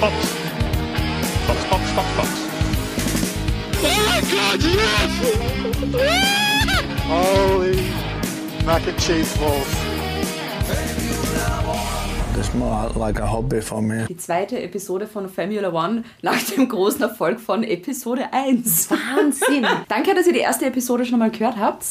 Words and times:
Box. 0.00 0.14
Box, 1.46 1.64
Box, 1.68 1.92
Box, 1.92 2.16
Box. 2.16 2.28
Oh 3.82 4.00
my 4.08 4.20
God, 4.32 4.62
yes! 4.62 5.12
Holy 7.06 7.76
mac 8.64 8.86
and 8.86 8.98
cheese 8.98 9.36
balls. 9.36 9.68
It's 12.38 12.54
more 12.54 12.88
like 12.94 13.18
a 13.18 13.26
hobby 13.26 13.60
for 13.60 13.82
me. 13.82 14.06
Die 14.06 14.16
zweite 14.16 14.62
Episode 14.62 15.06
von 15.06 15.28
Formula 15.28 15.70
One 15.70 16.04
nach 16.22 16.42
dem 16.44 16.66
großen 16.66 17.02
Erfolg 17.02 17.38
von 17.38 17.62
Episode 17.62 18.32
1. 18.32 18.90
Wahnsinn. 18.90 19.66
Danke, 19.88 20.14
dass 20.14 20.26
ihr 20.26 20.32
die 20.32 20.38
erste 20.38 20.64
Episode 20.64 21.04
schon 21.04 21.18
mal 21.18 21.30
gehört 21.30 21.58
habt. 21.58 21.84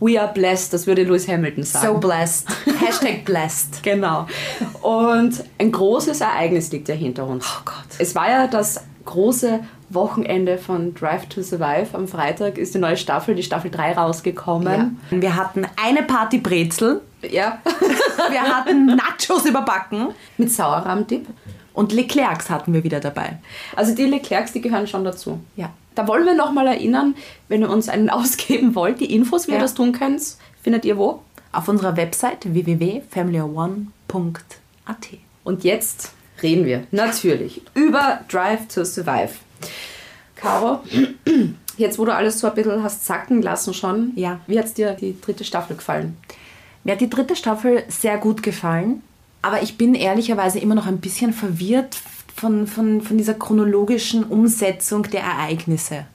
We 0.00 0.20
are 0.20 0.32
blessed, 0.32 0.72
das 0.72 0.86
würde 0.86 1.04
Lewis 1.04 1.28
Hamilton 1.28 1.64
sagen. 1.64 1.86
So 1.86 1.98
blessed. 1.98 2.46
Hashtag 2.80 3.24
blessed. 3.24 3.82
Genau. 3.82 4.26
Und 4.82 5.44
ein 5.58 5.72
großes 5.72 6.20
Ereignis 6.20 6.70
liegt 6.72 6.88
ja 6.88 6.94
hinter 6.94 7.26
uns. 7.26 7.44
Oh 7.46 7.62
Gott. 7.64 7.86
Es 7.98 8.14
war 8.14 8.30
ja 8.30 8.46
das 8.46 8.84
große 9.04 9.60
Wochenende 9.90 10.58
von 10.58 10.94
Drive 10.94 11.26
to 11.26 11.42
Survive. 11.42 11.88
Am 11.94 12.08
Freitag 12.08 12.58
ist 12.58 12.74
die 12.74 12.78
neue 12.78 12.96
Staffel, 12.96 13.34
die 13.34 13.42
Staffel 13.42 13.70
3 13.70 13.92
rausgekommen. 13.92 15.00
Wir 15.10 15.36
hatten 15.36 15.66
eine 15.82 16.02
Party 16.02 16.38
Brezel. 16.38 17.00
Ja. 17.22 17.60
Wir 18.30 18.42
hatten 18.42 18.86
Nachos 18.86 19.44
überbacken. 19.46 20.08
Mit 20.36 20.52
Sauerrahmdip. 20.52 21.26
Und 21.72 21.92
Leclercs 21.92 22.50
hatten 22.50 22.72
wir 22.72 22.82
wieder 22.82 22.98
dabei. 22.98 23.38
Also 23.76 23.94
die 23.94 24.04
Leclercs, 24.04 24.52
die 24.52 24.60
gehören 24.60 24.88
schon 24.88 25.04
dazu. 25.04 25.40
Ja. 25.54 25.70
Da 25.98 26.06
wollen 26.06 26.24
wir 26.26 26.34
nochmal 26.36 26.68
erinnern, 26.68 27.16
wenn 27.48 27.62
ihr 27.62 27.70
uns 27.70 27.88
einen 27.88 28.08
ausgeben 28.18 28.76
wollt, 28.76 29.00
die 29.00 29.12
Infos, 29.12 29.48
wie 29.48 29.52
ihr 29.52 29.56
Ja. 29.56 29.62
das 29.62 29.74
tun 29.74 29.90
könnt, 29.90 30.22
findet 30.62 30.84
ihr 30.84 30.96
wo? 30.96 31.22
Auf 31.50 31.66
unserer 31.66 31.96
Website 31.96 32.44
www.familyone.at. 32.54 35.08
Und 35.42 35.64
jetzt 35.64 36.12
reden 36.40 36.66
wir 36.66 36.84
natürlich 36.92 37.62
über 37.74 38.20
Drive 38.30 38.68
to 38.72 38.84
Survive. 38.84 39.30
Caro, 40.36 40.84
jetzt 41.76 41.98
wo 41.98 42.04
du 42.04 42.14
alles 42.14 42.38
so 42.38 42.46
ein 42.46 42.54
bisschen 42.54 42.80
hast 42.84 43.04
sacken 43.04 43.42
lassen 43.42 43.74
schon, 43.74 44.12
Ja. 44.14 44.38
wie 44.46 44.56
hat 44.56 44.66
es 44.66 44.74
dir 44.74 44.92
die 44.92 45.20
dritte 45.20 45.42
Staffel 45.42 45.74
gefallen? 45.76 46.16
Mir 46.84 46.92
hat 46.92 47.00
die 47.00 47.10
dritte 47.10 47.34
Staffel 47.34 47.82
sehr 47.88 48.18
gut 48.18 48.44
gefallen, 48.44 49.02
aber 49.42 49.62
ich 49.62 49.76
bin 49.76 49.96
ehrlicherweise 49.96 50.60
immer 50.60 50.76
noch 50.76 50.86
ein 50.86 50.98
bisschen 51.00 51.32
verwirrt 51.32 51.96
von, 52.38 52.66
von, 52.66 53.00
von 53.02 53.18
dieser 53.18 53.34
chronologischen 53.34 54.24
Umsetzung 54.24 55.02
der 55.04 55.22
Ereignisse. 55.22 56.06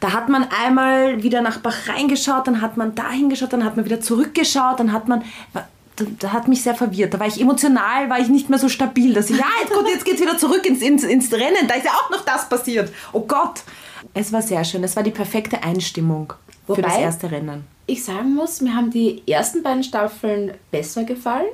Da 0.00 0.12
hat 0.12 0.28
man 0.28 0.46
einmal 0.64 1.22
wieder 1.22 1.42
nach 1.42 1.58
Bahrain 1.58 2.08
geschaut, 2.08 2.46
dann 2.46 2.60
hat 2.60 2.76
man 2.76 2.94
dahin 2.94 3.28
geschaut, 3.30 3.52
dann 3.52 3.64
hat 3.64 3.76
man 3.76 3.84
wieder 3.84 4.00
zurückgeschaut, 4.00 4.80
dann 4.80 4.92
hat 4.92 5.08
man... 5.08 5.22
Da, 5.54 5.66
da 6.20 6.32
hat 6.32 6.48
mich 6.48 6.62
sehr 6.62 6.74
verwirrt. 6.74 7.12
Da 7.12 7.20
war 7.20 7.26
ich 7.26 7.38
emotional, 7.38 8.08
war 8.08 8.18
ich 8.18 8.28
nicht 8.28 8.48
mehr 8.48 8.58
so 8.58 8.70
stabil, 8.70 9.12
dass 9.12 9.28
ich, 9.28 9.36
ja, 9.36 9.44
jetzt, 9.60 9.74
gut, 9.74 9.86
jetzt 9.86 10.06
geht's 10.06 10.22
wieder 10.22 10.38
zurück 10.38 10.64
ins, 10.64 10.80
ins, 10.80 11.04
ins 11.04 11.30
Rennen. 11.32 11.68
Da 11.68 11.74
ist 11.74 11.84
ja 11.84 11.90
auch 11.92 12.08
noch 12.10 12.24
das 12.24 12.48
passiert. 12.48 12.90
Oh 13.12 13.20
Gott. 13.20 13.62
Es 14.14 14.32
war 14.32 14.40
sehr 14.40 14.64
schön. 14.64 14.82
Es 14.84 14.96
war 14.96 15.02
die 15.02 15.10
perfekte 15.10 15.62
Einstimmung 15.62 16.32
für 16.66 16.80
das 16.80 16.92
Wobei- 16.94 17.02
erste 17.02 17.30
Rennen. 17.30 17.64
Ich 17.86 18.04
sagen 18.04 18.34
muss, 18.34 18.62
mir 18.62 18.74
haben 18.74 18.90
die 18.90 19.22
ersten 19.26 19.62
beiden 19.62 19.82
Staffeln 19.84 20.52
besser 20.70 21.04
gefallen. 21.04 21.44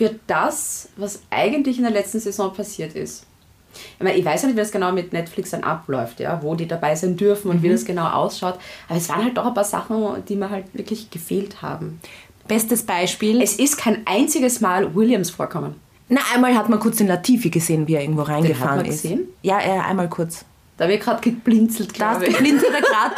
Für 0.00 0.14
das, 0.26 0.88
was 0.96 1.20
eigentlich 1.28 1.76
in 1.76 1.82
der 1.82 1.92
letzten 1.92 2.20
Saison 2.20 2.54
passiert 2.54 2.94
ist. 2.94 3.26
Ich, 3.74 4.02
meine, 4.02 4.16
ich 4.16 4.24
weiß 4.24 4.40
ja 4.40 4.48
nicht, 4.48 4.56
wie 4.56 4.60
das 4.60 4.72
genau 4.72 4.92
mit 4.92 5.12
Netflix 5.12 5.50
dann 5.50 5.62
abläuft, 5.62 6.20
ja, 6.20 6.42
wo 6.42 6.54
die 6.54 6.66
dabei 6.66 6.96
sein 6.96 7.18
dürfen 7.18 7.50
und 7.50 7.62
wie 7.62 7.68
das 7.68 7.84
genau 7.84 8.08
ausschaut. 8.08 8.58
Aber 8.88 8.96
es 8.96 9.10
waren 9.10 9.22
halt 9.22 9.36
doch 9.36 9.44
ein 9.44 9.52
paar 9.52 9.64
Sachen, 9.64 10.24
die 10.26 10.36
mir 10.36 10.48
halt 10.48 10.64
wirklich 10.72 11.10
gefehlt 11.10 11.60
haben. 11.60 12.00
Bestes 12.48 12.84
Beispiel. 12.84 13.42
Es 13.42 13.56
ist 13.56 13.76
kein 13.76 14.06
einziges 14.06 14.62
Mal 14.62 14.94
Williams 14.94 15.28
vorkommen. 15.28 15.74
Na, 16.08 16.22
einmal 16.32 16.54
hat 16.54 16.70
man 16.70 16.80
kurz 16.80 16.96
den 16.96 17.06
Latifi 17.06 17.50
gesehen, 17.50 17.86
wie 17.86 17.96
er 17.96 18.00
irgendwo 18.00 18.22
reingefahren 18.22 18.78
man 18.78 18.86
ist. 18.86 19.02
gesehen? 19.02 19.28
Ja, 19.42 19.58
er 19.58 19.84
einmal 19.84 20.08
kurz. 20.08 20.46
Da 20.80 20.84
habe 20.84 20.94
ich 20.94 21.00
gerade 21.00 21.20
geblinzelt, 21.20 22.00
Da 22.00 22.12
hast 22.14 22.22
ich. 22.22 22.34
blinzelt 22.34 22.72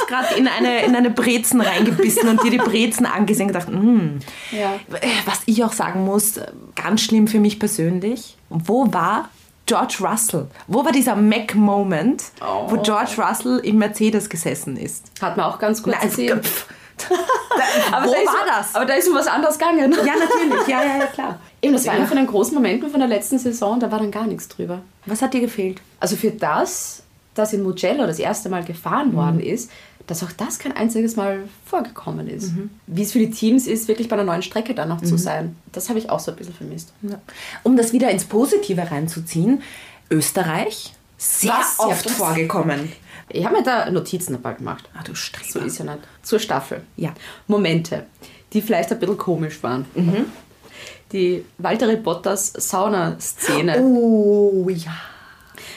gerade 0.09 0.35
in 0.35 0.49
eine, 0.49 0.85
in 0.85 0.97
eine 0.97 1.11
Brezen 1.11 1.61
reingebissen 1.61 2.29
und 2.29 2.43
dir 2.43 2.51
die 2.51 2.59
Brezen 2.59 3.07
angesehen 3.07 3.47
und 3.47 3.53
gedacht, 3.53 3.69
mm. 3.69 4.19
Ja. 4.51 4.81
Was 5.27 5.43
ich 5.47 5.63
auch 5.63 5.73
sagen 5.73 6.05
muss, 6.05 6.41
ganz 6.75 7.03
schlimm 7.03 7.29
für 7.29 7.39
mich 7.39 7.61
persönlich, 7.61 8.37
wo 8.49 8.93
war 8.93 9.29
George 9.67 9.99
Russell? 10.01 10.49
Wo 10.67 10.85
war 10.85 10.91
dieser 10.91 11.15
Mac-Moment, 11.15 12.25
wo 12.67 12.79
George 12.79 13.13
Russell 13.19 13.61
im 13.61 13.79
Mercedes 13.79 14.29
gesessen 14.29 14.77
ist? 14.77 15.13
Hat 15.23 15.37
man 15.37 15.47
auch 15.47 15.61
ganz 15.61 15.85
gut 15.85 15.95
Na, 15.97 16.03
also, 16.03 16.17
gesehen. 16.17 16.43
pff, 16.43 16.67
Aber 17.93 18.07
wo 18.07 18.11
da 18.11 18.19
ist, 18.19 18.27
war 18.27 18.47
das? 18.59 18.75
Aber 18.75 18.87
da 18.87 18.95
ist 18.95 19.09
um 19.09 19.15
was 19.15 19.29
anderes 19.29 19.57
gegangen. 19.57 19.93
Ja, 20.05 20.15
natürlich, 20.15 20.67
ja, 20.67 20.83
ja, 20.83 20.97
ja, 20.99 21.07
klar. 21.07 21.39
Eben, 21.63 21.75
das 21.75 21.87
war 21.87 21.95
einer 21.95 22.09
von 22.09 22.17
den 22.17 22.27
großen 22.27 22.55
Momenten 22.55 22.91
von 22.91 22.99
der 22.99 23.09
letzten 23.09 23.39
Saison, 23.39 23.79
da 23.79 23.93
war 23.93 24.01
dann 24.01 24.11
gar 24.11 24.27
nichts 24.27 24.49
drüber. 24.49 24.83
Was 25.07 25.23
hat 25.23 25.33
dir 25.33 25.41
gefehlt? 25.41 25.81
Also 26.01 26.17
für 26.17 26.33
das, 26.33 27.05
dass 27.35 27.53
in 27.53 27.63
Mugello 27.63 28.07
das 28.07 28.19
erste 28.19 28.49
Mal 28.49 28.65
gefahren 28.65 29.15
worden 29.15 29.41
ist, 29.41 29.71
dass 30.07 30.23
auch 30.25 30.33
das 30.33 30.59
kein 30.59 30.73
einziges 30.77 31.15
Mal 31.17 31.45
vorgekommen 31.65 32.29
ist. 32.29 32.53
Wie 32.89 33.03
es 33.03 33.13
für 33.13 33.21
die 33.21 33.31
Teams 33.31 33.67
ist, 33.67 33.87
wirklich 33.89 34.09
bei 34.09 34.17
einer 34.17 34.25
neuen 34.25 34.43
Strecke 34.43 34.75
dann 34.75 34.89
noch 34.89 35.01
zu 35.01 35.17
sein, 35.17 35.57
das 35.71 35.89
habe 35.89 35.99
ich 35.99 36.11
auch 36.11 36.19
so 36.21 36.33
ein 36.33 36.37
bisschen 36.37 36.55
vermisst. 36.55 36.93
Ja. 37.03 37.21
Um 37.63 37.77
das 37.77 37.93
wieder 37.93 38.11
ins 38.11 38.25
Positive 38.25 38.91
reinzuziehen, 38.91 39.63
Österreich, 40.11 40.93
sehr 41.17 41.53
Was? 41.53 41.79
Ja, 41.79 41.85
oft 41.87 42.05
das- 42.07 42.13
vorgekommen. 42.15 42.93
Ich 43.29 43.45
habe 43.47 43.57
mir 43.57 43.63
da 43.63 43.89
Notizen 43.91 44.33
dabei 44.35 44.55
gemacht. 44.55 44.91
Ah, 44.95 45.03
du 45.05 45.15
Streber. 45.15 45.49
So 45.51 45.61
ist 45.61 45.79
ja 45.79 45.85
nicht. 45.85 46.01
Zur 46.23 46.39
Staffel. 46.41 46.83
Ja. 46.97 47.15
Momente, 47.47 48.05
die 48.53 48.61
vielleicht 48.61 48.93
ein 48.93 48.99
bisschen 48.99 49.17
komisch 49.17 49.63
waren. 49.63 49.87
Die 51.13 51.45
Walter 51.59 51.95
Bottas 51.97 52.53
Sauna-Szene. 52.57 53.81
Oh, 53.81 54.69
ja. 54.69 54.93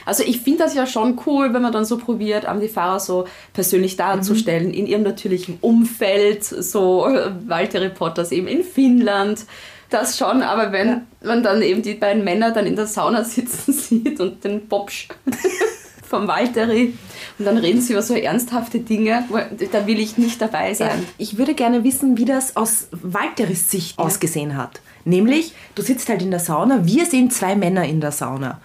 Also 0.06 0.24
ich 0.24 0.42
finde 0.42 0.60
das 0.60 0.76
ja 0.76 0.86
schon 0.86 1.20
cool, 1.26 1.54
wenn 1.54 1.62
man 1.62 1.74
dann 1.74 1.86
so 1.86 1.98
probiert, 1.98 2.46
die 2.62 2.68
Fahrer 2.68 3.00
so 3.00 3.26
persönlich 3.54 3.98
darzustellen, 3.98 4.74
in 4.74 4.88
ihrem 4.88 5.04
natürlichen 5.04 5.58
Umfeld, 5.62 6.44
so 6.44 7.08
äh, 7.08 7.32
Valtteri 7.48 7.90
Bottas 7.90 8.32
eben 8.32 8.48
in 8.48 8.64
Finnland. 8.64 9.46
Das 9.90 10.18
schon, 10.18 10.42
aber 10.42 10.72
wenn 10.72 11.02
man 11.24 11.44
dann 11.44 11.62
eben 11.62 11.82
die 11.82 11.94
beiden 11.94 12.24
Männer 12.24 12.52
dann 12.52 12.66
in 12.66 12.76
der 12.76 12.88
Sauna 12.88 13.24
sitzen 13.24 13.74
sieht 13.74 14.20
und 14.20 14.44
den 14.44 14.68
Bobsch 14.68 15.08
vom 16.04 16.28
Valtteri 16.28 16.94
und 17.38 17.46
dann 17.46 17.58
reden 17.58 17.82
sie 17.82 17.94
über 17.94 18.02
so 18.02 18.14
ernsthafte 18.14 18.80
Dinge, 18.80 19.26
da 19.72 19.88
will 19.88 20.00
ich 20.00 20.18
nicht 20.18 20.42
dabei 20.42 20.74
sein. 20.74 21.06
Ich 21.18 21.38
würde 21.38 21.54
gerne 21.54 21.84
wissen, 21.84 22.18
wie 22.18 22.26
das 22.26 22.56
aus 22.56 22.88
Walteris 22.92 23.70
Sicht 23.70 24.00
ausgesehen 24.00 24.56
hat. 24.56 24.82
Nämlich, 25.04 25.54
du 25.76 25.82
sitzt 25.82 26.10
halt 26.10 26.22
in 26.22 26.32
der 26.32 26.40
Sauna, 26.40 26.86
wir 26.86 27.06
sehen 27.06 27.30
zwei 27.30 27.56
Männer 27.56 27.86
in 27.86 28.02
der 28.02 28.12
Sauna. 28.12 28.62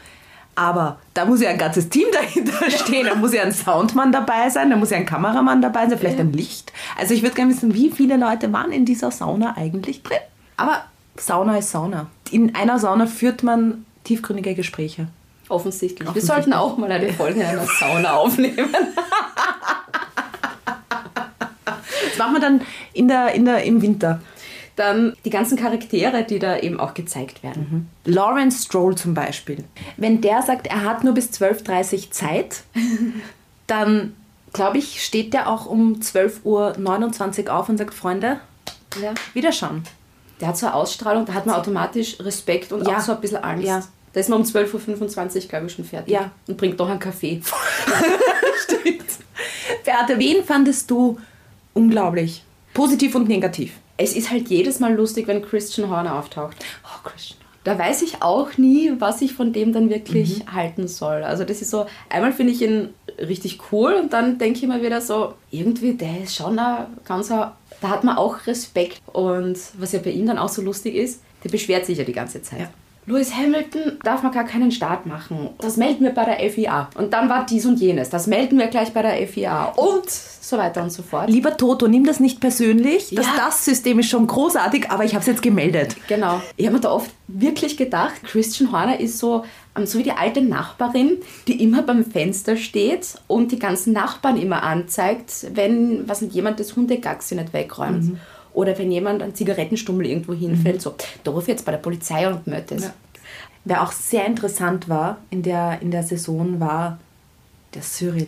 Aber 0.61 0.99
da 1.15 1.25
muss 1.25 1.41
ja 1.41 1.49
ein 1.49 1.57
ganzes 1.57 1.89
Team 1.89 2.09
dahinter 2.13 2.71
stehen. 2.71 3.07
Da 3.07 3.15
muss 3.15 3.33
ja 3.33 3.43
ein 3.43 3.53
Soundmann 3.53 4.13
dabei 4.13 4.51
sein, 4.51 4.69
da 4.69 4.77
muss 4.77 4.91
ja 4.91 4.99
ein 4.99 5.07
Kameramann 5.07 5.63
dabei 5.63 5.89
sein, 5.89 5.99
vielleicht 5.99 6.21
ein 6.21 6.35
Licht. 6.35 6.71
Also 6.99 7.15
ich 7.15 7.23
würde 7.23 7.35
gerne 7.35 7.51
wissen, 7.51 7.73
wie 7.73 7.91
viele 7.91 8.19
Leute 8.19 8.53
waren 8.53 8.71
in 8.71 8.85
dieser 8.85 9.11
Sauna 9.11 9.57
eigentlich 9.57 10.03
drin. 10.03 10.19
Aber 10.59 10.85
Sauna 11.17 11.57
ist 11.57 11.71
Sauna. 11.71 12.09
In 12.31 12.55
einer 12.55 12.79
Sauna 12.79 13.07
führt 13.07 13.43
man 13.43 13.87
tiefgründige 14.05 14.55
Gespräche. 14.55 15.09
Offensichtlich. 15.49 16.01
Wir 16.01 16.11
Offensichtlich. 16.11 16.45
sollten 16.45 16.53
auch 16.53 16.77
mal 16.77 16.93
eine 16.93 17.11
Folge 17.11 17.41
in 17.41 17.47
einer 17.47 17.67
Sauna 17.67 18.13
aufnehmen. 18.17 18.69
Das 21.65 22.19
machen 22.19 22.35
wir 22.35 22.41
dann 22.41 22.61
in 22.93 23.09
der, 23.09 23.33
in 23.33 23.47
der, 23.47 23.65
im 23.65 23.81
Winter. 23.81 24.21
Dann 24.81 25.15
die 25.27 25.31
ganzen 25.31 25.59
Charaktere, 25.59 26.25
die 26.25 26.39
da 26.39 26.57
eben 26.59 26.81
auch 26.81 26.95
gezeigt 26.95 27.43
werden. 27.43 27.91
Lawrence 28.07 28.65
Stroll 28.65 28.95
zum 28.95 29.13
Beispiel. 29.13 29.63
Wenn 29.99 30.23
der 30.23 30.41
sagt, 30.41 30.69
er 30.69 30.85
hat 30.85 31.05
nur 31.05 31.13
bis 31.13 31.29
12.30 31.29 32.07
Uhr 32.07 32.11
Zeit, 32.13 32.63
dann 33.67 34.17
glaube 34.55 34.79
ich, 34.79 35.05
steht 35.05 35.35
der 35.35 35.51
auch 35.51 35.67
um 35.67 35.97
12.29 36.01 37.45
Uhr 37.47 37.55
auf 37.55 37.69
und 37.69 37.77
sagt, 37.77 37.93
Freunde, 37.93 38.41
Ja. 39.03 39.13
wieder 39.35 39.53
schauen. 39.53 39.85
Der 40.41 40.49
hat 40.49 40.57
so 40.57 40.65
eine 40.65 40.75
Ausstrahlung, 40.77 41.27
da 41.27 41.35
hat 41.35 41.45
man 41.45 41.57
automatisch 41.57 42.19
Respekt 42.19 42.73
und 42.73 42.89
Ja. 42.89 42.97
auch 42.97 43.01
so 43.01 43.13
ein 43.13 43.21
bisschen 43.21 43.45
Angst. 43.45 43.67
Ja. 43.67 43.83
Da 44.15 44.21
ist 44.21 44.31
man 44.31 44.41
um 44.41 44.47
12.25 44.47 45.43
Uhr, 45.43 45.49
glaube 45.49 45.67
ich, 45.67 45.73
schon 45.75 45.85
fertig. 45.85 46.15
Ja. 46.15 46.31
Und 46.49 46.57
bringt 46.57 46.79
noch 46.79 46.89
einen 46.89 46.99
Kaffee. 47.01 47.43
Beate, 49.85 50.19
wen 50.19 50.43
fandest 50.45 50.91
du 50.91 51.19
unglaublich? 51.75 52.43
Positiv 52.75 53.15
und 53.15 53.29
negativ. 53.29 53.75
Es 54.03 54.15
ist 54.17 54.31
halt 54.31 54.49
jedes 54.49 54.81
Mal 54.81 54.95
lustig, 54.95 55.27
wenn 55.29 55.43
Christian 55.43 55.91
Horner 55.91 56.19
auftaucht. 56.19 56.57
Oh, 56.85 57.09
Christian. 57.09 57.39
Da 57.65 57.79
weiß 57.79 58.01
ich 58.01 58.23
auch 58.23 58.57
nie, 58.57 58.93
was 58.99 59.21
ich 59.21 59.35
von 59.35 59.53
dem 59.53 59.75
dann 59.75 59.91
wirklich 59.91 60.43
halten 60.51 60.89
soll. 60.89 61.23
Also 61.23 61.45
das 61.45 61.61
ist 61.61 61.71
so, 61.71 61.85
einmal 62.09 62.33
finde 62.33 62.55
ich 62.55 62.63
ihn 62.63 62.89
richtig 63.19 63.59
cool 63.71 63.93
und 63.93 64.15
dann 64.15 64.39
denke 64.39 64.61
ich 64.61 64.67
mir 64.67 64.81
wieder 64.83 65.03
so, 65.03 65.35
irgendwie, 65.51 65.93
der 65.93 66.23
ist 66.23 66.35
schon 66.37 66.59
ein 66.59 66.87
ganz, 67.05 67.31
ein- 67.31 67.51
da 67.83 67.89
hat 67.91 68.03
man 68.03 68.17
auch 68.17 68.47
Respekt. 68.47 69.03
Und 69.13 69.59
was 69.79 69.93
ja 69.93 69.99
bei 69.99 70.11
ihm 70.11 70.27
dann 70.27 70.39
auch 70.39 70.49
so 70.49 70.63
lustig 70.63 70.95
ist, 70.95 71.21
der 71.45 71.51
beschwert 71.51 71.85
sich 71.85 71.99
ja 71.99 72.05
die 72.05 72.15
ganze 72.15 72.41
Zeit. 72.41 72.61
Ja. 72.61 72.71
Lewis 73.07 73.35
Hamilton 73.35 73.99
darf 74.05 74.23
man 74.23 74.31
gar 74.31 74.45
keinen 74.45 74.71
Start 74.71 75.07
machen. 75.07 75.51
Das 75.59 75.77
melden 75.77 76.05
wir 76.05 76.11
bei 76.11 76.25
der 76.25 76.51
FIA. 76.51 76.91
Und 76.97 77.13
dann 77.13 77.29
war 77.29 77.45
dies 77.47 77.67
und 77.67 77.81
jenes. 77.81 78.11
Das 78.11 78.27
melden 78.27 78.59
wir 78.59 78.67
gleich 78.69 78.93
bei 78.93 79.03
der 79.03 79.27
FIA. 79.27 79.65
Und 79.77 80.09
so 80.09 80.59
weiter 80.59 80.83
und 80.83 80.91
so 80.91 81.03
fort. 81.03 81.29
Lieber 81.31 81.57
Toto, 81.57 81.89
nimm 81.89 82.05
das 82.05 82.21
nicht 82.21 82.41
persönlich. 82.41 83.11
Das, 83.15 83.27
Ja. 83.27 83.33
das 83.37 83.65
System 83.65 83.99
ist 84.01 84.11
schon 84.11 84.27
großartig, 84.27 84.91
aber 84.91 85.05
ich 85.05 85.13
habe 85.15 85.21
es 85.23 85.27
jetzt 85.27 85.43
gemeldet. 85.43 85.97
Genau. 86.09 86.41
Ich 86.57 86.67
habe 86.67 86.77
mir 86.77 86.81
da 86.81 86.93
oft 86.93 87.11
wirklich 87.29 87.77
gedacht, 87.77 88.15
Christian 88.25 88.71
Horner 88.73 89.01
ist 89.01 89.19
so, 89.19 89.45
ähm, 89.77 89.87
so 89.87 89.99
wie 89.99 90.03
die 90.03 90.13
alte 90.13 90.43
Nachbarin, 90.43 91.19
die 91.49 91.63
immer 91.63 91.83
beim 91.83 92.05
Fenster 92.05 92.57
steht 92.57 93.15
und 93.29 93.51
die 93.53 93.59
ganzen 93.59 93.93
Nachbarn 93.93 94.37
immer 94.41 94.63
anzeigt, 94.63 95.47
wenn 95.55 96.09
was 96.09 96.21
nicht, 96.21 96.35
jemand 96.35 96.61
das 96.61 96.77
Hundegaxi 96.77 97.35
nicht 97.35 97.53
wegräumt. 97.53 98.19
Oder 98.53 98.77
wenn 98.79 98.91
jemand 98.91 99.23
einen 99.23 99.35
Zigarettenstummel 99.35 100.07
irgendwo 100.07 100.35
hinfällt. 100.35 100.83
So, 100.83 100.95
da 101.25 101.31
rufe 101.31 101.43
ich 101.51 101.57
jetzt 101.57 101.65
bei 101.65 101.73
der 101.73 101.79
Polizei 101.79 102.29
und 102.29 102.47
melde 102.47 102.75
es. 102.77 102.91
Wer 103.65 103.83
auch 103.83 103.93
sehr 103.93 104.25
interessant 104.27 104.89
war 104.89 105.19
in 105.31 105.43
der, 105.43 105.81
in 105.83 105.91
der 105.91 106.03
Saison, 106.03 106.61
war 106.61 106.99
der 107.75 107.83
Cyril. 107.83 108.27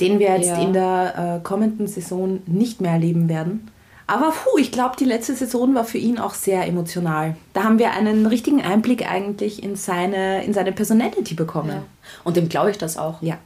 Den 0.00 0.18
wir 0.18 0.36
jetzt 0.36 0.48
Ja. 0.48 0.60
in 0.62 0.72
der 0.72 1.40
äh, 1.40 1.44
kommenden 1.44 1.86
Saison 1.86 2.40
nicht 2.46 2.80
mehr 2.80 2.92
erleben 2.92 3.28
werden. 3.28 3.70
Aber 4.06 4.30
puh, 4.32 4.58
ich 4.58 4.72
glaube, 4.72 4.96
die 4.98 5.04
letzte 5.04 5.34
Saison 5.34 5.74
war 5.74 5.84
für 5.84 5.98
ihn 5.98 6.18
auch 6.18 6.34
sehr 6.34 6.66
emotional. 6.66 7.36
Da 7.54 7.64
haben 7.64 7.78
wir 7.78 7.92
einen 7.92 8.26
richtigen 8.26 8.60
Einblick 8.60 9.10
eigentlich 9.10 9.62
in 9.62 9.76
seine, 9.76 10.44
in 10.44 10.52
seine 10.52 10.72
Personality 10.72 11.34
bekommen. 11.34 11.70
Ja. 11.70 11.82
Und 12.24 12.36
dem 12.36 12.48
glaube 12.48 12.70
ich 12.70 12.78
das 12.78 12.96
auch. 12.98 13.22
Ja. 13.22 13.38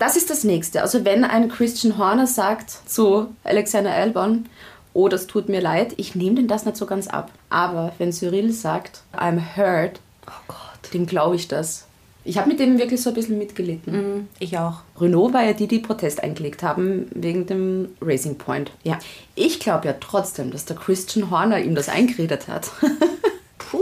Das 0.00 0.16
ist 0.16 0.30
das 0.30 0.42
Nächste. 0.42 0.82
Also 0.82 1.04
wenn 1.04 1.22
ein 1.24 1.48
Christian 1.48 1.96
Horner 1.98 2.26
sagt 2.26 2.70
zu 2.86 3.28
Alexander 3.44 3.92
Albon, 3.92 4.46
oh, 4.94 5.06
das 5.08 5.26
tut 5.28 5.48
mir 5.48 5.60
leid, 5.60 5.94
ich 5.98 6.14
nehme 6.16 6.34
denn 6.36 6.48
das 6.48 6.64
nicht 6.64 6.76
so 6.76 6.86
ganz 6.86 7.06
ab. 7.06 7.30
Aber 7.50 7.92
wenn 7.98 8.12
Cyril 8.12 8.52
sagt, 8.52 9.02
I'm 9.16 9.40
hurt, 9.56 10.00
Oh 10.26 10.32
Gott. 10.48 10.92
dem 10.94 11.06
glaube 11.06 11.36
ich 11.36 11.46
das. 11.48 11.86
Ich 12.24 12.36
habe 12.38 12.48
mit 12.48 12.60
dem 12.60 12.78
wirklich 12.78 13.00
so 13.00 13.10
ein 13.10 13.14
bisschen 13.14 13.38
mitgelitten. 13.38 14.28
Ich 14.38 14.58
auch. 14.58 14.80
Renault 15.00 15.32
war 15.32 15.42
ja 15.44 15.54
die, 15.54 15.66
die 15.66 15.78
Protest 15.78 16.22
eingelegt 16.22 16.62
haben 16.62 17.06
wegen 17.14 17.46
dem 17.46 17.88
Racing 18.02 18.36
Point. 18.36 18.72
Ja. 18.82 18.98
Ich 19.34 19.58
glaube 19.60 19.86
ja 19.88 19.94
trotzdem, 19.98 20.50
dass 20.50 20.66
der 20.66 20.76
Christian 20.76 21.30
Horner 21.30 21.60
ihm 21.60 21.74
das 21.74 21.88
eingeredet 21.88 22.48
hat. 22.48 22.70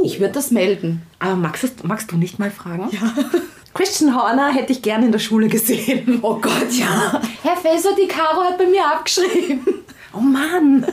Ich 0.05 0.20
würde 0.20 0.35
das 0.35 0.50
melden. 0.50 1.00
Aber 1.19 1.35
magst, 1.35 1.62
du- 1.65 1.87
magst 1.87 2.12
du 2.12 2.17
nicht 2.19 2.38
mal 2.38 2.50
fragen? 2.50 2.91
Ja. 2.93 3.15
Christian 3.75 4.15
Horner 4.17 4.50
hätte 4.53 4.73
ich 4.73 4.82
gerne 4.82 5.06
in 5.06 5.12
der 5.12 5.19
Schule 5.19 5.49
gesehen. 5.49 6.19
Oh 6.23 6.35
Gott, 6.35 6.70
ja. 6.73 7.20
Herr 7.43 7.56
Faeser, 7.56 7.94
die 7.94 8.09
Caro 8.09 8.43
hat 8.43 8.59
bei 8.59 8.67
mir 8.67 8.85
abgeschrieben. 8.85 9.65
Oh 10.12 10.20
Mann! 10.20 10.87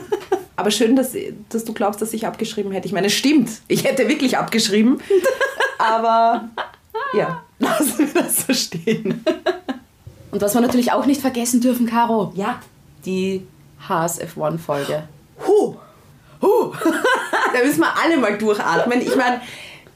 Aber 0.56 0.72
schön, 0.72 0.96
dass, 0.96 1.14
dass 1.50 1.64
du 1.66 1.74
glaubst, 1.74 2.02
dass 2.02 2.14
ich 2.14 2.28
abgeschrieben 2.28 2.72
hätte. 2.72 2.88
Ich 2.88 2.94
meine, 2.94 3.08
es 3.08 3.14
stimmt. 3.14 3.50
Ich 3.68 3.84
hätte 3.86 4.08
wirklich 4.08 4.38
abgeschrieben. 4.38 5.02
Aber 5.78 6.50
ja, 7.14 7.42
lassen 7.60 8.14
wir 8.14 8.22
das 8.24 8.46
so 8.46 8.54
stehen. 8.54 9.24
Und 10.32 10.42
was 10.42 10.54
wir 10.54 10.62
natürlich 10.62 10.92
auch 10.92 11.06
nicht 11.06 11.22
vergessen 11.22 11.62
dürfen, 11.62 11.88
Caro, 11.88 12.32
Ja. 12.36 12.60
die 13.06 13.46
Haas 13.88 14.20
F1-Folge. 14.22 15.08
Huh. 15.46 15.76
Huh. 16.42 16.72
da 17.54 17.64
müssen 17.66 17.80
wir 17.80 17.94
alle 18.04 18.18
mal 18.18 18.38
durchatmen. 18.38 19.02
Ich 19.02 19.16
meine, 19.16 19.42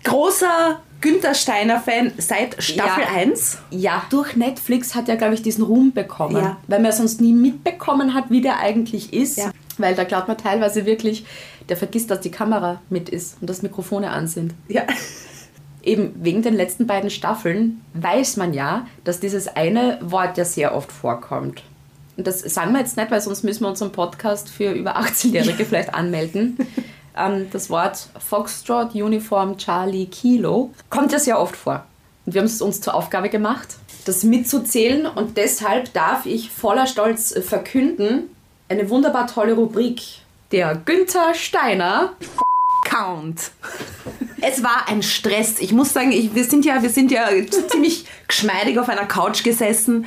großer 0.04 0.80
Günther 1.02 1.34
Steiner-Fan 1.34 2.14
seit 2.18 2.62
Staffel 2.62 3.04
Ja. 3.04 3.22
1. 3.22 3.58
Ja, 3.72 4.04
durch 4.10 4.36
Netflix 4.36 4.96
hat 4.96 5.08
er, 5.08 5.16
glaube 5.16 5.34
ich, 5.34 5.42
diesen 5.42 5.64
Ruhm 5.64 5.94
bekommen. 5.94 6.38
Ja. 6.38 6.58
Weil 6.68 6.82
man 6.82 6.92
sonst 6.92 7.22
nie 7.22 7.34
mitbekommen 7.34 8.14
hat, 8.14 8.26
wie 8.30 8.42
der 8.42 8.60
eigentlich 8.60 9.14
ist. 9.14 9.38
Ja. 9.38 9.52
Weil 9.78 9.96
da 9.96 10.04
glaubt 10.04 10.28
man 10.28 10.38
teilweise 10.38 10.86
wirklich, 10.86 11.26
der 11.70 11.78
vergisst, 11.78 12.12
dass 12.12 12.20
die 12.20 12.32
Kamera 12.32 12.82
mit 12.90 13.10
ist 13.10 13.38
und 13.40 13.50
dass 13.50 13.62
Mikrofone 13.62 14.10
an 14.10 14.28
sind. 14.28 14.54
Ja. 14.68 14.84
Eben 15.82 16.14
wegen 16.16 16.42
den 16.42 16.56
letzten 16.56 16.86
beiden 16.88 17.10
Staffeln 17.10 17.82
weiß 17.94 18.36
man 18.36 18.54
ja, 18.54 18.86
dass 19.06 19.22
dieses 19.22 19.48
eine 19.48 20.00
Wort 20.02 20.38
ja 20.38 20.44
sehr 20.44 20.76
oft 20.76 20.92
vorkommt. 20.92 21.64
Und 22.18 22.28
das 22.28 22.42
sagen 22.42 22.74
wir 22.74 22.80
jetzt 22.80 22.98
nicht, 22.98 23.10
weil 23.12 23.22
sonst 23.22 23.44
müssen 23.44 23.64
wir 23.64 23.70
unseren 23.70 23.94
Podcast 23.94 24.50
für 24.50 24.72
über 24.74 24.98
18-Jährige 24.98 25.64
vielleicht 25.64 25.94
anmelden. 25.94 26.58
Ähm, 27.18 27.48
das 27.52 27.70
Wort 27.70 28.10
Foxtrot, 28.20 28.96
Uniform, 28.96 29.58
Charlie, 29.58 30.08
Kilo 30.08 30.72
kommt 30.90 31.12
ja 31.12 31.20
sehr 31.20 31.40
oft 31.40 31.56
vor. 31.56 31.86
Und 32.26 32.34
wir 32.34 32.42
haben 32.42 32.48
es 32.48 32.62
uns 32.62 32.82
zur 32.82 32.94
Aufgabe 32.94 33.30
gemacht, 33.30 33.78
das 34.06 34.24
mitzuzählen. 34.24 35.06
Und 35.06 35.38
deshalb 35.38 35.94
darf 35.94 36.26
ich 36.26 36.52
voller 36.52 36.88
Stolz 36.88 37.32
äh, 37.36 37.42
verkünden, 37.42 38.30
eine 38.68 38.90
wunderbar 38.90 39.28
tolle 39.28 39.54
Rubrik. 39.54 40.02
Der 40.52 40.76
Günther 40.76 41.34
Steiner 41.34 42.14
Count. 42.86 43.52
Es 44.42 44.64
war 44.64 44.88
ein 44.88 45.04
Stress. 45.04 45.60
Ich 45.60 45.74
muss 45.74 45.94
sagen, 45.94 46.12
ich, 46.12 46.34
wir, 46.34 46.44
sind 46.44 46.66
ja, 46.66 46.82
wir 46.82 46.90
sind 46.90 47.12
ja 47.12 47.30
ziemlich 47.68 48.06
geschmeidig 48.28 48.80
auf 48.80 48.90
einer 48.90 49.06
Couch 49.06 49.44
gesessen. 49.44 50.06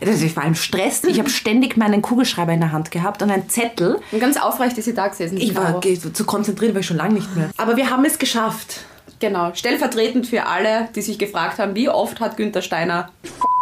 Das 0.00 0.36
war 0.36 0.42
ein 0.42 0.54
Stress. 0.54 1.04
Ich 1.04 1.18
habe 1.18 1.30
ständig 1.44 1.76
meinen 1.76 2.02
Kugelschreiber 2.02 2.52
in 2.52 2.60
der 2.60 2.72
Hand 2.72 2.90
gehabt 2.90 3.22
und 3.22 3.30
einen 3.30 3.48
Zettel. 3.48 4.00
Und 4.12 4.20
ganz 4.20 4.36
aufrecht 4.36 4.76
ist 4.78 4.84
sie 4.86 4.94
da 4.94 5.08
gesessen. 5.08 5.36
Ich 5.38 5.54
war 5.54 5.80
zu 5.80 6.24
konzentriert, 6.24 6.74
war 6.74 6.80
ich 6.80 6.86
schon 6.86 6.96
lange 6.96 7.14
nicht 7.14 7.34
mehr. 7.36 7.50
Aber 7.56 7.76
wir 7.76 7.90
haben 7.90 8.04
es 8.04 8.18
geschafft. 8.18 8.80
Genau, 9.20 9.54
stellvertretend 9.54 10.26
für 10.26 10.46
alle, 10.46 10.88
die 10.94 11.02
sich 11.02 11.18
gefragt 11.18 11.58
haben, 11.58 11.74
wie 11.74 11.88
oft 11.88 12.20
hat 12.20 12.36
Günther 12.36 12.62
Steiner 12.62 13.10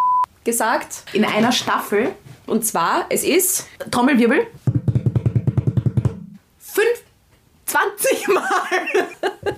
gesagt. 0.44 1.04
In 1.12 1.24
einer 1.24 1.52
Staffel, 1.52 2.12
Und 2.46 2.64
zwar, 2.64 3.06
es 3.10 3.22
ist 3.22 3.66
Trommelwirbel, 3.90 4.46
fünf, 6.58 7.02
20 7.66 8.28
Mal. 8.28 8.42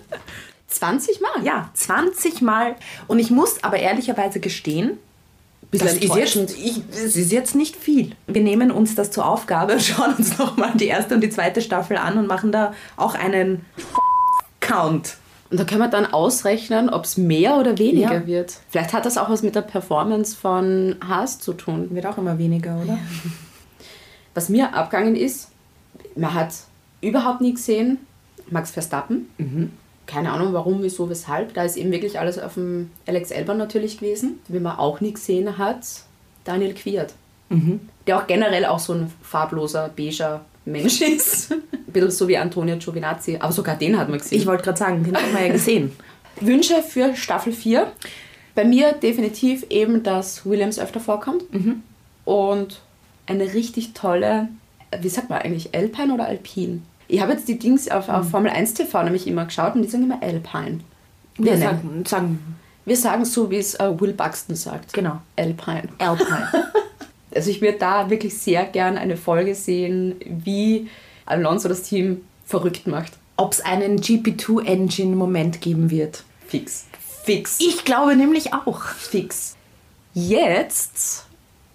20 0.69 1.21
Mal. 1.21 1.45
Ja, 1.45 1.71
20 1.73 2.43
Mal. 2.43 2.77
Und 3.07 3.19
ich 3.19 3.31
muss 3.31 3.63
aber 3.63 3.79
ehrlicherweise 3.79 4.41
gestehen, 4.41 4.99
das 5.79 5.95
ist, 5.95 6.15
jetzt, 6.15 6.37
ich, 6.59 6.83
das 6.91 7.17
ist 7.17 7.33
jetzt 7.33 7.55
nicht 7.55 7.77
viel. 7.77 8.13
Wir 8.27 8.43
nehmen 8.43 8.71
uns 8.71 8.95
das 8.95 9.11
zur 9.11 9.27
Aufgabe, 9.27 9.79
schauen 9.81 10.15
uns 10.15 10.39
nochmal 10.39 10.73
die 10.75 10.87
erste 10.87 11.15
und 11.15 11.21
die 11.21 11.31
zweite 11.31 11.61
Staffel 11.63 11.97
an 11.97 12.19
und 12.19 12.27
machen 12.27 12.53
da 12.53 12.75
auch 12.97 13.15
einen 13.15 13.65
Count. 14.61 15.17
Und 15.51 15.61
da 15.61 15.65
können 15.65 15.81
wir 15.83 15.89
dann 15.89 16.07
ausrechnen, 16.13 16.89
ob 16.91 17.05
es 17.05 17.17
mehr 17.17 17.57
oder 17.59 17.79
weniger 17.79 18.15
Ja. 18.15 18.27
wird. 18.27 18.55
Vielleicht 18.71 18.93
hat 18.93 19.05
das 19.07 19.19
auch 19.19 19.29
was 19.31 19.43
mit 19.43 19.55
der 19.55 19.61
Performance 19.63 20.35
von 20.35 20.97
Haas 21.07 21.39
zu 21.39 21.53
tun. 21.53 21.89
Wird 21.95 22.07
auch 22.07 22.19
immer 22.19 22.39
weniger, 22.39 22.77
oder? 22.83 22.99
Was 24.35 24.49
mir 24.49 24.75
abgegangen 24.75 25.15
ist, 25.15 25.51
man 26.17 26.35
hat 26.35 26.49
überhaupt 27.01 27.41
nie 27.41 27.55
gesehen 27.55 27.99
Max 28.51 28.73
Verstappen. 28.73 29.29
Keine 30.07 30.33
Ahnung 30.33 30.53
warum, 30.53 30.83
wieso, 30.83 31.09
weshalb. 31.09 31.55
Da 31.55 31.65
ist 31.65 31.77
eben 31.77 31.91
wirklich 31.91 32.19
alles 32.19 32.39
auf 32.39 32.55
dem 32.55 32.91
Alex 33.07 33.31
Elber 33.31 33.55
natürlich 33.55 33.99
gewesen. 33.99 34.39
Wie 34.49 34.61
man 34.61 34.79
auch 34.79 35.01
nie 35.01 35.13
gesehen 35.13 35.57
hat, 35.59 35.87
Daniel 36.45 36.75
Quiert. 36.75 37.15
Der 38.07 38.19
auch 38.19 38.27
generell 38.27 38.65
auch 38.67 38.79
so 38.79 38.93
ein 38.95 39.13
farbloser, 39.23 39.91
beiger 39.97 40.45
Mensch 40.65 41.01
ist. 41.03 41.53
ein 41.53 41.63
bisschen 41.87 42.11
so 42.11 42.29
wie 42.29 42.37
Antonio 42.37 42.77
Giovinazzi. 42.77 43.37
Aber 43.41 43.53
sogar 43.53 43.77
den 43.77 43.99
hat 43.99 44.09
man 44.09 44.19
gesehen. 44.19 44.39
Ich 44.39 44.47
wollte 44.47 44.65
gerade 44.65 44.79
sagen, 44.79 45.05
den 45.05 45.17
haben 45.17 45.33
wir 45.33 45.47
ja 45.47 45.53
gesehen. 45.53 45.93
Wünsche 46.41 46.83
für 46.83 47.15
Staffel 47.15 47.53
4. 47.53 47.91
Bei 48.55 48.65
mir 48.65 48.93
definitiv 48.93 49.65
eben, 49.71 50.03
dass 50.03 50.45
Williams 50.47 50.79
öfter 50.79 51.01
vorkommt. 51.01 51.45
Und 52.25 52.81
eine 53.27 53.55
richtig 53.55 53.95
tolle, 53.95 54.49
wie 55.01 55.09
sagt 55.09 55.31
man 55.31 55.41
eigentlich, 55.43 55.75
Alpine 55.75 56.15
oder 56.15 56.27
Alpine? 56.27 56.81
Ich 57.15 57.21
habe 57.21 57.33
jetzt 57.33 57.47
die 57.47 57.61
Dings 57.61 57.89
auf, 57.89 58.09
auf 58.09 58.29
Formel 58.29 58.51
1 58.51 58.75
TV 58.75 59.05
nämlich 59.05 59.29
immer 59.29 59.45
geschaut 59.45 59.77
und 59.77 59.83
die 59.83 59.89
sagen 59.89 60.03
immer 60.03 60.21
Alpine. 60.21 60.81
Wir 61.37 61.53
Wir, 61.53 61.59
sagen, 61.59 62.05
sagen 62.05 62.57
wir 62.85 62.97
sagen 62.97 63.25
so, 63.25 63.53
wie 63.53 63.59
es 63.59 63.77
äh, 63.77 64.01
Will 64.01 64.13
Buxton 64.13 64.57
sagt. 64.57 64.93
Genau. 64.93 65.21
Alpine. 65.37 65.89
Alpine. 65.99 66.49
Also 67.37 67.51
ich 67.51 67.61
würde 67.61 67.79
da 67.79 68.11
wirklich 68.11 68.39
sehr 68.39 68.65
gern 68.65 68.97
eine 68.97 69.17
Folge 69.17 69.57
sehen, 69.57 70.15
wie 70.25 70.89
Alonso 71.27 71.69
das 71.69 71.83
Team 71.83 72.21
verrückt 72.47 72.87
macht. 72.87 73.15
Ob 73.37 73.53
es 73.53 73.61
einen 73.61 73.99
GP2-Engine-Moment 73.99 75.61
geben 75.61 75.91
wird. 75.91 76.23
Fix. 76.47 76.87
Fix. 77.25 77.59
Ich 77.59 77.85
glaube 77.85 78.15
nämlich 78.15 78.55
auch. 78.55 78.83
fix. 78.83 79.57
Jetzt 80.13 81.27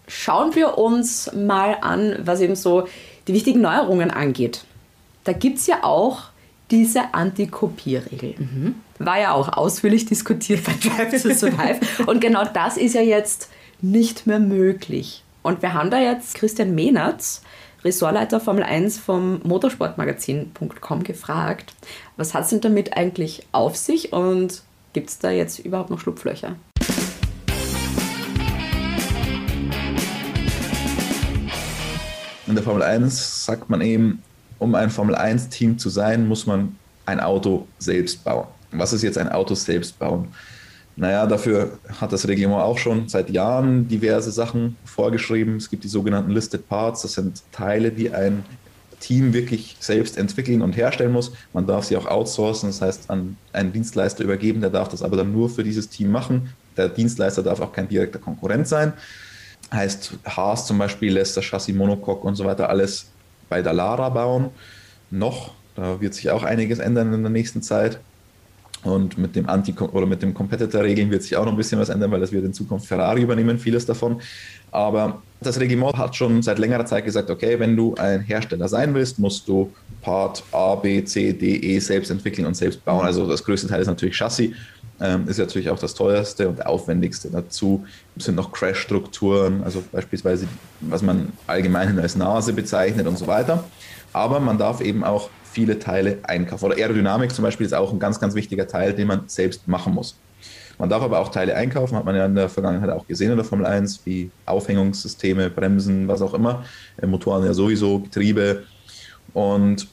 schauen 0.07 0.55
wir 0.55 0.77
uns 0.77 1.29
mal 1.33 1.77
an, 1.81 2.15
was 2.23 2.39
eben 2.39 2.55
so 2.55 2.87
die 3.27 3.33
wichtigen 3.33 3.59
Neuerungen 3.59 4.11
angeht. 4.11 4.63
Da 5.25 5.33
gibt 5.33 5.57
es 5.57 5.67
ja 5.67 5.83
auch 5.83 6.29
diese 6.71 7.13
Antikopierregel. 7.13 8.35
War 8.99 9.19
ja 9.19 9.33
auch 9.33 9.49
ausführlich 9.49 10.05
diskutiert 10.05 10.63
bei 10.63 10.73
Drive 10.73 11.21
to 11.21 11.33
Survive. 11.33 11.79
Und 12.05 12.21
genau 12.21 12.45
das 12.45 12.77
ist 12.77 12.95
ja 12.95 13.01
jetzt 13.01 13.49
nicht 13.81 14.27
mehr 14.27 14.39
möglich. 14.39 15.23
Und 15.41 15.61
wir 15.61 15.73
haben 15.73 15.89
da 15.89 15.99
jetzt 15.99 16.35
Christian 16.35 16.75
Mehnertz, 16.75 17.41
Ressortleiter 17.83 18.39
Formel 18.39 18.63
1 18.63 18.97
vom 18.97 19.41
motorsportmagazin.com 19.43 21.03
gefragt, 21.03 21.73
was 22.17 22.33
hat 22.33 22.43
es 22.43 22.49
denn 22.49 22.61
damit 22.61 22.95
eigentlich 22.95 23.47
auf 23.51 23.77
sich 23.77 24.11
und 24.11 24.63
gibt 24.93 25.09
es 25.09 25.19
da 25.19 25.31
jetzt 25.31 25.59
überhaupt 25.59 25.89
noch 25.89 25.99
Schlupflöcher? 25.99 26.55
In 32.47 32.55
der 32.55 32.63
Formel 32.63 32.83
1 32.83 33.45
sagt 33.45 33.69
man 33.69 33.79
eben, 33.81 34.23
um 34.59 34.75
ein 34.75 34.89
Formel 34.89 35.15
1-Team 35.15 35.79
zu 35.79 35.89
sein, 35.89 36.27
muss 36.27 36.45
man 36.45 36.75
ein 37.05 37.19
Auto 37.19 37.67
selbst 37.79 38.23
bauen. 38.23 38.47
Was 38.71 38.93
ist 38.93 39.01
jetzt 39.01 39.17
ein 39.17 39.29
Auto 39.29 39.55
selbst 39.55 39.97
bauen? 39.97 40.27
Naja, 40.95 41.25
dafür 41.25 41.79
hat 41.99 42.11
das 42.11 42.27
Reglement 42.27 42.61
auch 42.61 42.77
schon 42.77 43.07
seit 43.07 43.29
Jahren 43.29 43.87
diverse 43.87 44.31
Sachen 44.31 44.75
vorgeschrieben. 44.83 45.55
Es 45.55 45.69
gibt 45.69 45.85
die 45.85 45.87
sogenannten 45.87 46.31
Listed 46.31 46.67
Parts. 46.67 47.03
Das 47.03 47.13
sind 47.13 47.41
Teile, 47.53 47.91
die 47.91 48.11
ein 48.11 48.43
Team 48.99 49.33
wirklich 49.33 49.77
selbst 49.79 50.17
entwickeln 50.17 50.61
und 50.61 50.75
herstellen 50.75 51.13
muss. 51.13 51.31
Man 51.53 51.65
darf 51.65 51.85
sie 51.85 51.95
auch 51.95 52.05
outsourcen, 52.05 52.69
das 52.69 52.81
heißt 52.81 53.09
an 53.09 53.37
einen 53.53 53.71
Dienstleister 53.71 54.25
übergeben, 54.25 54.59
der 54.59 54.69
darf 54.69 54.89
das 54.89 55.01
aber 55.01 55.15
dann 55.15 55.31
nur 55.31 55.49
für 55.49 55.63
dieses 55.63 55.89
Team 55.89 56.11
machen. 56.11 56.49
Der 56.75 56.89
Dienstleister 56.89 57.43
darf 57.43 57.61
auch 57.61 57.71
kein 57.71 57.87
direkter 57.87 58.19
Konkurrent 58.19 58.67
sein. 58.67 58.91
Heißt, 59.71 60.15
Haas 60.25 60.67
zum 60.67 60.77
Beispiel 60.77 61.13
lässt 61.13 61.37
das 61.37 61.45
Chassis 61.45 61.75
Monocoque 61.75 62.27
und 62.27 62.35
so 62.35 62.43
weiter 62.43 62.69
alles 62.69 63.05
bei 63.49 63.61
Dallara 63.61 64.09
bauen. 64.09 64.49
Noch, 65.11 65.51
da 65.75 65.99
wird 65.99 66.13
sich 66.13 66.29
auch 66.29 66.43
einiges 66.43 66.79
ändern 66.79 67.13
in 67.13 67.21
der 67.21 67.31
nächsten 67.31 67.61
Zeit. 67.61 67.99
Und 68.83 69.17
mit 69.17 69.35
dem 69.35 69.49
Anti- 69.49 69.73
oder 69.73 70.05
mit 70.05 70.21
dem 70.21 70.33
Competitor-Regeln 70.33 71.11
wird 71.11 71.23
sich 71.23 71.35
auch 71.35 71.43
noch 71.43 71.51
ein 71.51 71.57
bisschen 71.57 71.79
was 71.79 71.89
ändern, 71.89 72.11
weil 72.11 72.21
das 72.21 72.31
wird 72.31 72.45
in 72.45 72.53
Zukunft 72.53 72.87
Ferrari 72.87 73.21
übernehmen, 73.21 73.59
vieles 73.59 73.85
davon. 73.85 74.21
Aber 74.71 75.21
das 75.41 75.59
Reglement 75.59 75.97
hat 75.97 76.15
schon 76.15 76.41
seit 76.41 76.59
längerer 76.59 76.85
Zeit 76.85 77.03
gesagt, 77.03 77.29
okay, 77.29 77.59
wenn 77.59 77.75
du 77.75 77.95
ein 77.95 78.21
Hersteller 78.21 78.69
sein 78.69 78.93
willst, 78.93 79.19
musst 79.19 79.47
du 79.47 79.71
Part 80.01 80.43
A, 80.53 80.75
B, 80.75 81.03
C, 81.03 81.33
D, 81.33 81.57
E 81.57 81.79
selbst 81.79 82.09
entwickeln 82.09 82.45
und 82.45 82.55
selbst 82.55 82.83
bauen. 82.85 83.05
Also 83.05 83.27
das 83.27 83.43
größte 83.43 83.67
Teil 83.67 83.81
ist 83.81 83.87
natürlich 83.87 84.15
Chassis, 84.15 84.51
ähm, 85.01 85.27
ist 85.27 85.39
natürlich 85.39 85.69
auch 85.69 85.79
das 85.79 85.93
teuerste 85.93 86.47
und 86.49 86.65
aufwendigste. 86.65 87.29
Dazu 87.29 87.85
sind 88.17 88.35
noch 88.35 88.51
Crash-Strukturen, 88.51 89.63
also 89.63 89.83
beispielsweise, 89.91 90.47
was 90.81 91.01
man 91.01 91.33
allgemein 91.47 91.99
als 91.99 92.15
Nase 92.15 92.53
bezeichnet 92.53 93.07
und 93.07 93.17
so 93.17 93.27
weiter. 93.27 93.63
Aber 94.13 94.39
man 94.39 94.57
darf 94.57 94.81
eben 94.81 95.03
auch 95.03 95.29
viele 95.51 95.79
Teile 95.79 96.19
einkaufen. 96.23 96.65
Oder 96.65 96.75
Aerodynamik 96.75 97.31
zum 97.31 97.43
Beispiel 97.43 97.65
ist 97.65 97.73
auch 97.73 97.91
ein 97.91 97.99
ganz, 97.99 98.19
ganz 98.19 98.35
wichtiger 98.35 98.67
Teil, 98.67 98.93
den 98.93 99.07
man 99.07 99.23
selbst 99.27 99.67
machen 99.67 99.93
muss. 99.93 100.17
Man 100.77 100.89
darf 100.89 101.03
aber 101.03 101.19
auch 101.19 101.29
Teile 101.29 101.55
einkaufen, 101.55 101.97
hat 101.97 102.05
man 102.05 102.15
ja 102.15 102.25
in 102.25 102.35
der 102.35 102.47
Vergangenheit 102.47 102.89
auch 102.89 103.05
gesehen 103.05 103.31
in 103.31 103.35
der 103.35 103.45
Formel 103.45 103.65
1, 103.65 104.01
wie 104.05 104.31
Aufhängungssysteme, 104.45 105.49
Bremsen, 105.49 106.07
was 106.07 106.21
auch 106.21 106.33
immer, 106.33 106.63
äh, 107.01 107.05
Motoren 107.05 107.45
ja 107.45 107.53
sowieso, 107.53 107.99
Getriebe. 107.99 108.63
Und 109.33 109.87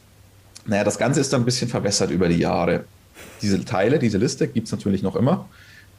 naja, 0.65 0.85
das 0.85 0.97
Ganze 0.97 1.21
ist 1.21 1.33
dann 1.33 1.43
ein 1.43 1.45
bisschen 1.45 1.69
verbessert 1.69 2.11
über 2.11 2.29
die 2.29 2.39
Jahre. 2.39 2.85
Diese 3.43 3.65
Teile, 3.65 3.99
diese 3.99 4.19
Liste 4.19 4.49
gibt 4.49 4.67
es 4.67 4.73
natürlich 4.73 5.03
noch 5.03 5.17
immer, 5.17 5.49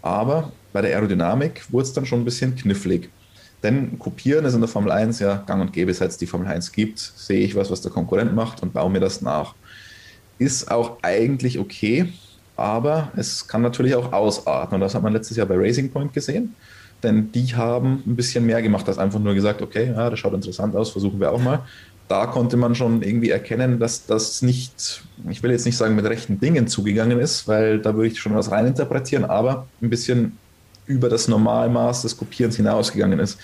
aber 0.02 0.52
bei 0.74 0.82
der 0.82 0.96
Aerodynamik 0.96 1.72
wurde 1.72 1.84
es 1.84 1.94
dann 1.94 2.06
schon 2.06 2.22
ein 2.22 2.26
bisschen 2.26 2.56
knifflig. 2.56 3.10
Denn 3.64 3.98
kopieren 3.98 4.46
ist 4.46 4.54
in 4.54 4.62
der 4.62 4.68
Formel 4.68 4.92
1 4.92 5.20
ja 5.20 5.38
gang 5.38 5.62
und 5.62 5.74
gäbe, 5.74 5.94
seit 5.94 6.12
es 6.12 6.18
die 6.18 6.28
Formel 6.28 6.48
1 6.48 6.72
gibt, 6.72 7.00
sehe 7.00 7.40
ich 7.40 7.56
was, 7.56 7.72
was 7.72 7.82
der 7.82 7.92
Konkurrent 7.92 8.36
macht 8.36 8.62
und 8.62 8.74
baue 8.74 8.90
mir 8.90 9.00
das 9.00 9.22
nach. 9.22 9.56
Ist 10.38 10.70
auch 10.70 10.98
eigentlich 11.02 11.58
okay, 11.58 12.14
aber 12.56 13.12
es 13.16 13.48
kann 13.48 13.64
natürlich 13.64 13.96
auch 13.96 14.14
ausarten. 14.14 14.76
Und 14.76 14.82
das 14.82 14.94
hat 14.94 15.02
man 15.02 15.14
letztes 15.14 15.38
Jahr 15.38 15.48
bei 15.48 15.56
Racing 15.56 15.92
Point 15.92 16.14
gesehen. 16.14 16.56
Denn 17.02 17.32
die 17.32 17.56
haben 17.56 18.04
ein 18.06 18.16
bisschen 18.16 18.46
mehr 18.46 18.62
gemacht, 18.62 18.88
als 18.88 18.98
einfach 18.98 19.20
nur 19.20 19.36
gesagt, 19.36 19.62
okay, 19.62 19.92
ja, 19.96 20.10
das 20.10 20.20
schaut 20.20 20.34
interessant 20.34 20.76
aus, 20.76 20.90
versuchen 20.90 21.20
wir 21.20 21.32
auch 21.32 21.42
mal. 21.42 21.64
Da 22.08 22.26
konnte 22.26 22.56
man 22.56 22.74
schon 22.74 23.02
irgendwie 23.02 23.30
erkennen, 23.30 23.80
dass 23.80 24.06
das 24.06 24.42
nicht, 24.42 25.04
ich 25.30 25.44
will 25.44 25.52
jetzt 25.52 25.66
nicht 25.66 25.76
sagen, 25.76 25.96
mit 25.96 26.06
rechten 26.06 26.40
Dingen 26.40 26.68
zugegangen 26.68 27.20
ist, 27.20 27.48
weil 27.48 27.80
da 27.80 27.96
würde 27.96 28.08
ich 28.08 28.20
schon 28.20 28.34
was 28.34 28.50
reininterpretieren, 28.50 29.26
aber 29.26 29.68
ein 29.82 29.90
bisschen 29.90 30.38
über 30.86 31.10
das 31.10 31.28
Normalmaß 31.28 32.04
des 32.04 32.16
Kopierens 32.16 32.56
hinausgegangen 32.56 33.20
ist. 33.20 33.38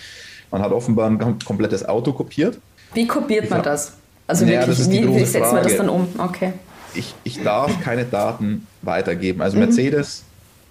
Man 0.49 0.61
hat 0.61 0.71
offenbar 0.71 1.09
ein 1.09 1.39
komplettes 1.43 1.83
Auto 1.83 2.13
kopiert. 2.13 2.59
Wie 2.93 3.07
kopiert 3.07 3.49
man 3.49 3.63
das? 3.63 3.93
Also 4.27 4.45
naja, 4.45 4.65
wirklich, 4.65 4.89
wie, 4.89 5.15
wie 5.15 5.25
setzt 5.25 5.51
man 5.51 5.63
das 5.63 5.75
dann 5.75 5.89
um? 5.89 6.07
Okay. 6.17 6.53
Ich, 6.93 7.13
ich 7.23 7.43
darf 7.43 7.81
keine 7.81 8.05
Daten 8.05 8.67
weitergeben. 8.81 9.41
Also 9.41 9.57
mhm. 9.57 9.65
Mercedes 9.65 10.23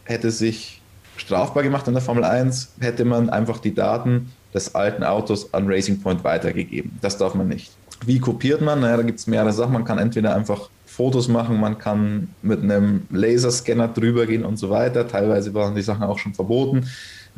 hätte 0.05 0.31
sich 0.31 0.81
strafbar 1.17 1.63
gemacht 1.63 1.87
in 1.89 1.95
der 1.95 2.03
Formel 2.03 2.25
1, 2.25 2.75
hätte 2.81 3.05
man 3.05 3.29
einfach 3.29 3.59
die 3.59 3.75
Daten 3.75 4.33
des 4.55 4.75
alten 4.75 5.03
Autos 5.03 5.53
an 5.53 5.67
Racing 5.67 6.01
Point 6.01 6.25
weitergegeben. 6.25 6.99
Das 7.01 7.19
darf 7.19 7.35
man 7.35 7.49
nicht. 7.49 7.73
Wie 8.04 8.18
kopiert 8.18 8.61
man? 8.61 8.80
Naja, 8.80 8.97
da 8.97 9.02
gibt 9.02 9.18
es 9.18 9.26
mehrere 9.26 9.52
Sachen. 9.52 9.73
Man 9.73 9.85
kann 9.85 9.99
entweder 9.99 10.35
einfach 10.35 10.68
Fotos 10.87 11.26
machen, 11.26 11.59
man 11.59 11.78
kann 11.78 12.28
mit 12.42 12.62
einem 12.62 13.06
Laserscanner 13.11 13.88
drüber 13.88 14.26
gehen 14.26 14.44
und 14.44 14.59
so 14.59 14.68
weiter. 14.68 15.09
Teilweise 15.09 15.54
waren 15.54 15.75
die 15.75 15.80
Sachen 15.82 16.02
auch 16.02 16.18
schon 16.18 16.35
verboten. 16.35 16.87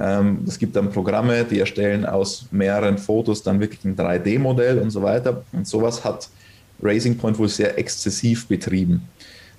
Ähm, 0.01 0.41
es 0.47 0.59
gibt 0.59 0.75
dann 0.75 0.91
Programme, 0.91 1.45
die 1.45 1.61
erstellen 1.61 2.05
aus 2.05 2.47
mehreren 2.51 2.99
Fotos 2.99 3.45
dann 3.45 3.61
wirklich 3.61 3.85
ein 3.85 3.95
3D-Modell 3.95 4.79
und 4.81 4.91
so 4.91 5.03
weiter. 5.03 5.45
Und 5.53 5.69
sowas 5.69 6.05
hat 6.05 6.29
Racing 6.83 7.17
Point 7.17 7.39
wohl 7.39 7.49
sehr 7.49 7.79
exzessiv 7.79 8.49
betrieben. 8.49 9.09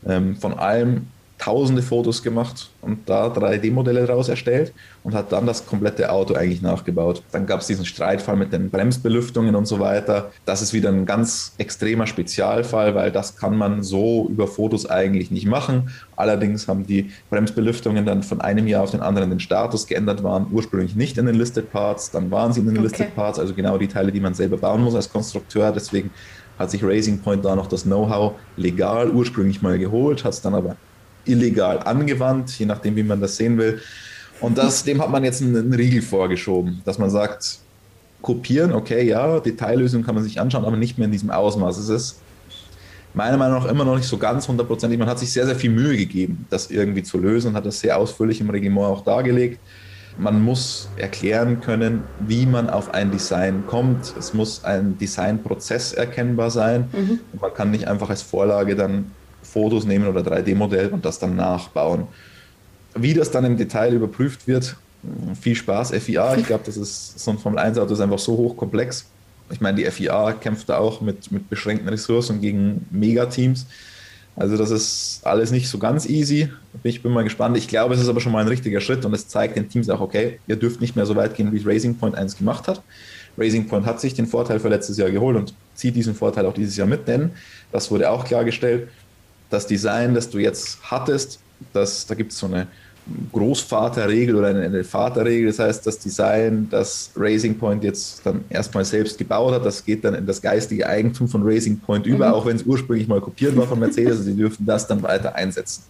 Ähm, 0.05 0.35
von 0.35 0.53
allem 0.53 1.07
tausende 1.37 1.81
Fotos 1.81 2.23
gemacht 2.23 2.69
und 2.81 3.09
da 3.09 3.27
3D-Modelle 3.27 4.05
daraus 4.05 4.29
erstellt 4.29 4.73
und 5.03 5.13
hat 5.13 5.31
dann 5.31 5.45
das 5.45 5.65
komplette 5.65 6.09
Auto 6.11 6.33
eigentlich 6.33 6.61
nachgebaut. 6.61 7.23
Dann 7.31 7.45
gab 7.45 7.59
es 7.59 7.67
diesen 7.67 7.85
Streitfall 7.85 8.37
mit 8.37 8.53
den 8.53 8.69
Bremsbelüftungen 8.69 9.53
und 9.55 9.65
so 9.65 9.79
weiter. 9.79 10.31
Das 10.45 10.61
ist 10.61 10.73
wieder 10.73 10.89
ein 10.89 11.05
ganz 11.05 11.53
extremer 11.57 12.07
Spezialfall, 12.07 12.95
weil 12.95 13.11
das 13.11 13.35
kann 13.35 13.57
man 13.57 13.83
so 13.83 14.27
über 14.29 14.47
Fotos 14.47 14.89
eigentlich 14.89 15.29
nicht 15.29 15.45
machen. 15.45 15.91
Allerdings 16.15 16.67
haben 16.69 16.87
die 16.87 17.11
Bremsbelüftungen 17.29 18.05
dann 18.05 18.23
von 18.23 18.39
einem 18.39 18.67
Jahr 18.67 18.83
auf 18.83 18.91
den 18.91 19.01
anderen 19.01 19.29
den 19.29 19.41
Status 19.41 19.87
geändert, 19.87 20.23
waren 20.23 20.47
ursprünglich 20.51 20.95
nicht 20.95 21.17
in 21.17 21.25
den 21.25 21.35
Listed 21.35 21.71
Parts, 21.71 22.11
dann 22.11 22.31
waren 22.31 22.53
sie 22.53 22.61
in 22.61 22.67
den 22.67 22.77
okay. 22.77 22.83
Listed 22.83 23.15
Parts, 23.15 23.39
also 23.39 23.53
genau 23.53 23.77
die 23.77 23.87
Teile, 23.87 24.11
die 24.11 24.21
man 24.21 24.33
selber 24.33 24.57
bauen 24.57 24.81
muss 24.81 24.95
als 24.95 25.11
Konstrukteur. 25.11 25.73
Deswegen 25.73 26.11
hat 26.57 26.71
sich 26.71 26.83
Racing 26.83 27.19
Point 27.19 27.43
da 27.43 27.55
noch 27.55 27.67
das 27.67 27.83
Know-how 27.83 28.33
legal 28.55 29.09
ursprünglich 29.09 29.61
mal 29.61 29.77
geholt, 29.77 30.23
hat 30.23 30.33
es 30.33 30.41
dann 30.41 30.55
aber 30.55 30.77
illegal 31.25 31.79
angewandt, 31.79 32.57
je 32.57 32.65
nachdem, 32.65 32.95
wie 32.95 33.03
man 33.03 33.21
das 33.21 33.37
sehen 33.37 33.57
will. 33.57 33.81
Und 34.41 34.57
das, 34.57 34.83
dem 34.83 35.01
hat 35.01 35.09
man 35.09 35.23
jetzt 35.23 35.41
einen, 35.41 35.55
einen 35.55 35.73
Riegel 35.73 36.01
vorgeschoben, 36.01 36.81
dass 36.85 36.97
man 36.99 37.09
sagt, 37.09 37.59
kopieren, 38.21 38.73
okay, 38.73 39.07
ja, 39.07 39.39
Detaillösung 39.39 40.03
kann 40.03 40.15
man 40.15 40.23
sich 40.23 40.39
anschauen, 40.39 40.65
aber 40.65 40.77
nicht 40.77 40.97
mehr 40.97 41.05
in 41.05 41.11
diesem 41.11 41.29
Ausmaß. 41.29 41.77
Es 41.77 41.89
ist 41.89 42.19
meiner 43.13 43.37
Meinung 43.37 43.59
nach 43.59 43.69
immer 43.69 43.85
noch 43.85 43.95
nicht 43.95 44.07
so 44.07 44.17
ganz 44.17 44.47
hundertprozentig. 44.47 44.99
Man 44.99 45.07
hat 45.07 45.19
sich 45.19 45.31
sehr, 45.31 45.45
sehr 45.45 45.55
viel 45.55 45.69
Mühe 45.69 45.95
gegeben, 45.95 46.45
das 46.49 46.69
irgendwie 46.69 47.03
zu 47.03 47.17
lösen 47.17 47.49
und 47.49 47.55
hat 47.55 47.65
das 47.65 47.79
sehr 47.79 47.97
ausführlich 47.97 48.41
im 48.41 48.49
Regiment 48.49 48.87
auch 48.87 49.03
dargelegt. 49.03 49.59
Man 50.17 50.41
muss 50.41 50.89
erklären 50.97 51.61
können, 51.61 52.03
wie 52.19 52.45
man 52.45 52.69
auf 52.69 52.93
ein 52.93 53.11
Design 53.11 53.63
kommt. 53.67 54.13
Es 54.17 54.33
muss 54.33 54.63
ein 54.63 54.97
Designprozess 54.97 55.93
erkennbar 55.93 56.51
sein. 56.51 56.87
Mhm. 56.93 57.19
Man 57.39 57.53
kann 57.53 57.71
nicht 57.71 57.87
einfach 57.87 58.09
als 58.09 58.21
Vorlage 58.21 58.75
dann 58.75 59.11
Fotos 59.55 59.85
nehmen 59.85 60.05
oder 60.05 60.19
3D-Modell 60.19 60.89
und 60.89 61.05
das 61.05 61.17
dann 61.17 61.37
nachbauen. 61.37 62.07
Wie 62.93 63.13
das 63.13 63.31
dann 63.31 63.45
im 63.45 63.55
Detail 63.55 63.93
überprüft 63.93 64.47
wird, 64.47 64.75
viel 65.39 65.55
Spaß. 65.55 65.91
FIA, 65.91 66.35
ich 66.35 66.45
glaube, 66.45 66.63
das 66.65 66.75
ist 66.75 67.17
so 67.17 67.31
ein 67.31 67.37
Formel 67.37 67.59
1-Auto 67.59 67.93
ist 67.93 68.01
einfach 68.01 68.19
so 68.19 68.35
hochkomplex. 68.35 69.05
Ich 69.51 69.61
meine, 69.61 69.77
die 69.77 69.89
FIA 69.89 70.33
kämpft 70.33 70.67
da 70.67 70.77
auch 70.77 70.99
mit, 70.99 71.31
mit 71.31 71.49
beschränkten 71.49 71.87
Ressourcen 71.87 72.41
gegen 72.41 72.85
Megateams. 72.91 73.65
Also 74.35 74.57
das 74.57 74.71
ist 74.71 75.21
alles 75.23 75.51
nicht 75.51 75.69
so 75.69 75.77
ganz 75.77 76.05
easy. 76.05 76.49
Ich 76.83 77.01
bin 77.01 77.13
mal 77.13 77.23
gespannt. 77.23 77.55
Ich 77.55 77.69
glaube, 77.69 77.93
es 77.93 78.01
ist 78.01 78.09
aber 78.09 78.19
schon 78.19 78.33
mal 78.33 78.41
ein 78.41 78.49
richtiger 78.49 78.81
Schritt 78.81 79.05
und 79.05 79.13
es 79.13 79.29
zeigt 79.29 79.55
den 79.55 79.69
Teams 79.69 79.89
auch, 79.89 80.01
okay, 80.01 80.39
ihr 80.47 80.57
dürft 80.57 80.81
nicht 80.81 80.97
mehr 80.97 81.05
so 81.05 81.15
weit 81.15 81.35
gehen, 81.35 81.53
wie 81.53 81.59
es 81.59 81.65
Racing 81.65 81.95
Point 81.95 82.15
1 82.15 82.37
gemacht 82.37 82.67
hat. 82.67 82.81
Racing 83.37 83.67
Point 83.69 83.85
hat 83.85 84.01
sich 84.01 84.13
den 84.13 84.27
Vorteil 84.27 84.59
für 84.59 84.67
letztes 84.67 84.97
Jahr 84.97 85.11
geholt 85.11 85.37
und 85.37 85.53
zieht 85.75 85.95
diesen 85.95 86.13
Vorteil 86.13 86.45
auch 86.45 86.53
dieses 86.53 86.75
Jahr 86.75 86.87
mit, 86.87 87.07
denn 87.07 87.31
das 87.71 87.89
wurde 87.91 88.09
auch 88.09 88.25
klargestellt 88.25 88.89
das 89.49 89.67
Design, 89.67 90.13
das 90.13 90.29
du 90.29 90.39
jetzt 90.39 90.79
hattest, 90.83 91.39
das, 91.73 92.05
da 92.05 92.15
gibt 92.15 92.31
es 92.31 92.39
so 92.39 92.47
eine 92.47 92.67
Großvaterregel 93.31 94.35
oder 94.35 94.47
eine 94.47 94.83
Vaterregel. 94.83 95.47
Das 95.47 95.59
heißt, 95.59 95.85
das 95.85 95.99
Design, 95.99 96.67
das 96.71 97.11
Racing 97.15 97.57
Point 97.57 97.83
jetzt 97.83 98.25
dann 98.25 98.43
erstmal 98.49 98.83
selbst 98.83 99.17
gebaut 99.17 99.53
hat, 99.53 99.65
das 99.65 99.85
geht 99.85 100.03
dann 100.03 100.15
in 100.15 100.25
das 100.25 100.41
geistige 100.41 100.87
Eigentum 100.87 101.27
von 101.27 101.43
Racing 101.43 101.79
Point 101.79 102.07
über, 102.07 102.29
mhm. 102.29 102.33
auch 102.33 102.45
wenn 102.45 102.55
es 102.55 102.63
ursprünglich 102.63 103.07
mal 103.07 103.21
kopiert 103.21 103.55
war 103.55 103.67
von 103.67 103.79
Mercedes. 103.79 104.23
Sie 104.23 104.35
dürfen 104.35 104.65
das 104.65 104.87
dann 104.87 105.03
weiter 105.03 105.35
einsetzen. 105.35 105.83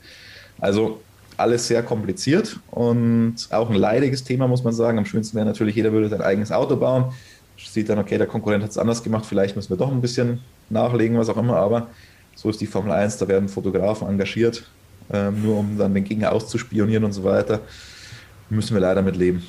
Also 0.59 0.99
alles 1.37 1.67
sehr 1.67 1.83
kompliziert 1.83 2.59
und 2.71 3.35
auch 3.49 3.69
ein 3.69 3.75
leidiges 3.75 4.23
Thema, 4.23 4.47
muss 4.47 4.63
man 4.63 4.73
sagen. 4.73 4.97
Am 4.97 5.05
schönsten 5.05 5.35
wäre 5.35 5.45
natürlich, 5.45 5.75
jeder 5.75 5.91
würde 5.91 6.09
sein 6.09 6.21
eigenes 6.21 6.51
Auto 6.51 6.75
bauen. 6.75 7.13
Sieht 7.57 7.89
dann, 7.89 7.99
okay, 7.99 8.17
der 8.17 8.27
Konkurrent 8.27 8.63
hat 8.63 8.71
es 8.71 8.77
anders 8.77 9.03
gemacht, 9.03 9.25
vielleicht 9.25 9.55
müssen 9.55 9.69
wir 9.69 9.77
doch 9.77 9.91
ein 9.91 10.01
bisschen 10.01 10.39
nachlegen, 10.69 11.17
was 11.17 11.29
auch 11.29 11.37
immer, 11.37 11.57
aber 11.57 11.87
so 12.35 12.49
ist 12.49 12.61
die 12.61 12.67
Formel 12.67 12.91
1, 12.91 13.17
da 13.17 13.27
werden 13.27 13.49
Fotografen 13.49 14.07
engagiert, 14.07 14.63
ähm, 15.11 15.41
nur 15.41 15.57
um 15.57 15.77
dann 15.77 15.93
den 15.93 16.03
Gegner 16.03 16.31
auszuspionieren 16.31 17.03
und 17.03 17.13
so 17.13 17.23
weiter. 17.23 17.61
Müssen 18.49 18.75
wir 18.75 18.81
leider 18.81 19.01
mit 19.01 19.15
leben. 19.15 19.43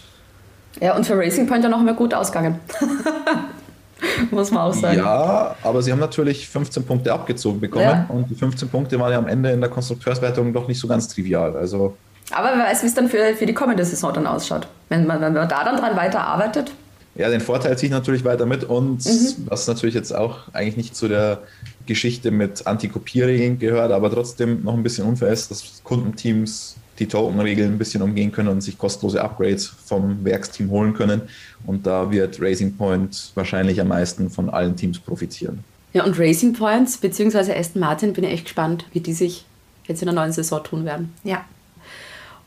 Ja, 0.81 0.97
und 0.97 1.07
für 1.07 1.17
Racing 1.17 1.47
Point 1.47 1.65
ja 1.65 1.71
noch 1.71 1.83
mehr 1.83 1.95
gut 1.95 2.15
ausgegangen. 2.15 2.61
Muss 4.31 4.51
man 4.51 4.63
auch 4.63 4.75
sagen. 4.75 4.99
Ja, 4.99 5.57
aber 5.63 5.83
sie 5.83 5.91
haben 5.91 6.01
natürlich 6.01 6.49
15 6.49 6.85
Punkte 6.85 7.13
abgezogen 7.13 7.61
bekommen 7.61 7.85
ja. 7.85 8.07
und 8.09 8.31
die 8.31 8.35
15 8.35 8.69
Punkte 8.69 8.99
waren 9.01 9.13
ja 9.13 9.19
am 9.19 9.27
Ende 9.27 9.51
in 9.51 9.61
der 9.61 9.71
Konstrukteurswertung 9.71 10.53
doch 10.53 10.69
nicht 10.69 10.79
so 10.79 10.87
ganz 10.87 11.09
trivial. 11.09 11.57
Also 11.57 11.97
aber 12.33 12.49
wer 12.57 12.65
weiß, 12.65 12.83
wie 12.83 12.87
es 12.87 12.95
dann 12.95 13.09
für, 13.09 13.35
für 13.35 13.47
die 13.47 13.55
kommende 13.55 13.85
Saison 13.85 14.13
dann 14.13 14.27
ausschaut. 14.27 14.67
Wenn 14.89 15.07
man, 15.07 15.21
wenn 15.21 15.33
man 15.33 15.49
da 15.49 15.65
dann 15.65 15.77
dran 15.77 15.97
weiterarbeitet. 15.97 16.73
Ja, 17.15 17.31
den 17.31 17.41
Vorteil 17.41 17.79
ziehe 17.79 17.89
ich 17.89 17.95
natürlich 17.95 18.25
weiter 18.25 18.47
mit 18.47 18.65
und 18.65 19.05
was 19.49 19.67
natürlich 19.67 19.95
jetzt 19.95 20.15
auch 20.15 20.53
eigentlich 20.53 20.77
nicht 20.77 20.97
zu 20.97 21.09
der 21.09 21.39
Geschichte 21.87 22.31
mit 22.31 22.67
Anti-Kopierregeln 22.67 23.59
gehört, 23.59 23.93
aber 23.93 24.11
trotzdem 24.11 24.63
noch 24.63 24.75
ein 24.75 24.83
bisschen 24.83 25.07
unfair 25.07 25.29
ist, 25.29 25.51
dass 25.51 25.83
Kundenteams 25.85 26.77
die 26.99 27.07
Token-Regeln 27.07 27.73
ein 27.73 27.79
bisschen 27.79 28.03
umgehen 28.03 28.33
können 28.33 28.49
und 28.49 28.61
sich 28.61 28.79
kostenlose 28.79 29.23
Upgrades 29.23 29.67
vom 29.67 30.25
Werksteam 30.25 30.71
holen 30.71 30.95
können. 30.95 31.23
Und 31.67 31.87
da 31.87 32.11
wird 32.11 32.41
Racing 32.41 32.77
Point 32.77 33.33
wahrscheinlich 33.35 33.81
am 33.81 33.89
meisten 33.89 34.31
von 34.31 34.51
allen 34.51 34.77
Teams 34.77 34.99
profitieren. 34.99 35.63
Ja, 35.93 36.05
und 36.05 36.19
Racing 36.19 36.53
Points 36.53 36.99
bzw. 36.99 37.53
Aston 37.53 37.81
Martin 37.81 38.13
bin 38.13 38.25
ich 38.25 38.33
echt 38.33 38.45
gespannt, 38.45 38.87
wie 38.93 39.01
die 39.01 39.13
sich 39.13 39.45
jetzt 39.87 40.03
in 40.03 40.07
der 40.07 40.15
neuen 40.15 40.33
Saison 40.33 40.63
tun 40.63 40.85
werden. 40.85 41.13
Ja. 41.25 41.45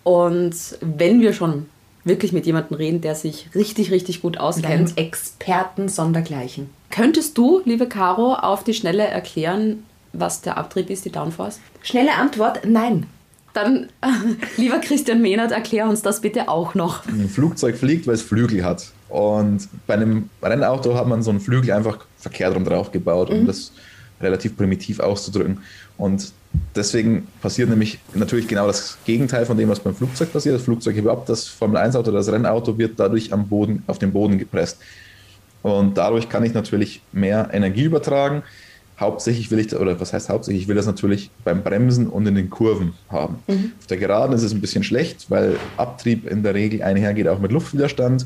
Und 0.04 0.56
wenn 0.82 1.22
wir 1.22 1.34
schon 1.34 1.66
wirklich 2.04 2.32
mit 2.32 2.46
jemandem 2.46 2.78
reden, 2.78 3.02
der 3.02 3.16
sich 3.16 3.50
richtig, 3.56 3.92
richtig 3.92 4.22
gut 4.22 4.38
auskennt, 4.38 4.98
Experten 4.98 5.90
sondergleichen. 5.90 6.70
Könntest 6.90 7.38
du, 7.38 7.62
liebe 7.66 7.88
Caro, 7.88 8.34
auf 8.34 8.64
die 8.64 8.74
Schnelle 8.74 9.04
erklären, 9.04 9.84
was 10.14 10.42
der 10.42 10.58
Abtrieb 10.58 10.90
ist, 10.90 11.06
die 11.06 11.12
Downforce? 11.12 11.60
Schnelle 11.82 12.14
Antwort, 12.16 12.62
nein. 12.66 13.06
Dann, 13.54 13.90
lieber 14.58 14.80
Christian 14.80 15.22
Mehnert, 15.22 15.52
erklär 15.52 15.88
uns 15.88 16.02
das 16.02 16.22
bitte 16.22 16.50
auch 16.50 16.76
noch. 16.76 17.06
Ein 17.08 17.30
Flugzeug 17.30 17.78
fliegt, 17.78 18.08
weil 18.08 18.16
es 18.16 18.22
Flügel 18.22 18.64
hat. 18.64 18.92
Und 19.10 19.68
bei 19.88 19.96
einem 19.96 20.30
Rennauto 20.42 20.96
hat 20.96 21.08
man 21.08 21.24
so 21.24 21.32
einen 21.32 21.40
Flügel 21.40 21.72
einfach 21.72 22.06
verkehrt 22.18 22.56
rum 22.56 22.64
drauf 22.64 22.92
gebaut, 22.92 23.32
um 23.32 23.48
das 23.48 23.72
relativ 24.22 24.56
primitiv 24.56 25.00
auszudrücken. 25.00 25.60
Und 25.98 26.32
deswegen 26.76 27.28
passiert 27.42 27.70
nämlich 27.70 28.00
natürlich 28.14 28.48
genau 28.48 28.68
das 28.68 28.98
Gegenteil 29.06 29.46
von 29.46 29.58
dem, 29.58 29.70
was 29.70 29.80
beim 29.80 29.96
Flugzeug 29.96 30.32
passiert. 30.32 30.56
Das 30.56 30.64
Flugzeug 30.64 30.96
überhaupt, 30.96 31.30
das 31.30 31.48
Formel-1-Auto, 31.48 32.12
das 32.12 32.32
Rennauto 32.32 32.78
wird 32.78 33.00
dadurch 33.00 33.34
am 33.34 33.48
Boden, 33.48 33.84
auf 33.88 34.00
den 34.00 34.12
Boden 34.12 34.38
gepresst. 34.38 34.78
Und 35.62 35.98
dadurch 35.98 36.30
kann 36.30 36.44
ich 36.44 36.54
natürlich 36.54 37.02
mehr 37.12 37.50
Energie 37.52 37.84
übertragen. 37.84 38.44
Hauptsächlich 39.00 39.50
will 39.50 39.60
ich, 39.60 39.74
oder 39.74 40.00
was 40.00 40.12
heißt 40.12 40.30
hauptsächlich, 40.30 40.64
ich 40.64 40.68
will 40.68 40.76
das 40.76 40.86
natürlich 40.86 41.32
beim 41.44 41.64
Bremsen 41.64 42.08
und 42.08 42.28
in 42.28 42.36
den 42.36 42.50
Kurven 42.50 42.94
haben. 43.10 43.38
Auf 43.48 43.88
der 43.88 43.98
Geraden 43.98 44.36
ist 44.36 44.44
es 44.44 44.54
ein 44.54 44.60
bisschen 44.60 44.84
schlecht, 44.84 45.28
weil 45.30 45.56
Abtrieb 45.78 46.30
in 46.30 46.44
der 46.44 46.54
Regel 46.54 46.84
einhergeht 46.84 47.28
auch 47.28 47.40
mit 47.40 47.52
Luftwiderstand. 47.52 48.26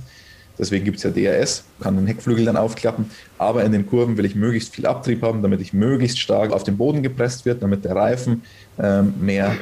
Deswegen 0.57 0.85
gibt 0.85 0.97
es 0.97 1.03
ja 1.03 1.09
DRS, 1.09 1.63
kann 1.79 1.95
den 1.95 2.05
Heckflügel 2.05 2.45
dann 2.45 2.57
aufklappen. 2.57 3.05
Aber 3.37 3.63
in 3.63 3.71
den 3.71 3.87
Kurven 3.87 4.17
will 4.17 4.25
ich 4.25 4.35
möglichst 4.35 4.73
viel 4.73 4.85
Abtrieb 4.85 5.23
haben, 5.23 5.41
damit 5.41 5.61
ich 5.61 5.73
möglichst 5.73 6.19
stark 6.19 6.51
auf 6.51 6.63
den 6.63 6.77
Boden 6.77 7.01
gepresst 7.01 7.45
wird, 7.45 7.63
damit 7.63 7.85
der 7.85 7.95
Reifen 7.95 8.43
ähm, 8.79 9.13
mehr 9.19 9.55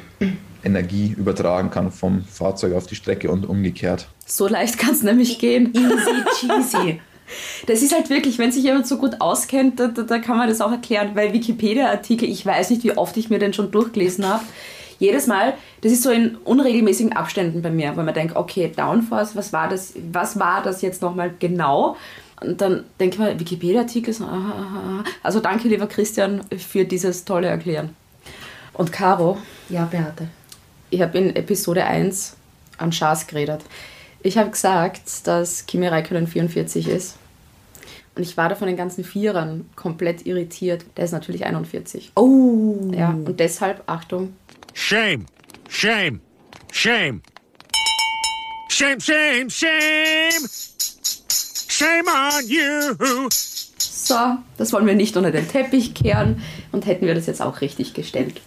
Energie 0.63 1.15
übertragen 1.17 1.69
kann 1.69 1.91
vom 1.91 2.23
Fahrzeug 2.25 2.73
auf 2.73 2.87
die 2.87 2.95
Strecke 2.95 3.31
und 3.31 3.47
umgekehrt. 3.47 4.07
So 4.25 4.47
leicht 4.47 4.77
kann 4.77 4.93
es 4.93 5.01
nämlich 5.01 5.39
gehen. 5.39 5.73
Easy 5.73 6.23
cheesy. 6.39 6.99
Das 7.67 7.81
ist 7.81 7.93
halt 7.93 8.09
wirklich, 8.09 8.37
wenn 8.37 8.51
sich 8.51 8.63
jemand 8.63 8.87
so 8.87 8.97
gut 8.97 9.19
auskennt, 9.19 9.79
da, 9.79 9.87
da, 9.87 10.03
da 10.03 10.19
kann 10.19 10.37
man 10.37 10.47
das 10.49 10.61
auch 10.61 10.71
erklären, 10.71 11.11
weil 11.15 11.33
Wikipedia-Artikel, 11.33 12.29
ich 12.29 12.45
weiß 12.45 12.69
nicht, 12.69 12.83
wie 12.83 12.97
oft 12.97 13.15
ich 13.17 13.29
mir 13.29 13.39
den 13.39 13.53
schon 13.53 13.71
durchgelesen 13.71 14.27
habe. 14.27 14.43
Jedes 14.99 15.25
Mal, 15.25 15.53
das 15.81 15.91
ist 15.91 16.03
so 16.03 16.11
in 16.11 16.35
unregelmäßigen 16.37 17.13
Abständen 17.13 17.61
bei 17.63 17.71
mir, 17.71 17.95
weil 17.97 18.05
man 18.05 18.13
denkt, 18.13 18.35
okay, 18.35 18.71
Downforce, 18.75 19.35
was 19.35 19.51
war 19.51 19.67
das, 19.67 19.93
was 20.11 20.37
war 20.39 20.61
das 20.61 20.81
jetzt 20.83 21.01
nochmal 21.01 21.33
genau? 21.39 21.97
Und 22.39 22.61
dann 22.61 22.83
denke 22.99 23.15
ich 23.15 23.19
mal, 23.19 23.39
Wikipedia-Artikel, 23.39 24.13
so, 24.13 24.25
aha, 24.25 24.35
aha, 24.35 24.79
aha. 24.79 25.03
also 25.23 25.39
danke, 25.39 25.67
lieber 25.67 25.87
Christian, 25.87 26.41
für 26.57 26.85
dieses 26.85 27.25
tolle 27.25 27.47
Erklären. 27.47 27.95
Und 28.73 28.91
Caro, 28.91 29.37
Ja, 29.69 29.85
Beate. 29.85 30.27
ich 30.89 31.01
habe 31.01 31.17
in 31.17 31.35
Episode 31.35 31.83
1 31.83 32.35
an 32.77 32.91
Schaas 32.91 33.27
geredet. 33.27 33.61
Ich 34.23 34.37
habe 34.37 34.51
gesagt, 34.51 35.25
dass 35.25 35.65
Kimi 35.65 35.87
Räikkönen 35.87 36.27
44 36.27 36.87
ist. 36.87 37.15
Und 38.15 38.23
ich 38.23 38.35
war 38.35 38.49
da 38.49 38.55
von 38.55 38.67
den 38.67 38.77
ganzen 38.77 39.03
Vierern 39.03 39.69
komplett 39.75 40.25
irritiert. 40.25 40.85
Der 40.97 41.05
ist 41.05 41.11
natürlich 41.11 41.45
41. 41.45 42.11
Oh. 42.15 42.91
Ja, 42.93 43.09
und 43.09 43.39
deshalb, 43.39 43.83
Achtung, 43.87 44.33
Shame. 44.73 45.25
Shame. 45.69 46.21
Shame. 46.71 47.21
Shame, 48.69 48.99
shame, 48.99 49.49
shame. 49.49 50.47
Shame 51.67 52.07
on 52.07 52.47
you. 52.47 53.29
so, 53.79 54.37
das 54.57 54.71
wollen 54.71 54.85
wir 54.85 54.95
nicht 54.95 55.17
unter 55.17 55.31
den 55.31 55.47
Teppich 55.47 55.93
kehren 55.93 56.41
und 56.71 56.85
hätten 56.85 57.05
wir 57.05 57.15
das 57.15 57.25
jetzt 57.25 57.41
auch 57.41 57.61
richtig 57.61 57.93
gestellt. 57.93 58.41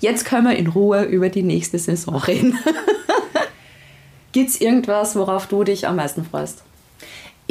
Jetzt 0.00 0.24
können 0.24 0.46
wir 0.48 0.56
in 0.56 0.66
Ruhe 0.66 1.04
über 1.04 1.28
die 1.28 1.42
nächste 1.42 1.78
Saison 1.78 2.16
reden. 2.16 2.58
Gibt 4.32 4.50
es 4.50 4.60
irgendwas, 4.60 5.14
worauf 5.16 5.46
du 5.46 5.64
dich 5.64 5.86
am 5.86 5.96
meisten 5.96 6.24
freust? 6.24 6.64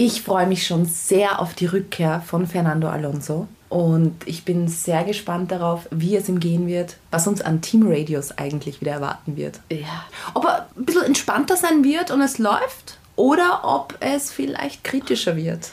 Ich 0.04 0.24
freue 0.24 0.48
mich 0.48 0.66
schon 0.66 0.86
sehr 0.86 1.40
auf 1.40 1.54
die 1.54 1.68
Rückkehr 1.68 2.24
von 2.26 2.48
Fernando 2.48 2.90
Alonso. 2.90 3.48
Und 3.70 4.16
ich 4.26 4.44
bin 4.46 4.68
sehr 4.68 5.04
gespannt 5.04 5.52
darauf, 5.52 5.88
wie 5.92 6.16
es 6.16 6.28
ihm 6.28 6.40
gehen 6.40 6.66
wird, 6.66 6.98
was 7.12 7.28
uns 7.28 7.40
an 7.44 7.62
Teamradios 7.62 8.36
eigentlich 8.40 8.82
wieder 8.82 8.94
erwarten 8.94 9.38
wird. 9.38 9.60
Ja. 9.72 10.06
Ob 10.34 10.46
er 10.46 10.68
ein 10.76 10.86
bisschen 10.86 11.04
entspannter 11.04 11.56
sein 11.56 11.84
wird 11.84 12.10
und 12.10 12.20
es 12.22 12.40
läuft 12.40 12.98
oder 13.16 13.62
ob 13.64 13.96
es 14.00 14.32
vielleicht 14.32 14.84
kritischer 14.84 15.36
wird. 15.36 15.70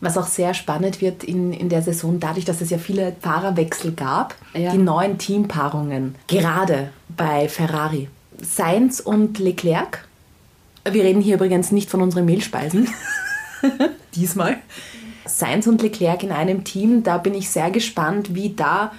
Was 0.00 0.16
auch 0.16 0.28
sehr 0.28 0.54
spannend 0.54 1.02
wird 1.02 1.22
in, 1.22 1.52
in 1.52 1.68
der 1.68 1.82
Saison, 1.82 2.18
dadurch, 2.18 2.46
dass 2.46 2.62
es 2.62 2.70
ja 2.70 2.78
viele 2.78 3.14
Fahrerwechsel 3.20 3.92
gab, 3.92 4.34
Ja. 4.54 4.72
die 4.72 4.78
neuen 4.78 5.18
Teampaarungen, 5.18 6.14
gerade 6.26 6.88
bei 7.10 7.50
Ferrari. 7.50 8.08
Sainz 8.40 8.98
und 9.00 9.38
Leclerc. 9.38 10.08
Wir 10.90 11.04
reden 11.04 11.20
hier 11.20 11.34
übrigens 11.34 11.70
nicht 11.70 11.90
von 11.90 12.00
unseren 12.00 12.24
Mehlspeisen. 12.24 12.88
Diesmal. 14.14 14.58
Sainz 15.26 15.66
und 15.66 15.82
Leclerc 15.82 16.22
in 16.22 16.32
einem 16.32 16.64
Team, 16.64 17.02
da 17.02 17.18
bin 17.18 17.34
ich 17.34 17.50
sehr 17.50 17.70
gespannt, 17.70 18.34
wie 18.34 18.50
da 18.50 18.92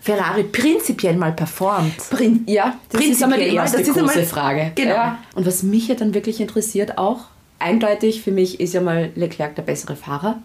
Ferrari 0.00 0.44
prinzipiell 0.44 1.16
mal 1.16 1.32
performt. 1.32 1.96
Prin 2.10 2.44
ja, 2.46 2.78
das 2.90 3.04
ist 3.04 3.22
einmal 3.22 3.38
die 3.38 3.54
erste 3.54 3.82
das 3.82 3.94
große 3.94 4.24
Frage. 4.24 4.72
Genau. 4.74 4.90
Ja. 4.90 5.18
Und 5.34 5.46
was 5.46 5.62
mich 5.62 5.88
ja 5.88 5.94
dann 5.94 6.14
wirklich 6.14 6.40
interessiert 6.40 6.96
auch, 6.98 7.26
eindeutig 7.58 8.22
für 8.22 8.30
mich 8.30 8.60
ist 8.60 8.74
ja 8.74 8.80
mal 8.80 9.10
Leclerc 9.16 9.56
der 9.56 9.62
bessere 9.62 9.96
Fahrer. 9.96 10.40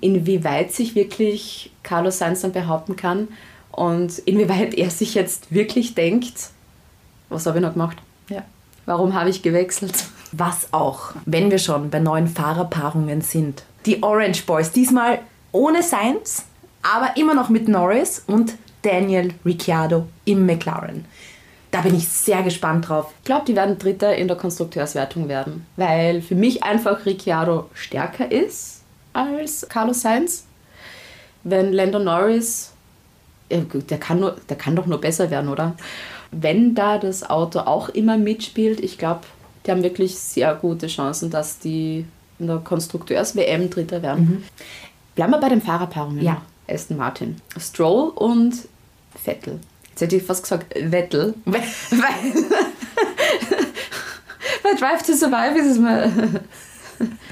Inwieweit 0.00 0.72
sich 0.72 0.94
wirklich 0.94 1.72
Carlos 1.82 2.18
Sainz 2.18 2.42
dann 2.42 2.52
behaupten 2.52 2.96
kann 2.96 3.28
und 3.72 4.18
inwieweit 4.20 4.74
er 4.74 4.90
sich 4.90 5.14
jetzt 5.14 5.52
wirklich 5.52 5.94
denkt, 5.94 6.50
was 7.28 7.46
habe 7.46 7.58
ich 7.58 7.62
noch 7.62 7.72
gemacht? 7.72 7.96
Ja. 8.28 8.44
Warum 8.86 9.14
habe 9.14 9.30
ich 9.30 9.42
gewechselt? 9.42 10.04
Was 10.36 10.72
auch, 10.72 11.12
wenn 11.26 11.50
wir 11.50 11.58
schon 11.58 11.90
bei 11.90 12.00
neuen 12.00 12.26
Fahrerpaarungen 12.26 13.20
sind. 13.20 13.62
Die 13.86 14.02
Orange 14.02 14.44
Boys, 14.46 14.72
diesmal 14.72 15.20
ohne 15.52 15.82
Sainz, 15.82 16.44
aber 16.82 17.16
immer 17.16 17.34
noch 17.34 17.50
mit 17.50 17.68
Norris 17.68 18.24
und 18.26 18.54
Daniel 18.82 19.32
Ricciardo 19.44 20.06
im 20.24 20.44
McLaren. 20.44 21.04
Da 21.70 21.80
bin 21.80 21.94
ich 21.94 22.08
sehr 22.08 22.42
gespannt 22.42 22.88
drauf. 22.88 23.12
Ich 23.18 23.24
glaube, 23.24 23.46
die 23.46 23.56
werden 23.56 23.78
Dritter 23.78 24.14
in 24.14 24.28
der 24.28 24.36
Konstrukteurswertung 24.36 25.28
werden, 25.28 25.66
weil 25.76 26.22
für 26.22 26.34
mich 26.34 26.62
einfach 26.62 27.04
Ricciardo 27.06 27.68
stärker 27.74 28.30
ist 28.30 28.82
als 29.12 29.66
Carlos 29.68 30.00
Sainz. 30.00 30.44
Wenn 31.42 31.72
Lando 31.72 31.98
Norris, 31.98 32.72
der 33.50 33.98
kann, 33.98 34.20
nur, 34.20 34.36
der 34.48 34.56
kann 34.56 34.76
doch 34.76 34.86
nur 34.86 35.00
besser 35.00 35.30
werden, 35.30 35.48
oder? 35.48 35.74
Wenn 36.30 36.74
da 36.74 36.98
das 36.98 37.28
Auto 37.28 37.60
auch 37.60 37.88
immer 37.88 38.18
mitspielt, 38.18 38.80
ich 38.80 38.98
glaube, 38.98 39.20
die 39.64 39.70
haben 39.70 39.82
wirklich 39.82 40.18
sehr 40.18 40.54
gute 40.54 40.86
Chancen, 40.86 41.30
dass 41.30 41.58
die 41.58 42.04
in 42.38 42.46
der 42.46 42.58
Konstrukteurs-WM 42.58 43.70
Dritter 43.70 44.02
werden. 44.02 44.44
Bleiben 45.14 45.32
wir 45.32 45.38
bei 45.38 45.48
den 45.48 45.62
Fahrerpaarungen. 45.62 46.22
Ja. 46.22 46.42
Aston 46.68 46.96
Martin. 46.96 47.36
Stroll 47.58 48.10
und 48.10 48.54
Vettel. 49.14 49.60
Jetzt 49.90 50.00
hätte 50.00 50.16
ich 50.16 50.22
fast 50.22 50.42
gesagt 50.42 50.74
Vettel. 50.74 51.34
Weil 51.44 51.62
bei 54.62 54.74
Drive 54.78 55.02
to 55.06 55.12
Survive 55.12 55.58
ist 55.58 55.72
es 55.72 55.78
mal 55.78 56.10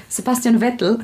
Sebastian 0.07 0.59
Vettel. 0.59 0.99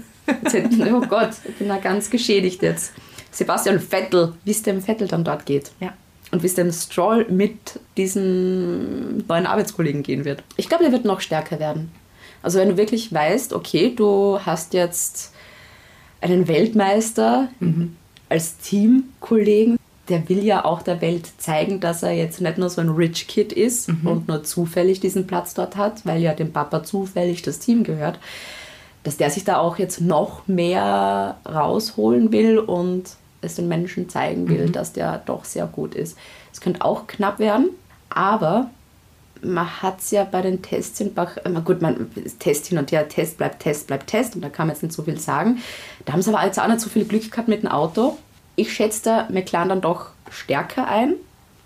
Oh 0.92 1.02
Gott, 1.02 1.32
ich 1.44 1.56
bin 1.56 1.68
da 1.68 1.78
ganz 1.78 2.10
geschädigt 2.10 2.62
jetzt. 2.62 2.94
Sebastian 3.32 3.80
Vettel, 3.80 4.34
wie 4.44 4.52
es 4.52 4.62
dem 4.62 4.82
Vettel 4.82 5.08
dann 5.08 5.24
dort 5.24 5.46
geht. 5.46 5.72
Ja. 5.80 5.94
Und 6.32 6.44
wie 6.44 6.48
es 6.48 6.56
dem 6.56 6.72
Stroll 6.72 7.26
mit 7.30 7.80
diesen 7.98 9.26
neuen 9.28 9.48
Arbeitskollegen 9.48 10.04
gehen 10.04 10.26
wird. 10.26 10.44
Ich 10.58 10.70
glaube, 10.70 10.84
der 10.84 10.94
wird 10.94 11.06
noch 11.06 11.22
stärker 11.22 11.60
werden. 11.60 11.92
Also 12.44 12.60
wenn 12.60 12.70
du 12.70 12.78
wirklich 12.78 13.13
weißt, 13.13 13.54
okay, 13.54 13.94
du 13.96 14.39
hast 14.46 14.74
jetzt 14.74 15.34
einen 16.22 16.48
Weltmeister 16.48 17.50
als 18.30 18.58
Teamkollegen, 18.58 19.78
der 20.10 20.28
will 20.28 20.44
ja 20.44 20.65
auch 20.65 20.82
der 20.82 21.02
Welt 21.02 21.28
zeigen, 21.38 21.80
dass 21.80 22.04
er 22.04 22.12
jetzt 22.12 22.42
nicht 22.42 22.58
nur 22.58 22.70
so 22.70 22.82
ein 22.82 22.89
Rich 22.89 23.28
Kid 23.28 23.54
ist 23.54 23.89
und 24.04 24.28
nur 24.28 24.44
zufällig 24.44 25.00
diesen 25.00 25.28
Platz 25.28 25.54
dort 25.54 25.76
hat, 25.76 26.06
weil 26.06 26.22
ja 26.22 26.34
dem 26.34 26.52
Papa 26.52 26.84
zufällig 26.84 27.42
das 27.42 27.60
Team 27.60 27.84
gehört, 27.84 28.20
dass 29.04 29.18
der 29.18 29.30
sich 29.30 29.44
da 29.44 29.58
auch 29.58 29.78
jetzt 29.78 30.02
noch 30.02 30.48
mehr 30.48 31.38
rausholen 31.46 32.32
will 32.32 32.60
und 32.60 33.04
es 33.41 33.56
den 33.56 33.67
Menschen 33.67 34.10
zeigen 34.10 34.49
will, 34.49 34.69
dass 34.69 34.93
der 34.93 35.19
doch 35.25 35.45
sehr 35.45 35.65
gut 35.65 35.95
ist. 35.95 36.17
Es 36.52 36.62
könnte 36.62 36.84
auch 36.84 37.08
knapp 37.08 37.39
werden, 37.39 37.69
aber 38.10 38.69
man 39.41 39.82
hat 39.82 39.99
es 39.99 40.12
ja 40.12 40.25
bei 40.25 40.41
den 40.41 40.62
Tests 40.62 40.99
in 40.99 41.13
Bach, 41.13 41.38
äh, 41.38 41.62
gut, 41.63 41.82
man 41.82 42.12
Test 42.39 42.67
hin 42.67 42.78
und 42.78 42.91
her, 42.91 43.08
Test 43.08 43.38
bleibt 43.38 43.62
Test 43.62 43.88
bleibt 43.88 44.08
Test 44.08 44.36
und 44.36 44.41
da 44.41 44.49
kann 44.49 44.67
man 44.67 44.75
jetzt 44.75 44.84
nicht 44.84 44.93
so 44.93 45.04
viel 45.04 45.19
sagen. 45.19 45.60
Da 46.06 46.13
haben 46.13 46.21
sie 46.21 46.34
aber 46.34 46.45
jetzt 46.45 46.60
auch 46.60 46.67
nicht 46.67 46.82
so 46.82 46.89
viel 46.89 47.06
Glück 47.06 47.32
gehabt 47.32 47.47
mit 47.47 47.63
dem 47.63 47.69
Auto. 47.69 48.17
Ich 48.56 48.73
schätze 48.73 49.02
da 49.04 49.28
McLaren 49.30 49.69
dann 49.69 49.82
doch 49.82 50.10
stärker 50.30 50.88
ein, 50.88 51.13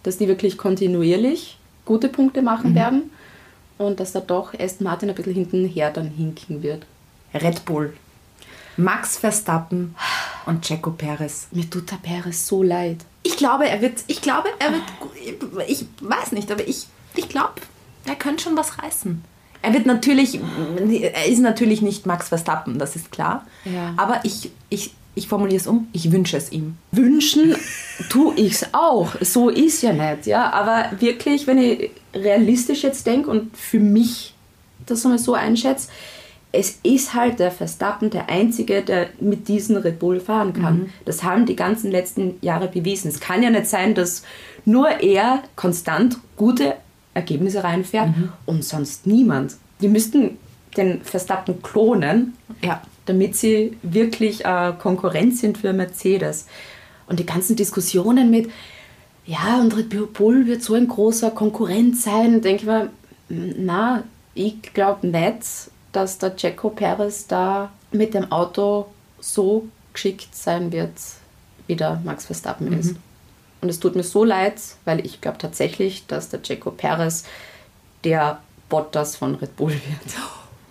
dass 0.04 0.18
die 0.18 0.28
wirklich 0.28 0.58
kontinuierlich 0.58 1.58
gute 1.86 2.10
Punkte 2.10 2.42
machen 2.42 2.76
werden 2.76 3.10
und 3.78 4.00
dass 4.00 4.12
da 4.12 4.20
doch 4.20 4.54
Aston 4.58 4.86
Martin 4.86 5.10
ein 5.10 5.16
bisschen 5.16 5.34
hinten 5.34 5.66
her 5.66 5.92
dann 5.92 6.10
hinken 6.10 6.62
wird. 6.64 6.86
Red 7.34 7.66
Bull. 7.66 7.94
Max 8.78 9.18
Verstappen 9.18 9.96
und 10.46 10.64
Checo 10.64 10.92
Perez. 10.92 11.48
Mir 11.52 11.70
tut 11.70 11.92
der 11.92 11.98
Perez 11.98 12.48
so 12.48 12.64
leid. 12.64 12.98
Ich 13.24 13.38
glaube, 13.38 13.68
er 13.68 13.82
wird, 13.82 14.04
ich 14.08 14.22
glaube, 14.22 14.50
er 14.60 14.72
wird, 14.74 14.84
ich 15.68 15.86
weiß 16.02 16.34
nicht, 16.34 16.52
aber 16.52 16.68
ich, 16.68 16.88
ich 17.16 17.30
glaube, 17.30 17.54
er 18.06 18.16
könnte 18.16 18.44
schon 18.44 18.58
was 18.58 18.80
reißen. 18.80 19.24
Er 19.62 19.74
wird 19.74 19.86
natürlich, 19.86 20.40
er 21.02 21.26
ist 21.26 21.40
natürlich 21.40 21.82
nicht 21.82 22.06
Max 22.06 22.28
Verstappen, 22.28 22.80
das 22.80 22.98
ist 22.98 23.12
klar. 23.12 23.48
Ja. 23.64 23.94
Aber 23.96 24.20
ich, 24.24 24.52
ich, 24.70 24.94
ich 25.16 25.30
formuliere 25.30 25.62
es 25.62 25.68
um, 25.68 25.88
ich 25.94 26.12
wünsche 26.12 26.36
es 26.36 26.52
ihm. 26.52 26.78
Wünschen 26.92 27.56
tue 28.10 28.36
ich 28.36 28.54
es 28.54 28.74
auch. 28.74 29.12
So 29.22 29.48
ist 29.48 29.82
ja 29.82 29.94
nicht, 29.94 30.26
ja. 30.26 30.52
Aber 30.52 30.92
wirklich, 31.00 31.48
wenn 31.48 31.60
ich 31.60 31.92
realistisch 32.14 32.84
jetzt 32.84 33.08
denke 33.08 33.30
und 33.30 33.56
für 33.56 33.80
mich 33.80 34.34
das 34.86 35.06
einmal 35.06 35.20
so 35.20 35.34
einschätze, 35.34 35.88
es 36.56 36.80
ist 36.84 37.16
halt 37.16 37.40
der 37.40 37.50
Verstappen 37.52 38.12
der 38.12 38.30
Einzige, 38.30 38.84
der 38.84 39.08
mit 39.20 39.48
diesem 39.48 39.76
Red 39.78 39.98
Bull 39.98 40.20
fahren 40.20 40.54
kann. 40.54 40.92
Das 41.04 41.24
haben 41.24 41.48
die 41.48 41.56
ganzen 41.56 41.90
letzten 41.92 42.36
Jahre 42.42 42.68
bewiesen. 42.68 43.10
Es 43.10 43.20
kann 43.20 43.42
ja 43.42 43.50
nicht 43.50 43.66
sein, 43.68 43.96
dass 43.96 44.22
nur 44.64 44.88
er 45.02 45.42
konstant 45.56 46.18
gute 46.38 46.76
Ergebnisse 47.16 47.64
reinfährt 47.64 48.10
und 48.46 48.64
sonst 48.64 49.08
niemand. 49.08 49.56
Die 49.82 49.88
müssten 49.88 50.38
den 50.78 51.02
Verstappen 51.02 51.62
klonen, 51.64 52.34
Ja. 52.62 52.82
damit 53.08 53.36
sie 53.36 53.76
wirklich 53.82 54.46
äh, 54.46 54.74
Konkurrenz 54.78 55.42
sind 55.42 55.58
für 55.58 55.74
Mercedes. 55.74 56.46
Und 57.08 57.20
die 57.20 57.26
ganzen 57.26 57.56
Diskussionen 57.56 58.30
mit, 58.30 58.50
ja, 59.26 59.60
und 59.60 59.76
Red 59.76 60.14
Bull 60.14 60.46
wird 60.46 60.62
so 60.62 60.76
ein 60.76 60.88
großer 60.88 61.32
Konkurrent 61.32 61.98
sein, 61.98 62.42
denke 62.42 62.62
ich 62.62 62.68
mir, 62.68 62.90
na, 63.58 64.04
ich 64.36 64.62
glaube 64.74 65.08
nicht, 65.08 65.72
dass 65.94 66.18
der 66.18 66.36
Checo 66.36 66.70
Perez 66.70 67.28
da 67.28 67.72
mit 67.92 68.14
dem 68.14 68.32
Auto 68.32 68.88
so 69.20 69.68
geschickt 69.94 70.36
sein 70.36 70.72
wird, 70.72 70.92
wie 71.68 71.76
der 71.76 72.02
Max 72.04 72.26
Verstappen 72.26 72.74
ist. 72.78 72.96
Und 73.62 73.70
es 73.70 73.80
tut 73.80 73.96
mir 73.96 74.04
so 74.04 74.26
leid, 74.26 74.60
weil 74.84 75.06
ich 75.06 75.22
glaube 75.22 75.38
tatsächlich, 75.38 76.06
dass 76.08 76.28
der 76.28 76.42
Checo 76.42 76.72
Perez 76.72 77.24
der 78.04 78.42
Bottas 78.68 79.16
von 79.16 79.36
Red 79.36 79.56
Bull 79.56 79.72
wird. 79.72 80.16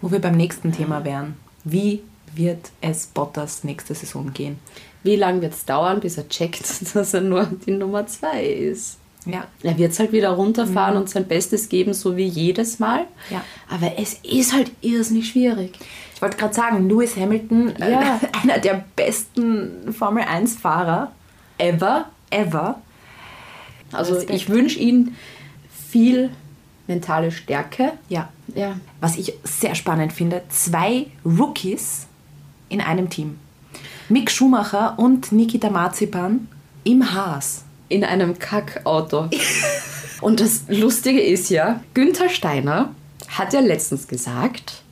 Wo 0.03 0.11
wir 0.11 0.21
beim 0.21 0.37
nächsten 0.37 0.73
Thema 0.73 1.05
wären. 1.05 1.37
Wie 1.65 2.03
wird 2.35 2.71
es 2.81 3.07
Bottas 3.07 3.65
nächste 3.65 3.95
Saison 3.95 4.33
gehen? 4.33 4.59
Wie 5.05 5.17
lange 5.17 5.41
wird 5.43 5.55
es 5.55 5.65
dauern, 5.65 6.01
bis 6.01 6.19
er 6.19 6.29
checkt, 6.29 6.65
dass 6.95 7.15
er 7.15 7.21
nur 7.23 7.47
die 7.47 7.73
Nummer 7.73 8.07
zwei 8.07 8.45
ist? 8.45 8.99
Ja. 9.27 9.45
Er 9.63 9.79
wird 9.79 9.93
es 9.93 9.99
halt 9.99 10.13
wieder 10.13 10.31
runterfahren 10.31 10.97
und 10.97 11.09
sein 11.09 11.27
Bestes 11.27 11.69
geben, 11.69 11.95
so 11.95 12.17
wie 12.17 12.27
jedes 12.27 12.79
Mal. 12.79 13.07
Ja. 13.31 13.45
Aber 13.69 13.93
es 13.99 14.15
ist 14.23 14.53
halt 14.53 14.73
irrsinnig 14.81 15.29
schwierig. 15.29 15.79
Ich 16.15 16.23
wollte 16.23 16.37
gerade 16.37 16.55
sagen, 16.55 16.89
Lewis 16.89 17.17
Hamilton, 17.17 17.75
äh, 17.77 17.91
Ja. 17.93 18.21
einer 18.43 18.59
der 18.59 18.85
besten 18.97 19.93
Formel 19.93 20.25
1-Fahrer 20.25 21.13
Ever. 21.59 22.07
ever. 22.31 22.81
Also 23.93 24.15
Respekt. 24.15 24.35
ich 24.35 24.49
wünsche 24.49 24.79
ihm 24.79 25.15
viel 25.91 26.31
mentale 26.87 27.31
Stärke. 27.31 27.93
Ja. 28.09 28.29
Ja. 28.55 28.77
Was 29.01 29.17
ich 29.17 29.35
sehr 29.45 29.75
spannend 29.75 30.13
finde, 30.13 30.43
zwei 30.49 31.07
Rookies 31.25 32.07
in 32.69 32.81
einem 32.81 33.09
Team. 33.11 33.39
Mick 34.09 34.31
Schumacher 34.31 34.95
und 34.99 35.31
Nikita 35.33 35.71
Marzipan 35.71 36.49
im 36.85 37.15
Haas. 37.15 37.65
In 37.93 38.05
einem 38.05 38.39
Kackauto. 38.39 39.29
und 40.23 40.41
das 40.41 40.63
Lustige 40.69 41.21
ist 41.21 41.51
ja, 41.51 41.83
Günther 41.93 42.31
Steiner 42.31 42.95
hat 43.29 43.53
ja 43.53 43.61
letztens 43.61 44.09
gesagt, 44.09 44.83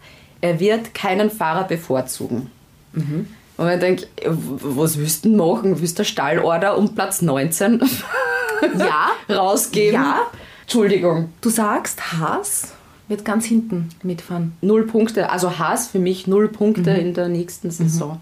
er 0.42 0.60
wird 0.60 0.92
keinen 0.92 1.30
Fahrer 1.30 1.64
bevorzugen. 1.64 2.50
Und 2.92 3.26
man 3.56 3.80
denkt, 3.80 4.08
was 4.26 4.98
willst 4.98 5.24
du 5.24 5.30
machen? 5.30 5.80
Willst 5.80 5.98
du 5.98 6.04
Stallorder 6.04 6.76
um 6.76 6.94
Platz 6.94 7.22
19 7.22 7.80
Ja, 8.78 9.10
rausgeben? 9.34 9.94
Ja. 9.94 10.26
Entschuldigung. 10.62 11.32
du 11.40 11.48
sagst, 11.48 12.12
Haas 12.12 12.72
wird 13.08 13.24
ganz 13.24 13.46
hinten 13.46 13.88
mitfahren. 14.02 14.52
Null 14.60 14.86
Punkte. 14.86 15.30
Also 15.30 15.58
Haas 15.58 15.88
für 15.88 15.98
mich 15.98 16.26
null 16.26 16.48
Punkte 16.48 16.90
in 16.90 17.14
der 17.14 17.28
nächsten 17.28 17.70
Saison. 17.70 18.20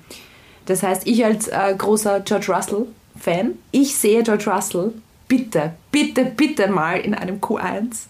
Das 0.66 0.82
heißt, 0.82 1.06
ich 1.06 1.24
als 1.24 1.48
äh, 1.48 1.74
großer 1.76 2.20
George 2.20 2.46
Russell-Fan, 3.18 3.58
ich 3.72 3.94
sehe 3.96 4.22
George 4.22 4.50
Russell 4.50 4.92
bitte, 5.26 5.74
bitte, 5.92 6.24
bitte 6.24 6.68
mal 6.68 6.98
in 7.00 7.14
einem 7.14 7.38
Q1. 7.40 8.04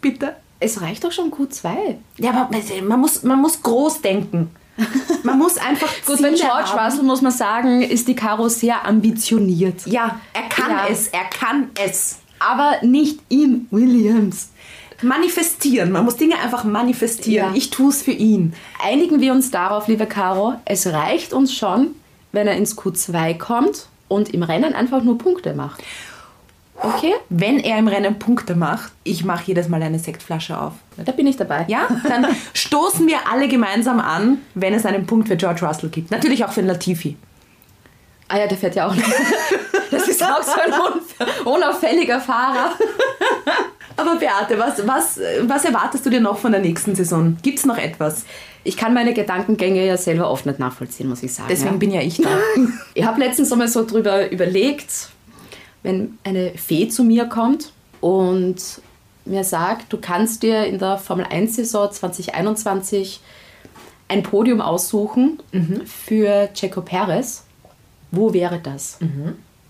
Bitte. 0.00 0.36
Es 0.58 0.80
reicht 0.82 1.04
doch 1.04 1.12
schon 1.12 1.30
Q2. 1.30 1.96
Ja, 2.18 2.30
aber 2.32 2.50
man 2.86 3.00
muss, 3.00 3.22
man 3.22 3.40
muss 3.40 3.62
groß 3.62 4.02
denken. 4.02 4.50
Man 5.22 5.38
muss 5.38 5.56
einfach 5.56 5.88
Gut, 6.06 6.20
bei 6.20 6.28
Ziele 6.32 6.34
George 6.36 6.70
haben. 6.70 6.84
Russell 6.84 7.04
muss 7.04 7.22
man 7.22 7.32
sagen, 7.32 7.82
ist 7.82 8.08
die 8.08 8.14
Caro 8.14 8.48
sehr 8.48 8.84
ambitioniert. 8.86 9.86
Ja, 9.86 10.20
er 10.34 10.48
kann 10.48 10.70
Ja. 10.70 10.86
es, 10.90 11.08
er 11.08 11.24
kann 11.24 11.70
es. 11.82 12.18
Aber 12.38 12.76
nicht 12.82 13.20
in 13.28 13.66
Williams. 13.70 14.50
Manifestieren, 15.02 15.92
man 15.92 16.04
muss 16.04 16.16
Dinge 16.16 16.38
einfach 16.38 16.64
manifestieren. 16.64 17.50
Ja. 17.52 17.56
Ich 17.56 17.70
tue 17.70 17.88
es 17.88 18.02
für 18.02 18.10
ihn. 18.12 18.52
Einigen 18.82 19.20
wir 19.20 19.32
uns 19.32 19.50
darauf, 19.50 19.88
liebe 19.88 20.04
Caro, 20.06 20.54
es 20.66 20.86
reicht 20.86 21.32
uns 21.32 21.54
schon, 21.54 21.94
wenn 22.32 22.46
er 22.46 22.56
ins 22.56 22.76
Q2 22.76 23.38
kommt 23.38 23.86
und 24.10 24.34
im 24.34 24.42
Rennen 24.42 24.74
einfach 24.74 25.02
nur 25.02 25.16
Punkte 25.16 25.54
macht. 25.54 25.82
Okay? 26.82 27.14
Wenn 27.28 27.58
er 27.58 27.78
im 27.78 27.88
Rennen 27.88 28.18
Punkte 28.18 28.54
macht, 28.54 28.92
ich 29.04 29.24
mache 29.24 29.44
jedes 29.46 29.68
Mal 29.68 29.82
eine 29.82 29.98
Sektflasche 29.98 30.58
auf. 30.58 30.72
Da 30.96 31.12
bin 31.12 31.26
ich 31.26 31.36
dabei. 31.36 31.64
Ja, 31.68 31.88
dann 32.08 32.26
stoßen 32.54 33.06
wir 33.06 33.18
alle 33.30 33.48
gemeinsam 33.48 34.00
an, 34.00 34.38
wenn 34.54 34.74
es 34.74 34.86
einen 34.86 35.06
Punkt 35.06 35.28
für 35.28 35.36
George 35.36 35.64
Russell 35.64 35.90
gibt. 35.90 36.10
Natürlich 36.10 36.44
auch 36.44 36.52
für 36.52 36.62
Latifi. 36.62 37.16
Ah 38.28 38.38
ja, 38.38 38.46
der 38.46 38.56
fährt 38.56 38.74
ja 38.76 38.88
auch 38.88 38.94
noch. 38.94 39.10
Das 39.90 40.06
ist 40.06 40.22
auch 40.22 40.42
so 40.42 40.52
ein 40.60 41.44
unauffälliger 41.44 42.20
Fahrer. 42.20 42.72
Aber 43.96 44.16
Beate, 44.16 44.58
was, 44.58 44.86
was, 44.86 45.20
was 45.42 45.64
erwartest 45.64 46.06
du 46.06 46.10
dir 46.10 46.20
noch 46.20 46.38
von 46.38 46.52
der 46.52 46.60
nächsten 46.60 46.94
Saison? 46.94 47.36
Gibt 47.42 47.58
es 47.58 47.66
noch 47.66 47.76
etwas? 47.76 48.24
Ich 48.62 48.76
kann 48.76 48.92
meine 48.92 49.14
Gedankengänge 49.14 49.86
ja 49.86 49.96
selber 49.96 50.30
oft 50.30 50.46
nicht 50.46 50.58
nachvollziehen, 50.58 51.08
muss 51.08 51.22
ich 51.22 51.32
sagen. 51.32 51.48
Deswegen 51.50 51.72
ja. 51.72 51.78
bin 51.78 51.90
ja 51.92 52.00
ich 52.02 52.18
da. 52.18 52.28
Ich 52.94 53.04
habe 53.04 53.20
letztens 53.20 53.50
einmal 53.52 53.68
so 53.68 53.86
drüber 53.86 54.30
überlegt, 54.30 55.10
wenn 55.82 56.18
eine 56.24 56.52
Fee 56.56 56.88
zu 56.88 57.04
mir 57.04 57.26
kommt 57.26 57.72
und 58.00 58.82
mir 59.24 59.44
sagt, 59.44 59.92
du 59.92 59.98
kannst 59.98 60.42
dir 60.42 60.64
in 60.66 60.78
der 60.78 60.98
Formel 60.98 61.26
1-Saison 61.26 61.90
2021 61.90 63.20
ein 64.08 64.22
Podium 64.22 64.60
aussuchen 64.60 65.38
für 65.86 66.52
Checo 66.52 66.82
Perez. 66.82 67.44
Wo 68.10 68.34
wäre 68.34 68.58
das? 68.58 68.98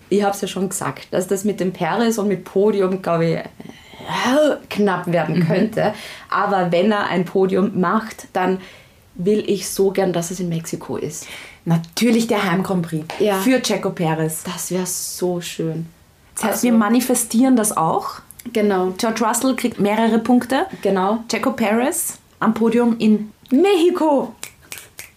Ich 0.09 0.23
habe 0.23 0.33
es 0.33 0.41
ja 0.41 0.47
schon 0.47 0.69
gesagt, 0.69 1.07
dass 1.11 1.27
das 1.27 1.43
mit 1.43 1.59
dem 1.59 1.71
Perez 1.71 2.17
und 2.17 2.27
mit 2.27 2.43
Podium, 2.43 3.01
glaube 3.01 3.25
ich, 3.25 3.35
äh, 3.35 4.55
knapp 4.69 5.11
werden 5.11 5.45
könnte. 5.47 5.93
Aber 6.29 6.71
wenn 6.71 6.91
er 6.91 7.07
ein 7.07 7.23
Podium 7.23 7.79
macht, 7.79 8.27
dann 8.33 8.59
will 9.25 9.43
ich 9.47 9.69
so 9.69 9.91
gern, 9.91 10.13
dass 10.13 10.31
es 10.31 10.39
in 10.39 10.49
Mexiko 10.49 10.97
ist. 10.97 11.27
Natürlich 11.65 12.27
der 12.27 12.49
Heim 12.49 12.63
Grand 12.63 12.85
Prix 12.87 13.05
Ja. 13.19 13.39
für 13.39 13.61
Checo 13.61 13.91
Perez. 13.91 14.43
Das 14.43 14.71
wäre 14.71 14.85
so 14.85 15.41
schön. 15.41 15.85
Das 16.35 16.43
heißt, 16.45 16.63
wir 16.63 16.73
manifestieren 16.73 17.55
das 17.55 17.75
auch. 17.75 18.15
Genau, 18.53 18.93
George 18.97 19.23
Russell 19.23 19.55
kriegt 19.55 19.79
mehrere 19.79 20.17
Punkte. 20.19 20.65
genau. 20.81 21.23
Checo 21.29 21.51
Perez 21.51 22.17
am 22.39 22.53
Podium 22.55 22.97
in 22.97 23.31
Mexiko. 23.51 24.33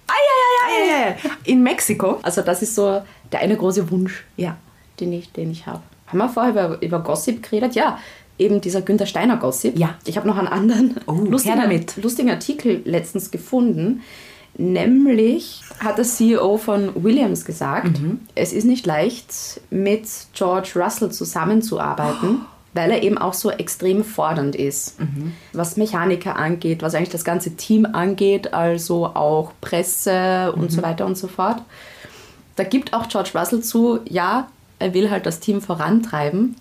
Eieiei. 0.06 1.16
In 1.44 1.62
Mexiko. 1.62 2.18
Also 2.22 2.42
das 2.42 2.62
ist 2.62 2.74
so 2.74 3.02
der 3.32 3.40
eine 3.40 3.56
große 3.56 3.90
Wunsch, 3.90 4.24
Ja. 4.36 4.56
den 5.00 5.12
ich, 5.12 5.32
den 5.32 5.50
ich 5.50 5.66
habe. 5.66 5.80
Haben 6.08 6.18
wir 6.18 6.28
vorher 6.28 6.52
über, 6.52 6.82
über 6.82 7.00
Gossip 7.00 7.42
geredet? 7.42 7.74
Ja, 7.74 7.98
eben 8.38 8.60
dieser 8.60 8.82
Günther 8.82 9.06
Steiner 9.06 9.36
Gossip. 9.36 9.78
Ja. 9.78 9.94
Ich 10.06 10.16
habe 10.16 10.26
noch 10.26 10.36
einen 10.38 10.48
anderen 10.48 10.96
Oh, 11.06 11.12
lustigen, 11.12 11.84
lustigen 12.02 12.30
Artikel 12.30 12.82
letztens 12.84 13.30
gefunden. 13.30 14.02
Nämlich 14.56 15.62
hat 15.80 15.98
der 15.98 16.04
CEO 16.04 16.56
von 16.58 16.90
Williams 17.02 17.44
gesagt, 17.44 18.00
Mhm. 18.00 18.20
es 18.34 18.52
ist 18.52 18.64
nicht 18.64 18.86
leicht, 18.86 19.60
mit 19.70 20.06
George 20.32 20.72
Russell 20.76 21.10
zusammenzuarbeiten, 21.10 22.40
weil 22.72 22.90
er 22.90 23.02
eben 23.02 23.18
auch 23.18 23.34
so 23.34 23.50
extrem 23.50 24.04
fordernd 24.04 24.54
ist. 24.56 25.00
Mhm. 25.00 25.32
Was 25.52 25.76
Mechaniker 25.76 26.36
angeht, 26.36 26.82
was 26.82 26.94
eigentlich 26.94 27.10
das 27.10 27.24
ganze 27.24 27.56
Team 27.56 27.84
angeht, 27.86 28.54
also 28.54 29.06
auch 29.06 29.52
Presse 29.60 30.52
und 30.54 30.62
Mhm. 30.62 30.70
so 30.70 30.82
weiter 30.82 31.06
und 31.06 31.16
so 31.18 31.26
fort. 31.28 31.62
Da 32.56 32.62
gibt 32.64 32.94
auch 32.94 33.08
George 33.08 33.30
Russell 33.34 33.60
zu, 33.60 33.98
ja, 34.08 34.48
er 34.78 34.94
will 34.94 35.10
halt 35.10 35.26
das 35.26 35.40
Team 35.40 35.60
vorantreiben. 35.60 36.56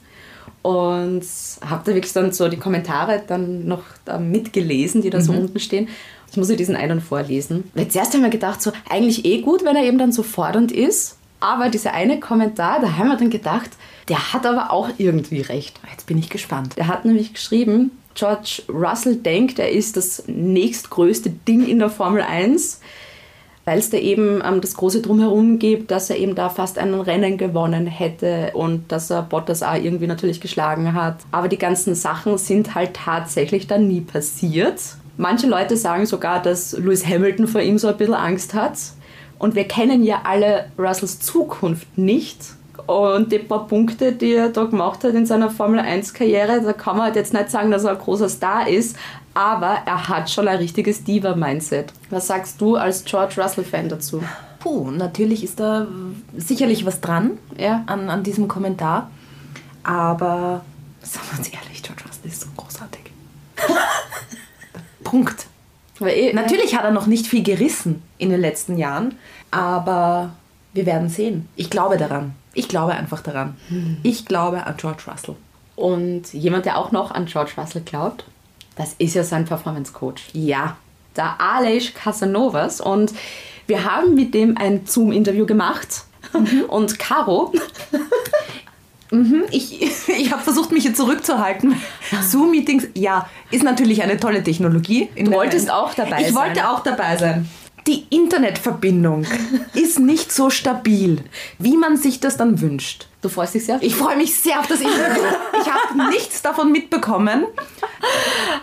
Und 0.64 1.24
habe 1.70 1.84
da 1.86 1.94
wirklich 1.94 2.14
dann 2.14 2.32
so 2.32 2.48
die 2.48 2.58
Kommentare 2.58 3.22
dann 3.28 3.68
noch 3.68 3.84
da 4.06 4.18
mitgelesen, 4.18 5.02
die 5.02 5.10
da 5.10 5.22
so 5.22 5.34
unten 5.34 5.60
stehen. 5.60 5.90
Ich 6.32 6.38
muss 6.38 6.50
ja 6.50 6.56
diesen 6.56 6.76
einen 6.76 7.00
vorlesen. 7.00 7.66
Weil 7.76 7.90
zuerst 7.90 8.14
haben 8.14 8.24
wir 8.24 8.30
gedacht, 8.30 8.62
so 8.62 8.72
eigentlich 8.90 9.24
eh 9.26 9.42
gut, 9.42 9.64
wenn 9.64 9.76
er 9.76 9.84
eben 9.84 10.00
dann 10.00 10.12
so 10.12 10.24
fordernd 10.24 10.72
ist. 10.72 11.18
Aber 11.42 11.70
dieser 11.70 11.94
eine 11.94 12.20
Kommentar, 12.20 12.80
da 12.80 12.98
haben 12.98 13.10
wir 13.10 13.18
dann 13.18 13.30
gedacht, 13.30 13.72
der 14.08 14.34
hat 14.34 14.46
aber 14.46 14.72
auch 14.72 14.90
irgendwie 14.98 15.42
recht. 15.42 15.80
Jetzt 15.92 16.08
bin 16.08 16.18
ich 16.18 16.30
gespannt. 16.30 16.74
Er 16.78 16.88
hat 16.88 17.04
nämlich 17.04 17.34
geschrieben, 17.34 17.92
George 18.16 18.64
Russell 18.70 19.18
denkt, 19.18 19.60
er 19.60 19.72
ist 19.72 19.98
das 19.98 20.24
nächstgrößte 20.28 21.30
Ding 21.30 21.68
in 21.68 21.80
der 21.80 21.90
Formel 21.90 22.22
1, 22.22 22.80
weil 23.66 23.80
es 23.80 23.90
da 23.90 23.98
eben 23.98 24.42
ähm, 24.46 24.62
das 24.62 24.76
große 24.76 25.02
Drumherum 25.02 25.60
gibt, 25.60 25.92
dass 25.92 26.10
er 26.10 26.18
eben 26.18 26.36
da 26.36 26.50
fast 26.50 26.78
ein 26.78 26.94
Rennen 26.94 27.38
gewonnen 27.38 27.88
hätte 27.88 28.52
und 28.54 28.92
dass 28.92 29.10
er 29.10 29.24
Bottas 29.24 29.64
auch 29.64 29.76
irgendwie 29.76 30.08
natürlich 30.08 30.42
geschlagen 30.42 30.94
hat. 30.94 31.18
Aber 31.32 31.48
die 31.48 31.58
ganzen 31.58 31.96
Sachen 31.96 32.38
sind 32.38 32.76
halt 32.76 32.94
tatsächlich 32.94 33.68
dann 33.68 33.88
nie 33.88 34.02
passiert. 34.02 34.82
Manche 35.18 35.48
Leute 35.48 35.78
sagen 35.78 36.06
sogar, 36.06 36.42
dass 36.42 36.74
Lewis 36.74 37.06
Hamilton 37.06 37.48
vor 37.48 37.62
ihm 37.62 37.78
so 37.78 37.88
ein 37.88 37.98
bisschen 37.98 38.16
Angst 38.16 38.54
hat. 38.54 38.78
Und 39.40 39.56
wir 39.56 39.66
kennen 39.66 40.04
ja 40.04 40.22
alle 40.26 40.72
Russells 40.78 41.20
Zukunft 41.20 41.98
nicht. 41.98 42.40
Und 42.88 43.32
die 43.32 43.40
paar 43.40 43.68
Punkte, 43.68 44.12
die 44.12 44.34
er 44.34 44.50
da 44.50 44.66
gemacht 44.66 45.04
hat 45.04 45.14
in 45.14 45.26
seiner 45.26 45.50
Formel 45.50 45.80
1-Karriere, 45.80 46.62
da 46.62 46.74
kann 46.74 46.98
man 46.98 47.06
halt 47.08 47.16
jetzt 47.16 47.34
nicht 47.34 47.50
sagen, 47.50 47.72
dass 47.72 47.84
er 47.86 47.92
ein 47.92 47.98
großer 47.98 48.28
Star 48.30 48.68
ist, 48.68 48.98
aber 49.34 49.78
er 49.86 50.08
hat 50.10 50.30
schon 50.30 50.48
ein 50.48 50.58
richtiges 50.58 51.04
Diva-Mindset. 51.04 51.94
Was 52.10 52.28
sagst 52.28 52.60
du 52.60 52.76
als 52.76 53.06
George 53.06 53.36
Russell-Fan 53.42 53.90
dazu? 53.90 54.22
Puh, 54.60 54.92
natürlich 54.92 55.44
ist 55.44 55.60
da 55.60 55.88
sicherlich 56.38 56.86
was 56.86 57.02
dran 57.02 57.32
Ja. 57.58 57.84
an, 57.88 58.10
an 58.10 58.24
diesem 58.24 58.48
Kommentar. 58.48 59.10
Aber 59.84 60.62
sagen 61.02 61.26
wir 61.32 61.40
uns 61.40 61.48
ehrlich, 61.50 61.84
George 61.84 62.04
Russell 62.08 62.32
ist 62.32 62.42
so 62.42 62.48
großartig. 62.56 63.02
Punkt. 65.04 65.48
Eh, 66.02 66.34
Natürlich 66.34 66.76
hat 66.76 66.84
er 66.86 66.92
noch 66.92 67.08
nicht 67.08 67.28
viel 67.28 67.44
gerissen 67.44 68.02
in 68.18 68.30
den 68.30 68.42
letzten 68.42 68.78
Jahren, 68.78 69.16
aber 69.52 70.32
wir 70.74 70.86
werden 70.86 71.10
sehen. 71.10 71.48
Ich 71.56 71.70
glaube 71.70 71.98
daran. 71.98 72.34
Ich 72.54 72.68
glaube 72.68 72.94
einfach 72.94 73.22
daran. 73.22 73.56
Ich 74.04 74.26
glaube 74.26 74.66
an 74.66 74.76
George 74.78 75.04
Russell. 75.08 75.36
Und 75.76 76.34
jemand, 76.34 76.66
der 76.66 76.78
auch 76.78 76.92
noch 76.92 77.12
an 77.12 77.26
George 77.26 77.52
Russell 77.58 77.82
glaubt, 77.82 78.26
das 78.76 78.94
ist 78.98 79.16
ja 79.16 79.24
sein 79.24 79.46
Performance-Coach. 79.46 80.30
Ja. 80.34 80.78
der 81.16 81.40
Aleix 81.40 81.94
Casanovas 81.94 82.82
und 82.82 83.14
wir 83.68 83.84
haben 83.86 84.16
mit 84.16 84.34
dem 84.34 84.58
ein 84.58 84.86
Zoom-Interview 84.86 85.46
gemacht 85.46 86.04
und 86.68 87.00
Caro, 87.00 87.54
Ich, 89.52 89.80
ich 90.08 90.32
habe 90.32 90.42
versucht, 90.42 90.72
mich 90.72 90.84
hier 90.84 90.96
zurückzuhalten. 90.96 91.76
Zoom-Meetings, 92.24 92.88
ja, 92.96 93.30
ist 93.52 93.64
natürlich 93.64 94.02
eine 94.02 94.18
tolle 94.20 94.44
Technologie. 94.44 95.08
Du 95.16 95.32
wolltest 95.32 95.70
auch 95.72 95.94
dabei 95.94 96.22
ich 96.22 96.28
sein. 96.34 96.36
wollte 96.36 96.68
auch 96.68 96.80
dabei 96.82 97.16
sein. 97.18 97.48
Die 97.88 98.06
Internetverbindung 98.10 99.26
ist 99.74 100.00
nicht 100.00 100.32
so 100.32 100.50
stabil, 100.50 101.22
wie 101.60 101.76
man 101.78 101.98
sich 101.98 102.20
das 102.20 102.38
dann 102.38 102.62
wünscht. 102.62 103.08
du 103.22 103.30
freust 103.30 103.56
dich 103.56 103.66
sehr? 103.66 103.78
Ich 103.82 103.96
freue 103.96 104.16
mich 104.18 104.36
sehr 104.36 104.60
auf 104.60 104.68
das 104.68 104.80
Interview. 104.82 105.24
Ich 105.62 105.70
habe 105.70 106.10
nichts 106.10 106.42
davon 106.42 106.72
mitbekommen. 106.72 107.46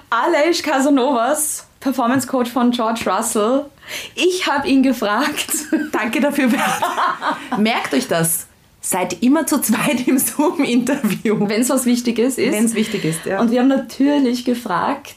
Aleix 0.09 0.63
Casanovas, 0.63 1.67
Performance-Coach 1.81 2.51
von 2.51 2.71
George 2.71 3.03
Russell. 3.07 3.67
Ich 4.15 4.47
habe 4.47 4.69
ihn 4.69 4.83
gefragt, 4.83 5.51
Danke 5.93 6.21
dafür. 6.21 6.49
Bert. 6.49 6.81
Merkt 7.59 7.93
euch 7.95 8.09
das. 8.09 8.47
Seid 8.83 9.23
immer 9.23 9.47
zu 9.47 9.61
zweit 9.61 10.07
im 10.09 10.17
Zoom-Interview. 10.19 11.37
wenn 11.47 11.61
es 11.61 11.69
was 11.69 11.85
Wichtiges 11.85 12.39
ist. 12.39 12.53
Wenn 12.53 12.65
es 12.65 12.75
wichtig 12.75 13.05
ist, 13.05 13.27
ja. 13.27 13.39
Und 13.39 13.51
wir 13.51 13.61
haben 13.61 13.69
natürlich 13.69 14.47
gefragt, 14.47 15.17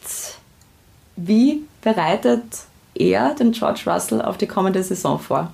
wie 1.15 1.63
bereitet 1.81 2.43
er 2.99 3.35
den 3.35 3.51
George 3.51 3.83
Russell 3.85 4.21
auf 4.21 4.37
die 4.37 4.47
kommende 4.47 4.83
Saison 4.83 5.19
vor? 5.19 5.53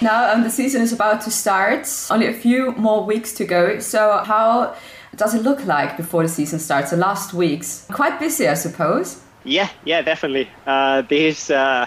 Now 0.00 0.32
um, 0.32 0.44
the 0.44 0.50
season 0.50 0.80
is 0.80 0.92
about 0.92 1.20
to 1.24 1.30
start. 1.30 1.88
Only 2.10 2.28
a 2.28 2.32
few 2.32 2.72
more 2.72 3.04
weeks 3.04 3.34
to 3.34 3.44
go. 3.44 3.80
So 3.80 4.22
how 4.24 4.74
does 5.16 5.34
it 5.34 5.42
look 5.42 5.64
like 5.66 5.96
before 5.96 6.22
the 6.22 6.28
season 6.28 6.60
starts? 6.60 6.90
The 6.90 6.96
last 6.96 7.34
weeks, 7.34 7.86
quite 7.92 8.18
busy, 8.20 8.46
I 8.46 8.54
suppose. 8.54 9.20
Yeah, 9.44 9.68
yeah, 9.84 10.02
definitely. 10.02 10.48
Uh, 10.66 11.02
this 11.02 11.50
uh, 11.50 11.86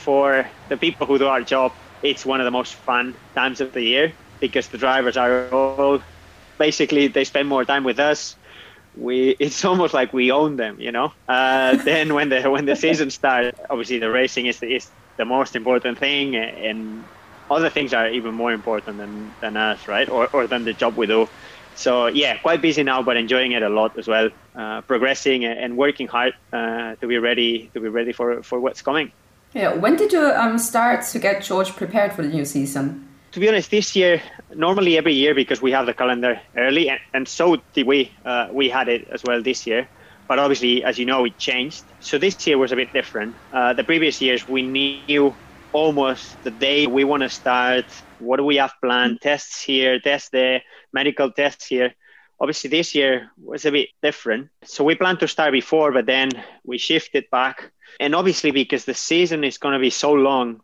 for 0.00 0.44
the 0.68 0.76
people 0.76 1.06
who 1.06 1.18
do 1.18 1.28
our 1.28 1.42
job, 1.42 1.72
it's 2.02 2.26
one 2.26 2.40
of 2.40 2.44
the 2.44 2.50
most 2.50 2.74
fun 2.74 3.14
times 3.34 3.60
of 3.60 3.72
the 3.72 3.82
year 3.82 4.12
because 4.40 4.68
the 4.68 4.78
drivers 4.78 5.16
are 5.16 5.48
all 5.50 6.02
basically 6.58 7.08
they 7.08 7.24
spend 7.24 7.48
more 7.48 7.64
time 7.64 7.84
with 7.84 7.98
us. 7.98 8.36
We 8.96 9.30
it's 9.38 9.64
almost 9.64 9.94
like 9.94 10.12
we 10.12 10.30
own 10.30 10.56
them, 10.56 10.80
you 10.80 10.92
know. 10.92 11.12
Uh, 11.28 11.76
then 11.84 12.14
when 12.14 12.28
the 12.28 12.50
when 12.50 12.66
the 12.66 12.76
season 12.76 13.10
starts, 13.10 13.58
obviously 13.70 13.98
the 13.98 14.10
racing 14.10 14.46
is 14.46 14.62
is 14.62 14.90
the 15.16 15.24
most 15.24 15.56
important 15.56 15.98
thing, 15.98 16.36
and 16.36 17.04
other 17.50 17.70
things 17.70 17.92
are 17.92 18.08
even 18.08 18.34
more 18.34 18.52
important 18.52 18.98
than, 18.98 19.32
than 19.40 19.56
us, 19.56 19.86
right? 19.86 20.08
Or, 20.08 20.28
or 20.32 20.46
than 20.46 20.64
the 20.64 20.72
job 20.72 20.96
we 20.96 21.06
do. 21.06 21.28
So 21.74 22.06
yeah, 22.06 22.36
quite 22.38 22.60
busy 22.60 22.82
now, 22.82 23.02
but 23.02 23.16
enjoying 23.16 23.52
it 23.52 23.62
a 23.62 23.68
lot 23.68 23.98
as 23.98 24.06
well. 24.06 24.30
Uh, 24.54 24.82
progressing 24.82 25.44
and 25.44 25.58
and 25.58 25.76
working 25.76 26.06
hard 26.06 26.34
uh, 26.52 26.94
to 26.96 27.06
be 27.06 27.18
ready 27.18 27.70
to 27.74 27.80
be 27.80 27.88
ready 27.88 28.12
for, 28.12 28.42
for 28.42 28.60
what's 28.60 28.82
coming. 28.82 29.10
Yeah. 29.54 29.74
When 29.74 29.96
did 29.96 30.12
you 30.12 30.24
um, 30.24 30.58
start 30.58 31.04
to 31.12 31.18
get 31.18 31.42
George 31.42 31.74
prepared 31.76 32.12
for 32.12 32.22
the 32.22 32.28
new 32.28 32.44
season? 32.44 33.08
To 33.32 33.40
be 33.40 33.48
honest, 33.48 33.70
this 33.70 33.96
year, 33.96 34.20
normally 34.54 34.98
every 34.98 35.14
year 35.14 35.34
because 35.34 35.62
we 35.62 35.72
have 35.72 35.86
the 35.86 35.94
calendar 35.94 36.38
early, 36.54 36.90
and, 36.90 37.00
and 37.14 37.26
so 37.26 37.56
did 37.72 37.86
we. 37.86 38.12
Uh, 38.26 38.48
we 38.52 38.68
had 38.68 38.90
it 38.90 39.08
as 39.10 39.22
well 39.24 39.42
this 39.42 39.66
year, 39.66 39.88
but 40.28 40.38
obviously, 40.38 40.84
as 40.84 40.98
you 40.98 41.06
know, 41.06 41.24
it 41.24 41.38
changed. 41.38 41.82
So 42.00 42.18
this 42.18 42.46
year 42.46 42.58
was 42.58 42.72
a 42.72 42.76
bit 42.76 42.92
different. 42.92 43.34
Uh, 43.50 43.72
the 43.72 43.84
previous 43.84 44.20
years, 44.20 44.46
we 44.46 44.60
knew 44.60 45.34
almost 45.72 46.42
the 46.44 46.50
day 46.50 46.86
we 46.86 47.04
want 47.04 47.22
to 47.22 47.30
start. 47.30 47.86
What 48.18 48.36
do 48.36 48.44
we 48.44 48.56
have 48.56 48.74
planned? 48.82 49.22
Tests 49.22 49.62
here, 49.62 49.98
tests 49.98 50.28
there, 50.28 50.60
medical 50.92 51.32
tests 51.32 51.66
here. 51.66 51.94
Obviously, 52.38 52.68
this 52.68 52.94
year 52.94 53.30
was 53.42 53.64
a 53.64 53.72
bit 53.72 53.88
different. 54.02 54.50
So 54.64 54.84
we 54.84 54.94
planned 54.94 55.20
to 55.20 55.28
start 55.28 55.52
before, 55.52 55.90
but 55.90 56.04
then 56.04 56.28
we 56.64 56.76
shifted 56.76 57.24
back. 57.30 57.72
And 57.98 58.14
obviously, 58.14 58.50
because 58.50 58.84
the 58.84 58.92
season 58.92 59.42
is 59.42 59.56
going 59.56 59.72
to 59.72 59.80
be 59.80 59.90
so 59.90 60.12
long, 60.12 60.60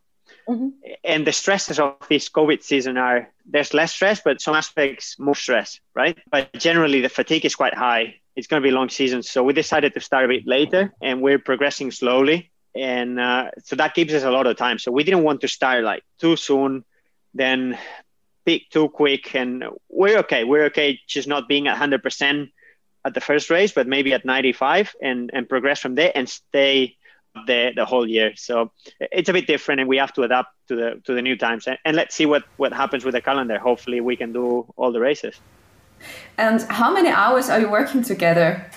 and 1.04 1.26
the 1.26 1.32
stresses 1.32 1.78
of 1.78 1.96
this 2.08 2.28
COVID 2.28 2.62
season 2.62 2.96
are 2.96 3.28
there's 3.44 3.74
less 3.74 3.92
stress, 3.92 4.20
but 4.24 4.40
some 4.40 4.54
aspects 4.54 5.18
more 5.18 5.34
stress, 5.34 5.80
right? 5.94 6.18
But 6.30 6.52
generally, 6.54 7.00
the 7.00 7.08
fatigue 7.08 7.44
is 7.44 7.54
quite 7.54 7.74
high. 7.74 8.16
It's 8.34 8.46
going 8.46 8.62
to 8.62 8.66
be 8.66 8.72
a 8.72 8.76
long 8.76 8.88
season, 8.88 9.22
so 9.22 9.42
we 9.42 9.52
decided 9.52 9.94
to 9.94 10.00
start 10.00 10.24
a 10.24 10.28
bit 10.28 10.46
later, 10.46 10.92
and 11.02 11.20
we're 11.20 11.38
progressing 11.38 11.90
slowly, 11.90 12.50
and 12.74 13.18
uh, 13.20 13.50
so 13.64 13.76
that 13.76 13.94
gives 13.94 14.14
us 14.14 14.22
a 14.22 14.30
lot 14.30 14.46
of 14.46 14.56
time. 14.56 14.78
So 14.78 14.92
we 14.92 15.04
didn't 15.04 15.24
want 15.24 15.40
to 15.42 15.48
start 15.48 15.84
like 15.84 16.04
too 16.20 16.36
soon, 16.36 16.84
then 17.34 17.76
peak 18.46 18.70
too 18.70 18.88
quick, 18.88 19.34
and 19.34 19.64
we're 19.88 20.18
okay. 20.18 20.44
We're 20.44 20.66
okay, 20.66 21.00
just 21.06 21.28
not 21.28 21.48
being 21.48 21.68
at 21.68 21.76
hundred 21.76 22.02
percent 22.02 22.50
at 23.04 23.12
the 23.12 23.20
first 23.20 23.50
race, 23.50 23.72
but 23.72 23.86
maybe 23.86 24.14
at 24.14 24.24
ninety 24.24 24.52
five, 24.52 24.94
and 25.02 25.30
and 25.34 25.48
progress 25.48 25.80
from 25.80 25.94
there 25.96 26.12
and 26.14 26.28
stay 26.28 26.96
the 27.46 27.72
the 27.74 27.84
whole 27.84 28.08
year. 28.08 28.32
So 28.36 28.70
it's 29.00 29.28
a 29.28 29.32
bit 29.32 29.46
different, 29.46 29.80
and 29.80 29.88
we 29.88 29.98
have 29.98 30.12
to 30.14 30.22
adapt 30.22 30.50
to 30.68 30.76
the 30.76 31.00
to 31.04 31.14
the 31.14 31.22
new 31.22 31.36
times. 31.36 31.66
And, 31.66 31.78
and 31.84 31.96
let's 31.96 32.14
see 32.14 32.26
what 32.26 32.44
what 32.56 32.72
happens 32.72 33.04
with 33.04 33.14
the 33.14 33.20
calendar. 33.20 33.58
Hopefully, 33.58 34.00
we 34.00 34.16
can 34.16 34.32
do 34.32 34.66
all 34.76 34.92
the 34.92 35.00
races. 35.00 35.34
And 36.36 36.62
how 36.62 36.92
many 36.92 37.08
hours 37.08 37.48
are 37.50 37.60
you 37.60 37.68
working 37.68 38.02
together? 38.02 38.70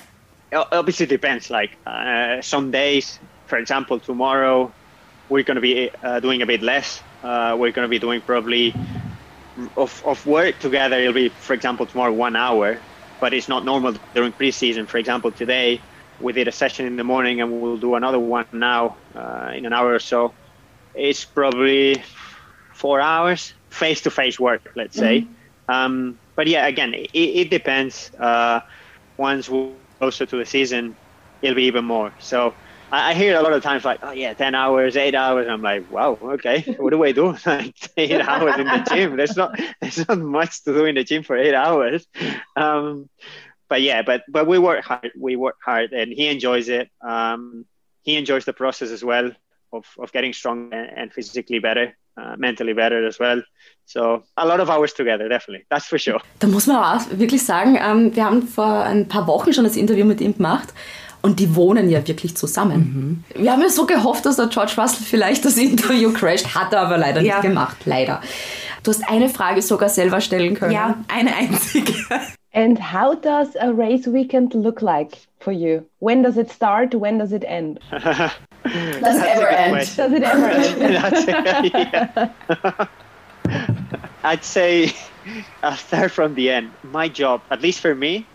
Obviously, 0.54 1.06
it 1.06 1.10
depends. 1.10 1.50
Like 1.50 1.78
uh, 1.86 2.42
some 2.42 2.72
days, 2.72 3.20
for 3.46 3.58
example, 3.58 4.00
tomorrow 4.00 4.72
we're 5.30 5.44
going 5.44 5.56
to 5.56 5.62
be 5.62 5.90
uh, 6.04 6.20
doing 6.20 6.42
a 6.42 6.46
bit 6.46 6.62
less. 6.62 7.02
Uh, 7.24 7.56
we're 7.58 7.72
going 7.72 7.86
to 7.86 7.90
be 7.90 8.00
doing 8.00 8.22
probably 8.22 8.74
of, 9.78 10.04
of 10.06 10.26
work 10.26 10.60
together. 10.60 11.00
It'll 11.00 11.14
be, 11.14 11.30
for 11.30 11.54
example, 11.54 11.86
tomorrow 11.86 12.12
one 12.12 12.36
hour, 12.36 12.80
but 13.20 13.34
it's 13.34 13.48
not 13.48 13.64
normal 13.64 13.94
during 14.14 14.34
preseason. 14.34 14.88
For 14.88 14.98
example, 14.98 15.32
today 15.32 15.80
we 16.22 16.34
did 16.34 16.48
a 16.48 16.52
session 16.52 16.86
in 16.86 16.96
the 16.98 17.04
morning, 17.04 17.42
and 17.42 17.52
we'll 17.52 17.78
do 17.78 17.96
another 17.96 18.20
one 18.20 18.46
now 18.54 18.98
uh, 19.16 19.52
in 19.56 19.66
an 19.66 19.74
hour 19.74 19.94
or 19.94 20.00
so. 20.00 20.36
It's 20.94 21.26
probably 21.26 22.04
four 22.74 23.00
hours 23.02 23.54
face-to-face 23.72 24.40
work, 24.40 24.70
let's 24.76 24.98
say. 24.98 25.28
Um, 25.68 26.20
but 26.36 26.48
yeah, 26.48 26.68
again, 26.68 26.94
it, 26.94 27.10
it 27.14 27.50
depends. 27.50 28.12
Uh, 28.20 28.62
once 29.18 29.50
we're 29.50 29.78
closer 30.00 30.26
to 30.26 30.38
the 30.38 30.46
season, 30.46 30.98
it'll 31.42 31.56
be 31.56 31.64
even 31.64 31.86
more. 31.86 32.14
So 32.20 32.56
I, 32.92 33.12
I 33.12 33.14
hear 33.14 33.38
a 33.38 33.42
lot 33.42 33.54
of 33.54 33.64
times 33.64 33.86
like, 33.86 34.00
oh 34.04 34.12
yeah, 34.12 34.34
ten 34.34 34.56
hours, 34.56 34.96
eight 34.98 35.16
hours. 35.16 35.48
I'm 35.48 35.62
like, 35.62 35.86
wow, 35.90 36.18
okay, 36.36 36.62
what 36.80 36.92
do 36.92 37.04
I 37.04 37.12
do? 37.12 37.36
like 37.46 37.76
eight 37.98 38.22
hours 38.28 38.58
in 38.58 38.68
the 38.68 38.88
gym. 38.90 39.16
There's 39.18 39.38
not 39.38 39.60
there's 39.82 40.08
not 40.08 40.20
much 40.20 40.64
to 40.64 40.74
do 40.74 40.86
in 40.86 40.96
the 40.96 41.04
gym 41.04 41.24
for 41.24 41.38
eight 41.38 41.56
hours. 41.56 42.06
Um, 42.56 43.10
but 43.72 43.82
yeah, 43.82 44.02
but 44.04 44.22
but 44.28 44.46
we 44.52 44.60
work 44.60 44.84
hard. 44.84 45.12
We 45.16 45.34
work 45.46 45.58
hard, 45.64 45.94
and 45.94 46.12
he 46.20 46.26
enjoys 46.28 46.68
it. 46.68 46.90
Um, 47.02 47.66
he 48.04 48.14
enjoys 48.18 48.44
the 48.44 48.54
process 48.54 48.92
as 48.92 49.04
well 49.04 49.32
of, 49.72 49.86
of 49.98 50.12
getting 50.12 50.34
strong 50.34 50.74
and, 50.74 50.90
and 51.00 51.14
physically 51.14 51.60
better. 51.60 51.96
uh, 52.18 52.36
mentally 52.38 52.74
better 52.74 53.08
as 53.08 53.20
well. 53.20 53.42
So 53.86 54.24
a 54.36 54.46
lot 54.46 54.60
of 54.60 54.70
hours 54.70 54.94
together, 54.94 55.30
definitely. 55.30 55.66
That's 55.70 55.88
for 55.88 55.98
sure. 55.98 56.20
Da 56.40 56.48
muss 56.48 56.68
man 56.68 56.78
auch 56.78 57.02
wirklich 57.12 57.46
sagen, 57.46 57.78
ähm, 57.82 58.16
wir 58.16 58.26
haben 58.26 58.44
vor 58.44 58.84
ein 58.84 59.08
paar 59.08 59.28
Wochen 59.28 59.54
schon 59.54 59.64
das 59.64 59.76
Interview 59.76 60.06
mit 60.06 60.22
ihm 60.22 60.36
gemacht. 60.36 60.74
Und 61.24 61.40
die 61.40 61.56
wohnen 61.56 61.88
ja 61.90 62.06
wirklich 62.08 62.36
zusammen. 62.36 63.24
Mhm. 63.36 63.44
Wir 63.44 63.52
haben 63.52 63.62
ja 63.62 63.70
so 63.70 63.86
gehofft, 63.86 64.26
dass 64.26 64.38
der 64.38 64.48
George 64.48 64.74
Russell 64.78 65.06
vielleicht 65.06 65.46
das 65.46 65.56
Interview 65.56 66.12
crasht, 66.12 66.56
hat 66.56 66.74
er 66.74 66.82
aber 66.82 66.98
leider 66.98 67.22
ja. 67.22 67.36
nicht 67.36 67.44
gemacht, 67.44 67.78
leider. 67.86 68.22
Du 68.82 68.90
hast 68.90 69.08
eine 69.08 69.30
Frage 69.30 69.62
sogar 69.62 69.90
selber 69.90 70.20
stellen 70.20 70.56
können. 70.56 70.72
Ja, 70.72 70.98
eine 71.08 71.36
einzige. 71.36 71.94
And 72.54 72.78
how 72.78 73.16
does 73.16 73.56
a 73.60 73.74
race 73.74 74.08
weekend 74.08 74.54
look 74.54 74.82
like 74.82 75.28
for 75.40 75.52
you? 75.52 75.88
When 76.00 76.22
does 76.22 76.38
it 76.38 76.50
start? 76.50 76.94
When 76.94 77.18
does 77.18 77.32
it 77.32 77.44
end? 77.48 77.80
does 77.92 78.34
it 78.64 79.04
ever 79.04 79.48
end? 79.50 79.96
Does 79.96 80.12
it 80.14 80.24
ever 80.24 80.50
end? 80.50 82.40
I'd 84.24 84.44
say 84.44 84.94
I'll 85.64 85.78
start 85.78 86.12
from 86.12 86.36
the 86.36 86.50
end. 86.52 86.72
My 86.84 87.08
job, 87.08 87.42
at 87.50 87.62
least 87.62 87.80
for 87.80 87.96
me, 87.96 88.26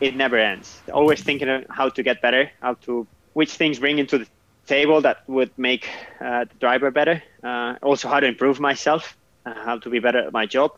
it 0.00 0.16
never 0.16 0.36
ends. 0.36 0.80
Always 0.92 1.22
thinking 1.22 1.48
of 1.48 1.64
how 1.70 1.88
to 1.90 2.02
get 2.02 2.22
better, 2.22 2.50
how 2.60 2.74
to 2.86 3.06
which 3.34 3.52
things 3.52 3.78
bring 3.78 3.98
into 3.98 4.18
the 4.18 4.26
table 4.66 5.00
that 5.02 5.28
would 5.28 5.50
make 5.58 5.88
uh, 6.20 6.44
the 6.44 6.54
driver 6.60 6.90
better. 6.90 7.22
Uh, 7.42 7.76
also, 7.82 8.08
how 8.08 8.20
to 8.20 8.26
improve 8.26 8.60
myself, 8.60 9.16
uh, 9.46 9.54
how 9.54 9.78
to 9.78 9.90
be 9.90 9.98
better 9.98 10.18
at 10.18 10.32
my 10.32 10.46
job. 10.46 10.72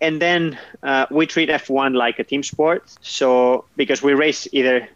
And 0.00 0.20
then 0.20 0.58
uh, 0.82 1.06
we 1.10 1.26
treat 1.26 1.48
F1 1.48 1.94
like 1.94 2.18
a 2.18 2.24
team 2.24 2.42
sport. 2.42 2.84
So 3.00 3.64
because 3.76 4.02
we 4.02 4.14
race 4.14 4.48
either 4.52 4.88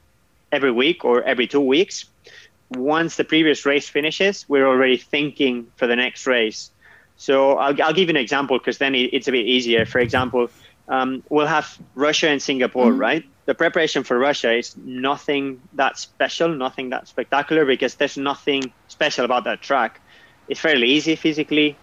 every 0.51 0.73
week 0.73 1.05
or 1.05 1.23
every 1.23 1.47
two 1.47 1.61
weeks, 1.61 2.07
once 2.71 3.17
the 3.17 3.25
previous 3.25 3.65
race 3.65 3.89
finishes, 3.89 4.45
we're 4.49 4.67
already 4.67 4.97
thinking 4.97 5.69
for 5.77 5.87
the 5.87 5.97
next 5.97 6.27
race. 6.27 6.71
So 7.17 7.53
I'll, 7.59 7.81
I'll 7.83 7.93
give 7.93 8.09
you 8.09 8.15
an 8.15 8.17
example 8.17 8.59
because 8.59 8.79
then 8.79 8.95
it's 8.95 9.29
a 9.29 9.33
bit 9.33 9.47
easier. 9.47 9.85
For 9.87 10.01
example, 10.01 10.51
um, 10.89 11.23
we'll 11.29 11.47
have 11.47 11.79
Russia 11.95 12.29
and 12.29 12.43
Singapore, 12.43 12.91
mm-hmm. 12.91 13.01
right? 13.01 13.25
The 13.45 13.55
preparation 13.55 14.05
for 14.05 14.19
Russia 14.19 14.53
is 14.53 14.77
nothing 14.77 15.61
that 15.75 15.99
special, 15.99 16.49
nothing 16.49 16.91
that 16.91 17.09
spectacular 17.09 17.65
because 17.65 17.95
there's 17.97 18.17
nothing 18.17 18.73
special 18.89 19.25
about 19.25 19.45
that 19.45 19.61
track. 19.63 20.01
It's 20.49 20.61
fairly 20.61 20.89
easy 20.89 21.17
physically. 21.17 21.77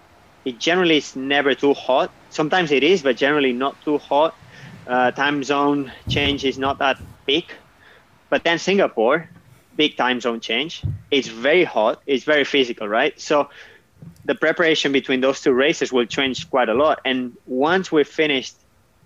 It 0.49 0.57
generally 0.57 0.97
is 0.97 1.15
never 1.15 1.53
too 1.53 1.75
hot. 1.75 2.09
Sometimes 2.31 2.71
it 2.71 2.83
is, 2.83 3.03
but 3.03 3.15
generally 3.17 3.53
not 3.53 3.75
too 3.85 3.99
hot. 3.99 4.33
Uh, 4.87 5.11
time 5.11 5.43
zone 5.43 5.91
change 6.09 6.43
is 6.43 6.57
not 6.57 6.79
that 6.79 6.97
big. 7.27 7.45
But 8.31 8.43
then 8.43 8.57
Singapore, 8.57 9.29
big 9.75 9.95
time 9.95 10.19
zone 10.19 10.39
change. 10.39 10.81
It's 11.11 11.27
very 11.27 11.63
hot. 11.63 12.01
It's 12.07 12.23
very 12.23 12.45
physical, 12.45 12.87
right? 12.87 13.13
So 13.21 13.49
the 14.25 14.33
preparation 14.33 14.91
between 14.91 15.21
those 15.21 15.39
two 15.39 15.53
races 15.53 15.93
will 15.93 16.07
change 16.07 16.49
quite 16.49 16.69
a 16.69 16.73
lot. 16.73 16.99
And 17.05 17.37
once 17.45 17.91
we're 17.91 18.11
finished 18.23 18.55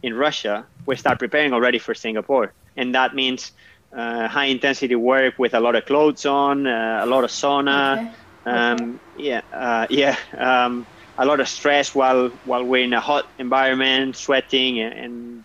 in 0.01 0.13
Russia, 0.13 0.65
we 0.85 0.95
start 0.95 1.19
preparing 1.19 1.51
already 1.51 1.79
for 1.79 1.93
Singapore, 1.93 2.53
and 2.77 2.95
that 2.95 3.15
means 3.15 3.51
uh, 3.95 4.27
high 4.29 4.45
intensity 4.45 4.95
work 4.95 5.37
with 5.37 5.53
a 5.53 5.59
lot 5.59 5.75
of 5.75 5.85
clothes 5.85 6.25
on, 6.25 6.67
uh, 6.67 7.01
a 7.03 7.05
lot 7.05 7.23
of 7.23 7.29
sauna, 7.29 7.93
okay. 7.93 8.11
Um, 8.45 8.99
okay. 9.15 9.23
yeah, 9.29 9.41
uh, 9.53 9.87
yeah, 9.89 10.17
um, 10.37 10.85
a 11.17 11.25
lot 11.25 11.39
of 11.39 11.47
stress 11.47 11.93
while 11.93 12.29
while 12.45 12.63
we're 12.63 12.83
in 12.83 12.93
a 12.93 12.99
hot 12.99 13.27
environment, 13.37 14.15
sweating 14.15 14.79
and, 14.79 14.93
and 14.93 15.43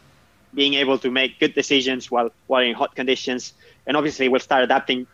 being 0.55 0.75
able 0.75 0.99
to 0.99 1.11
make 1.11 1.39
good 1.39 1.55
decisions 1.55 2.11
while 2.11 2.31
while 2.47 2.63
in 2.63 2.75
hot 2.75 2.95
conditions. 2.95 3.53
And 3.87 3.97
obviously, 3.97 4.29
we'll 4.29 4.41
start 4.41 4.65
adapting 4.65 5.07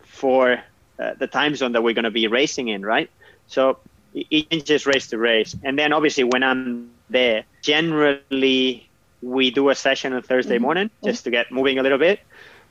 for 0.00 0.62
uh, 0.98 1.14
the 1.18 1.26
time 1.26 1.56
zone 1.56 1.72
that 1.72 1.82
we're 1.82 1.94
going 1.94 2.04
to 2.04 2.10
be 2.10 2.26
racing 2.26 2.68
in, 2.68 2.84
right? 2.84 3.10
So 3.46 3.78
it 4.14 4.50
changes 4.50 4.86
race 4.86 5.08
to 5.08 5.18
race. 5.18 5.56
And 5.62 5.78
then 5.78 5.92
obviously, 5.92 6.24
when 6.24 6.42
I'm 6.42 6.90
there. 7.12 7.44
Generally, 7.62 8.88
we 9.22 9.50
do 9.52 9.68
a 9.68 9.74
session 9.74 10.12
on 10.12 10.22
Thursday 10.22 10.56
mm-hmm. 10.56 10.62
morning 10.62 10.90
just 11.04 11.24
to 11.24 11.30
get 11.30 11.52
moving 11.52 11.78
a 11.78 11.82
little 11.82 11.98
bit. 11.98 12.20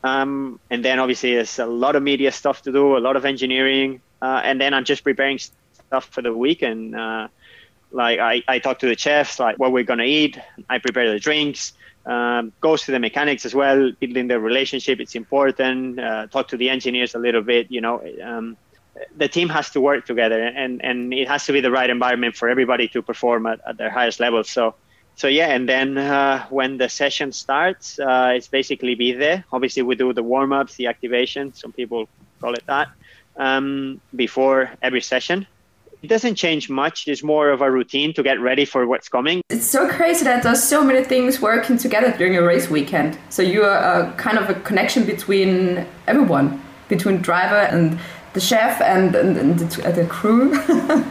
Um, 0.04 0.60
and 0.70 0.84
then 0.84 1.00
obviously 1.00 1.36
there's 1.36 1.60
a 1.60 1.66
lot 1.66 1.96
of 1.96 2.04
media 2.04 2.32
stuff 2.32 2.64
to 2.64 2.72
do, 2.72 2.98
a 2.98 3.00
lot 3.00 3.16
of 3.16 3.24
engineering, 3.24 4.02
uh, 4.22 4.42
and 4.44 4.60
then 4.60 4.74
I'm 4.74 4.84
just 4.84 5.04
preparing 5.04 5.40
stuff 5.91 6.06
for 6.06 6.21
the 6.21 6.34
week. 6.45 6.62
And 6.62 6.95
uh, 6.95 7.27
like 7.91 8.19
I, 8.19 8.41
I 8.47 8.60
talk 8.60 8.80
to 8.80 8.88
the 8.88 8.97
chefs, 8.97 9.39
like 9.39 9.60
what 9.60 9.73
we're 9.73 9.89
gonna 9.91 10.12
eat. 10.21 10.39
I 10.69 10.77
prepare 10.80 11.12
the 11.12 11.19
drinks. 11.19 11.73
Um, 12.06 12.51
goes 12.62 12.82
to 12.86 12.91
the 12.91 12.99
mechanics 12.99 13.45
as 13.45 13.54
well, 13.54 13.91
building 13.99 14.27
the 14.27 14.39
relationship. 14.39 14.99
It's 14.99 15.15
important. 15.15 15.99
Uh, 15.99 16.25
talk 16.27 16.47
to 16.47 16.58
the 16.58 16.69
engineers 16.69 17.13
a 17.13 17.19
little 17.19 17.43
bit. 17.54 17.69
You 17.69 17.82
know, 17.82 17.95
um, 18.23 18.58
the 19.17 19.27
team 19.27 19.49
has 19.49 19.69
to 19.71 19.80
work 19.82 20.06
together 20.06 20.41
and, 20.41 20.84
and 20.84 21.13
it 21.13 21.27
has 21.27 21.45
to 21.45 21.54
be 21.54 21.62
the 21.62 21.71
right 21.71 21.89
environment 21.89 22.36
for 22.36 22.47
everybody 22.49 22.88
to 22.89 23.01
perform 23.01 23.45
at, 23.45 23.60
at 23.67 23.77
their 23.77 23.89
highest 23.89 24.19
level. 24.19 24.43
So, 24.43 24.73
so 25.15 25.27
yeah, 25.27 25.49
and 25.56 25.67
then 25.67 25.97
uh, 25.97 26.45
when 26.49 26.77
the 26.77 26.89
session 26.89 27.32
starts, 27.34 27.99
uh, 27.99 28.34
it's 28.36 28.47
basically 28.47 28.95
be 28.95 29.12
there. 29.12 29.43
Obviously, 29.51 29.84
we 29.84 29.95
do 29.95 30.12
the 30.13 30.23
warm 30.23 30.51
ups, 30.54 30.75
the 30.75 30.88
activation. 30.88 31.54
Some 31.54 31.71
people 31.73 32.08
call 32.39 32.54
it 32.54 32.65
that 32.67 32.88
um, 33.38 34.01
before 34.15 34.71
every 34.82 35.01
session. 35.01 35.47
It 36.02 36.08
doesn't 36.08 36.36
change 36.36 36.70
much. 36.70 37.08
It's 37.08 37.22
more 37.22 37.50
of 37.50 37.62
a 37.62 37.70
routine 37.70 38.14
to 38.16 38.24
get 38.24 38.40
ready 38.40 38.66
for 38.66 38.88
what's 38.88 39.08
coming. 39.08 39.42
It's 39.50 39.68
so 39.68 39.88
crazy 39.88 40.24
that 40.26 40.42
there's 40.42 40.64
so 40.64 40.84
many 40.84 41.04
things 41.04 41.40
working 41.40 41.78
together 41.78 42.12
during 42.18 42.36
a 42.36 42.42
race 42.42 42.70
weekend. 42.70 43.20
So 43.30 43.44
you 43.44 43.64
are 43.64 44.02
a, 44.02 44.12
kind 44.14 44.40
of 44.40 44.50
a 44.50 44.56
connection 44.56 45.06
between 45.06 45.86
everyone, 46.08 46.62
between 46.90 47.18
driver 47.18 47.56
and 47.56 48.00
the 48.34 48.40
chef 48.40 48.82
and, 48.82 49.14
and, 49.14 49.38
and 49.38 49.60
the, 49.60 49.92
the, 49.92 50.06
crew. 50.06 50.54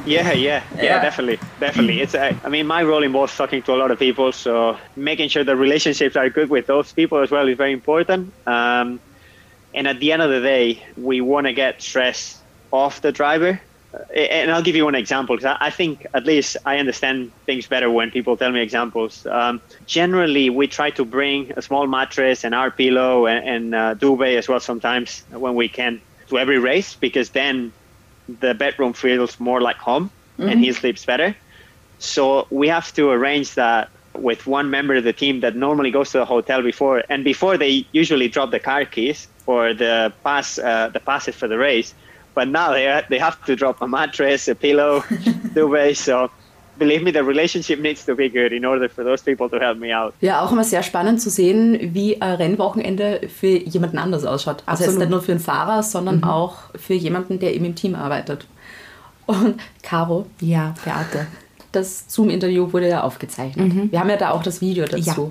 yeah, 0.06 0.32
yeah, 0.32 0.32
yeah, 0.32 0.62
yeah, 0.74 1.02
definitely, 1.02 1.38
definitely. 1.60 2.00
It's 2.00 2.14
uh, 2.14 2.34
I 2.42 2.48
mean, 2.48 2.66
my 2.66 2.82
role 2.82 3.04
involves 3.04 3.36
talking 3.36 3.62
to 3.64 3.74
a 3.74 3.76
lot 3.76 3.90
of 3.90 3.98
people, 3.98 4.32
so 4.32 4.76
making 4.96 5.28
sure 5.28 5.44
the 5.44 5.54
relationships 5.54 6.16
are 6.16 6.30
good 6.30 6.48
with 6.50 6.66
those 6.66 6.92
people 6.92 7.18
as 7.18 7.30
well 7.30 7.46
is 7.46 7.58
very 7.58 7.72
important. 7.72 8.32
Um, 8.46 9.00
and 9.74 9.86
at 9.86 10.00
the 10.00 10.12
end 10.12 10.22
of 10.22 10.30
the 10.30 10.40
day, 10.40 10.82
we 10.96 11.20
want 11.20 11.46
to 11.46 11.52
get 11.52 11.80
stress 11.82 12.40
off 12.72 13.02
the 13.02 13.12
driver. 13.12 13.60
And 14.14 14.52
I'll 14.52 14.62
give 14.62 14.76
you 14.76 14.84
one 14.84 14.94
example 14.94 15.36
because 15.36 15.56
I, 15.60 15.66
I, 15.66 15.70
think 15.70 16.06
at 16.14 16.24
least 16.24 16.56
I 16.64 16.78
understand 16.78 17.32
things 17.44 17.66
better 17.66 17.90
when 17.90 18.10
people 18.10 18.36
tell 18.36 18.52
me 18.52 18.60
examples. 18.60 19.26
Um, 19.26 19.60
generally, 19.86 20.48
we 20.48 20.68
try 20.68 20.90
to 20.90 21.04
bring 21.04 21.52
a 21.56 21.62
small 21.62 21.88
mattress 21.88 22.44
and 22.44 22.54
our 22.54 22.70
pillow 22.70 23.26
and, 23.26 23.48
and 23.48 23.74
uh, 23.74 23.94
duvet 23.94 24.36
as 24.36 24.48
well 24.48 24.60
sometimes 24.60 25.24
when 25.32 25.56
we 25.56 25.68
can 25.68 26.00
to 26.28 26.38
every 26.38 26.58
race 26.58 26.94
because 26.94 27.30
then 27.30 27.72
the 28.40 28.54
bedroom 28.54 28.92
feels 28.92 29.40
more 29.40 29.60
like 29.60 29.76
home 29.76 30.10
mm-hmm. 30.38 30.48
and 30.48 30.60
he 30.60 30.72
sleeps 30.72 31.04
better. 31.04 31.34
So 31.98 32.46
we 32.50 32.68
have 32.68 32.92
to 32.94 33.10
arrange 33.10 33.54
that 33.54 33.90
with 34.14 34.46
one 34.46 34.70
member 34.70 34.94
of 34.94 35.04
the 35.04 35.12
team 35.12 35.40
that 35.40 35.56
normally 35.56 35.90
goes 35.90 36.10
to 36.12 36.18
the 36.18 36.24
hotel 36.24 36.62
before 36.62 37.02
and 37.08 37.24
before 37.24 37.56
they 37.56 37.86
usually 37.92 38.28
drop 38.28 38.50
the 38.50 38.58
car 38.58 38.84
keys 38.84 39.28
or 39.46 39.72
the 39.72 40.12
pass 40.24 40.58
uh, 40.58 40.88
the 40.88 41.00
passes 41.00 41.34
for 41.34 41.46
the 41.46 41.58
race 41.58 41.94
but 42.34 42.48
now 42.48 42.72
they, 42.72 43.02
they 43.08 43.18
have 43.18 43.36
to 43.44 43.54
drop 43.54 43.80
a 43.82 43.86
mattress 43.86 44.48
a 44.48 44.54
pillow 44.54 45.02
duvet 45.54 45.96
so 45.96 46.30
believe 46.80 47.04
me, 47.04 47.12
the 47.12 47.22
relationship 47.22 47.78
needs 47.78 48.04
to 48.04 48.16
be 48.16 48.28
good 48.28 48.52
in 48.52 48.64
order 48.64 48.88
for 48.88 49.04
those 49.04 49.22
people 49.22 49.48
to 49.48 49.58
help 49.60 49.78
me 49.78 49.96
out. 49.96 50.14
Ja, 50.20 50.40
auch 50.40 50.50
immer 50.50 50.64
sehr 50.64 50.82
spannend 50.82 51.20
zu 51.20 51.30
sehen, 51.30 51.94
wie 51.94 52.20
ein 52.20 52.34
Rennwochenende 52.34 53.28
für 53.28 53.46
jemanden 53.46 53.98
anders 53.98 54.24
ausschaut. 54.24 54.64
Also 54.66 54.84
jetzt 54.84 54.98
nicht 54.98 55.10
nur 55.10 55.22
für 55.22 55.32
einen 55.32 55.40
Fahrer, 55.40 55.84
sondern 55.84 56.16
mhm. 56.16 56.24
auch 56.24 56.56
für 56.74 56.94
jemanden, 56.94 57.38
der 57.38 57.54
eben 57.54 57.66
im 57.66 57.76
Team 57.76 57.94
arbeitet. 57.94 58.46
Und 59.26 59.60
Caro, 59.82 60.26
ja, 60.40 60.74
Beate, 60.84 61.28
das 61.70 62.06
Zoom-Interview 62.08 62.72
wurde 62.72 62.88
ja 62.88 63.02
aufgezeichnet. 63.02 63.72
Mhm. 63.72 63.92
Wir 63.92 64.00
haben 64.00 64.10
ja 64.10 64.16
da 64.16 64.30
auch 64.30 64.42
das 64.42 64.60
Video 64.60 64.86
dazu. 64.86 65.02
Ja. 65.04 65.30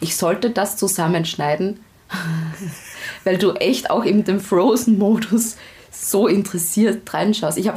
Ich 0.00 0.16
sollte 0.16 0.50
das 0.50 0.76
zusammenschneiden, 0.76 1.80
weil 3.24 3.38
du 3.38 3.52
echt 3.52 3.90
auch 3.90 4.04
in 4.04 4.24
dem 4.24 4.40
Frozen-Modus 4.40 5.56
so 5.94 6.26
interessiert 6.26 7.12
reinschaust. 7.12 7.58
Ich, 7.58 7.70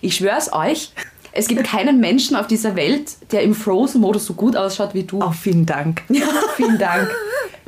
ich 0.00 0.16
schwöre 0.16 0.38
es 0.38 0.52
euch, 0.52 0.92
es 1.32 1.48
gibt 1.48 1.64
keinen 1.64 1.98
Menschen 1.98 2.36
auf 2.36 2.46
dieser 2.46 2.76
Welt, 2.76 3.16
der 3.32 3.42
im 3.42 3.54
Frozen-Modus 3.54 4.26
so 4.26 4.34
gut 4.34 4.54
ausschaut 4.54 4.92
wie 4.92 5.04
du. 5.04 5.20
Oh, 5.22 5.32
vielen 5.32 5.66
Dank. 5.66 6.02
Ja. 6.08 6.26
vielen 6.56 6.78
Dank. 6.78 7.08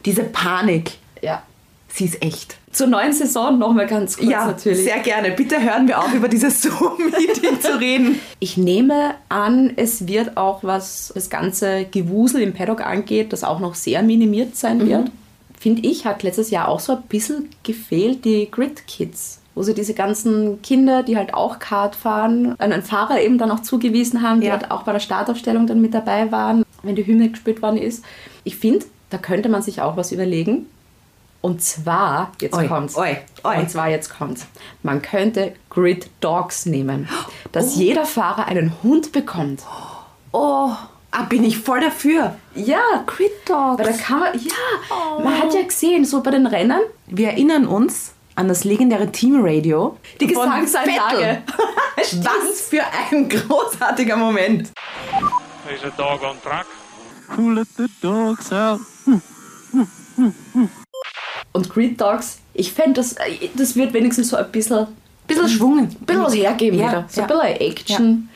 Diese 0.05 0.23
Panik. 0.23 0.93
Ja. 1.23 1.43
Sie 1.89 2.05
ist 2.05 2.23
echt. 2.23 2.59
Zur 2.73 2.89
neuen 2.89 3.13
Saison 3.13 3.59
nochmal 3.59 3.87
ganz 3.87 4.17
kurz 4.17 4.29
ja, 4.29 4.47
natürlich. 4.47 4.85
Sehr 4.85 4.99
gerne. 4.99 5.31
Bitte 5.31 5.63
hören 5.63 5.87
wir 5.87 6.01
auf, 6.01 6.13
über 6.13 6.29
dieses 6.29 6.61
Zoom-Meeting 6.63 7.61
zu 7.61 7.79
reden. 7.79 8.21
Ich 8.41 8.57
nehme 8.57 9.15
an, 9.29 9.73
es 9.77 10.09
wird 10.09 10.37
auch, 10.37 10.63
was 10.63 11.13
das 11.15 11.31
ganze 11.31 11.85
Gewusel 11.85 12.43
im 12.43 12.53
Paddock 12.53 12.85
angeht, 12.85 13.33
das 13.33 13.45
auch 13.45 13.61
noch 13.61 13.77
sehr 13.77 14.03
minimiert 14.03 14.57
sein 14.57 14.79
mhm. 14.79 14.89
wird. 14.89 15.11
Finde 15.59 15.89
ich, 15.89 16.05
hat 16.05 16.23
letztes 16.23 16.51
Jahr 16.51 16.69
auch 16.69 16.81
so 16.81 16.93
ein 16.97 17.03
bisschen 17.03 17.49
gefehlt, 17.63 18.25
die 18.25 18.51
Grid 18.51 18.87
Kids 18.87 19.41
wo 19.55 19.63
sie 19.63 19.75
diese 19.75 19.95
ganzen 19.95 20.61
Kinder, 20.63 21.03
die 21.03 21.17
halt 21.17 21.35
auch 21.35 21.59
Kart 21.59 21.95
fahren, 21.95 22.59
einen 22.59 22.83
Fahrer 22.83 23.21
eben 23.21 23.39
dann 23.39 23.51
auch 23.51 23.61
zugewiesen 23.61 24.23
haben, 24.23 24.41
die 24.41 24.49
ja. 24.49 24.53
halt 24.55 24.71
auch 24.71 24.83
bei 24.83 24.93
der 24.93 25.01
Startaufstellung 25.01 25.67
dann 25.67 25.81
mit 25.81 25.95
dabei 25.95 26.33
waren, 26.33 26.65
wenn 26.83 26.97
die 26.97 27.07
Hymne 27.07 27.31
gespielt 27.31 27.63
worden 27.63 27.79
ist. 27.79 28.05
Ich 28.43 28.57
finde, 28.57 28.85
da 29.11 29.19
könnte 29.19 29.49
man 29.49 29.63
sich 29.63 29.81
auch 29.81 29.97
was 29.97 30.13
überlegen. 30.13 30.67
Und 31.41 31.63
zwar, 31.63 32.33
jetzt 32.41 32.57
Oi, 32.57 32.67
kommt's. 32.67 32.97
oi, 32.97 33.19
oi. 33.45 33.59
Und 33.59 33.71
zwar, 33.71 33.91
jetzt 33.91 34.09
kommt's. 34.09 34.47
Man 34.83 35.03
könnte 35.03 35.53
Grid 35.69 36.09
Dogs 36.21 36.65
nehmen. 36.65 37.07
Dass 37.53 37.77
jeder 37.77 38.07
Fahrer 38.07 38.47
einen 38.47 38.73
Hund 38.83 39.13
bekommt. 39.13 39.63
Oh, 40.33 40.71
ah, 41.11 41.23
bin 41.29 41.45
ich 41.45 41.59
voll 41.59 41.81
dafür. 41.81 42.35
Ja, 42.55 43.05
Grid 43.07 43.31
Dogs. 43.47 43.79
Weil 43.79 43.93
da 43.93 43.93
kann 43.93 44.21
man, 44.21 44.33
ja, 44.35 45.23
man 45.23 45.39
hat 45.39 45.55
ja 45.55 45.63
gesehen, 45.63 46.07
so 46.07 46.23
bei 46.23 46.31
den 46.31 46.47
Rennen, 46.47 46.81
Wir 47.07 47.29
erinnern 47.29 47.67
uns 47.67 48.14
an 48.37 48.49
das 48.49 48.65
legendäre 48.65 49.11
Teamradio. 49.11 49.97
die 50.21 50.33
von 50.35 50.45
Gesangseinlage. 50.47 51.43
Was 51.97 52.61
für 52.63 52.83
ein 53.11 53.29
großartiger 53.29 54.17
Moment. 54.17 54.71
Is 55.75 55.83
a 55.85 55.91
dog 55.97 56.23
on 56.23 56.41
track? 56.43 56.67
Who 57.37 57.51
let 57.51 57.69
the 57.77 57.87
dogs 58.03 58.53
out? 58.53 58.81
Und 61.53 61.71
Grid 61.71 62.01
Dogs, 62.01 62.39
ich 62.53 62.73
fände, 62.73 62.95
das, 63.01 63.15
das 63.55 63.77
wird 63.77 63.93
wenigstens 63.93 64.29
so 64.29 64.37
ein 64.37 64.51
bisschen, 64.51 64.89
Bisschen 65.27 65.49
Schwung. 65.49 65.79
ein 65.79 65.89
bisschen 65.89 66.23
was 66.23 66.35
hergeben 66.35 66.79
Ja, 66.79 66.89
wieder. 66.89 67.05
So 67.09 67.21
ja. 67.23 67.27
ein 67.27 67.57
bisschen 67.57 67.71
Action. 67.71 68.29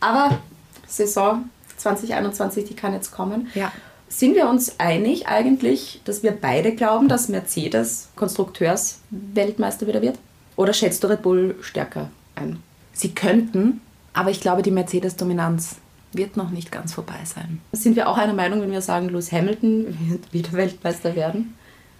Aber 0.00 0.38
Saison 0.86 1.48
2021, 1.76 2.64
die 2.64 2.74
kann 2.74 2.94
jetzt 2.94 3.10
kommen. 3.12 3.48
Ja. 3.54 3.70
Sind 4.12 4.34
wir 4.34 4.48
uns 4.48 4.78
einig 4.78 5.28
eigentlich, 5.28 6.00
dass 6.04 6.24
wir 6.24 6.32
beide 6.32 6.74
glauben, 6.74 7.08
dass 7.08 7.28
Mercedes 7.28 8.08
Konstrukteursweltmeister 8.16 9.86
wieder 9.86 10.02
wird? 10.02 10.18
Oder 10.56 10.72
schätzt 10.72 11.04
du 11.04 11.06
Red 11.06 11.22
Bull 11.22 11.54
stärker 11.60 12.10
ein? 12.34 12.58
Sie 12.92 13.14
könnten, 13.14 13.80
aber 14.12 14.30
ich 14.30 14.40
glaube, 14.40 14.62
die 14.62 14.72
Mercedes-Dominanz 14.72 15.76
wird 16.12 16.36
noch 16.36 16.50
nicht 16.50 16.72
ganz 16.72 16.92
vorbei 16.92 17.20
sein. 17.24 17.60
Sind 17.70 17.94
wir 17.94 18.08
auch 18.08 18.18
einer 18.18 18.34
Meinung, 18.34 18.60
wenn 18.60 18.72
wir 18.72 18.82
sagen, 18.82 19.08
Lewis 19.10 19.30
Hamilton 19.30 19.96
wird 20.08 20.32
wieder 20.32 20.52
Weltmeister 20.54 21.14
werden? 21.14 21.54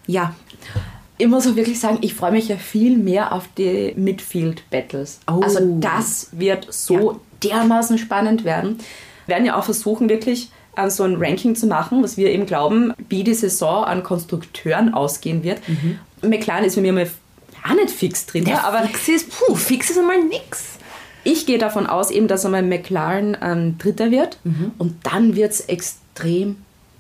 Ja. 0.09 0.35
Ich 1.17 1.29
muss 1.29 1.47
auch 1.47 1.55
wirklich 1.55 1.79
sagen, 1.79 1.99
ich 2.01 2.15
freue 2.15 2.33
mich 2.33 2.49
ja 2.49 2.57
viel 2.57 2.99
mehr 2.99 3.33
auf 3.33 3.49
die 3.57 3.95
Midfield-Battles. 3.97 5.21
Oh. 5.31 5.41
Also 5.43 5.79
das 5.79 6.31
wird 6.33 6.67
so 6.73 7.21
dermaßen 7.45 7.99
spannend 7.99 8.45
werden. 8.45 8.79
Wir 9.27 9.37
werden 9.37 9.47
ja 9.47 9.57
auch 9.57 9.65
versuchen, 9.65 10.09
wirklich 10.09 10.51
äh, 10.77 10.91
so 10.91 11.05
ein 11.05 11.17
Ranking 11.17 11.55
zu 11.55 11.67
machen, 11.67 12.03
was 12.03 12.17
wir 12.17 12.31
eben 12.31 12.47
glauben, 12.47 12.93
wie 13.09 13.25
die 13.25 13.35
Saison 13.35 13.85
an 13.85 14.03
Konstrukteuren 14.03 14.95
ausgehen 14.95 15.43
wird. 15.43 15.61
McLaren 16.23 16.65
ist 16.65 16.77
bei 16.77 16.83
mir 16.83 16.93
mal 16.93 17.09
auch 17.69 17.75
nicht 17.75 17.91
fix 17.91 18.27
drin, 18.27 18.47
ja, 18.47 18.65
aber 18.65 18.83
fix 18.83 19.09
ist, 19.09 19.31
puh, 19.31 19.55
fix 19.55 19.91
ist 19.91 19.99
einmal 19.99 20.23
nix. 20.25 20.79
ich 21.25 21.45
gehe 21.47 21.59
davon 21.59 21.87
aus, 21.87 22.11
eben, 22.11 22.27
dass 22.29 22.47
einmal 22.47 22.63
McLaren 22.63 23.37
ähm, 23.43 23.77
Dritter 23.79 24.11
wird 24.11 24.39
und 24.79 24.95
dann 25.03 25.37
wird 25.37 25.53
es 25.53 25.61
extrem 25.61 26.57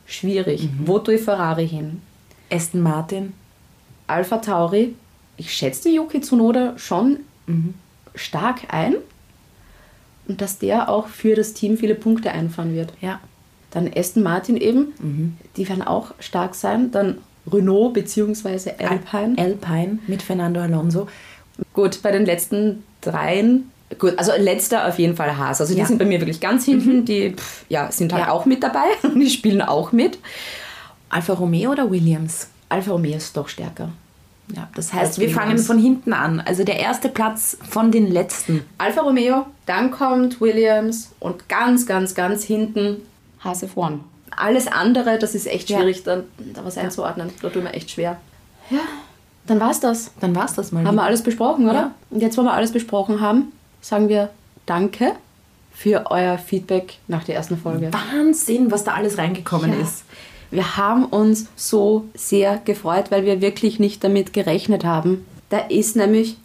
schwierig. 0.06 0.68
Wo 0.84 0.98
tue 0.98 1.14
ich 1.14 1.22
Ferrari 1.22 1.66
hin? 1.68 2.02
Aston 2.52 2.80
Martin. 2.82 3.32
Alpha 4.06 4.38
Tauri, 4.38 4.94
ich 5.36 5.52
schätze 5.54 5.88
Yuki 5.88 6.20
Tsunoda 6.20 6.74
schon 6.76 7.20
stark 8.14 8.62
ein 8.68 8.96
und 10.28 10.40
dass 10.40 10.58
der 10.58 10.88
auch 10.88 11.06
für 11.06 11.34
das 11.34 11.54
Team 11.54 11.78
viele 11.78 11.94
Punkte 11.94 12.32
einfahren 12.32 12.74
wird. 12.74 12.92
Ja. 13.00 13.20
Dann 13.70 13.90
Aston 13.94 14.22
Martin 14.22 14.56
eben, 14.56 15.36
die 15.56 15.68
werden 15.68 15.82
auch 15.82 16.12
stark 16.18 16.54
sein. 16.54 16.90
Dann 16.90 17.18
Renault 17.50 17.94
bzw. 17.94 18.72
Alpine. 18.78 19.36
Alpine 19.38 19.98
mit 20.06 20.22
Fernando 20.22 20.60
Alonso. 20.60 21.06
Gut, 21.72 22.02
bei 22.02 22.10
den 22.10 22.26
letzten 22.26 22.82
dreien, 23.00 23.70
gut, 23.98 24.18
also 24.18 24.32
letzter 24.38 24.86
auf 24.88 24.98
jeden 24.98 25.14
Fall 25.16 25.36
Haas. 25.36 25.60
Also 25.60 25.74
die 25.74 25.80
Ja. 25.80 25.86
sind 25.86 25.98
bei 25.98 26.04
mir 26.04 26.20
wirklich 26.20 26.40
ganz 26.40 26.64
hinten, 26.64 27.04
die 27.04 27.30
pff, 27.36 27.64
ja, 27.68 27.90
sind 27.92 28.12
halt 28.12 28.26
Ja. 28.26 28.32
auch 28.32 28.44
mit 28.44 28.62
dabei, 28.62 28.86
die 29.14 29.30
spielen 29.30 29.62
auch 29.62 29.92
mit. 29.92 30.18
Alfa 31.08 31.32
Romeo 31.34 31.72
oder 31.72 31.90
Williams? 31.90 32.48
Alfa 32.68 32.92
Romeo 32.92 33.16
ist 33.16 33.36
doch 33.36 33.48
stärker. 33.48 33.90
Ja, 34.54 34.68
das 34.74 34.92
heißt, 34.92 35.18
wir 35.18 35.28
Williams. 35.28 35.40
fangen 35.42 35.58
von 35.58 35.78
hinten 35.78 36.12
an. 36.12 36.40
Also 36.40 36.64
der 36.64 36.78
erste 36.80 37.08
Platz 37.08 37.56
von 37.68 37.92
den 37.92 38.10
letzten. 38.10 38.64
Alfa 38.78 39.02
Romeo, 39.02 39.46
dann 39.66 39.90
kommt 39.92 40.40
Williams 40.40 41.12
und 41.20 41.48
ganz, 41.48 41.86
ganz, 41.86 42.14
ganz 42.14 42.42
hinten 42.44 42.96
Haas 43.42 43.62
F1. 43.62 43.98
Alles 44.36 44.66
andere, 44.68 45.18
das 45.18 45.34
ist 45.34 45.46
echt 45.46 45.68
Ja. 45.70 45.78
schwierig, 45.78 46.02
da, 46.04 46.22
da 46.38 46.64
was 46.64 46.78
einzuordnen. 46.78 47.30
Da 47.42 47.48
tut 47.50 47.62
mir 47.64 47.72
echt 47.72 47.90
schwer. 47.90 48.16
Ja, 48.70 48.78
dann 49.46 49.58
war's 49.60 49.80
das. 49.80 50.12
Dann 50.20 50.34
war's 50.36 50.54
das 50.54 50.70
mal. 50.72 50.84
Haben 50.84 50.94
wir 50.96 51.02
alles 51.02 51.22
besprochen, 51.22 51.64
oder? 51.68 51.74
Ja. 51.74 51.94
Und 52.10 52.20
jetzt, 52.22 52.38
wo 52.38 52.42
wir 52.42 52.52
alles 52.52 52.72
besprochen 52.72 53.20
haben, 53.20 53.52
sagen 53.80 54.08
wir 54.08 54.30
Danke 54.66 55.12
für 55.72 56.04
euer 56.10 56.38
Feedback 56.38 56.98
nach 57.08 57.24
der 57.24 57.34
ersten 57.34 57.56
Folge. 57.56 57.90
Wahnsinn, 57.92 58.70
was 58.70 58.84
da 58.84 58.92
alles 58.92 59.18
reingekommen 59.18 59.72
Ja. 59.72 59.80
ist. 59.80 60.04
Wir 60.52 60.76
haben 60.76 61.06
uns 61.06 61.46
so 61.56 62.04
sehr 62.14 62.58
gefreut, 62.64 63.10
weil 63.10 63.24
wir 63.24 63.40
wirklich 63.40 63.78
nicht 63.80 64.04
damit 64.04 64.32
gerechnet 64.32 64.84
haben. 64.84 65.26
Da 65.48 65.58
ist 65.58 65.96
nämlich 65.96 66.36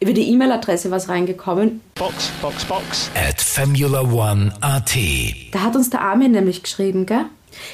über 0.00 0.12
die 0.12 0.30
E-Mail-Adresse 0.30 0.90
was 0.90 1.08
reingekommen. 1.08 1.80
Box, 1.94 2.30
box, 2.42 2.64
box. 2.64 3.10
at 3.14 3.40
Formula 3.40 4.00
One 4.02 4.52
AT. 4.60 4.96
Da 5.52 5.62
hat 5.62 5.76
uns 5.76 5.90
der 5.90 6.02
Armin 6.02 6.32
nämlich 6.32 6.62
geschrieben, 6.62 7.06
gell? 7.06 7.24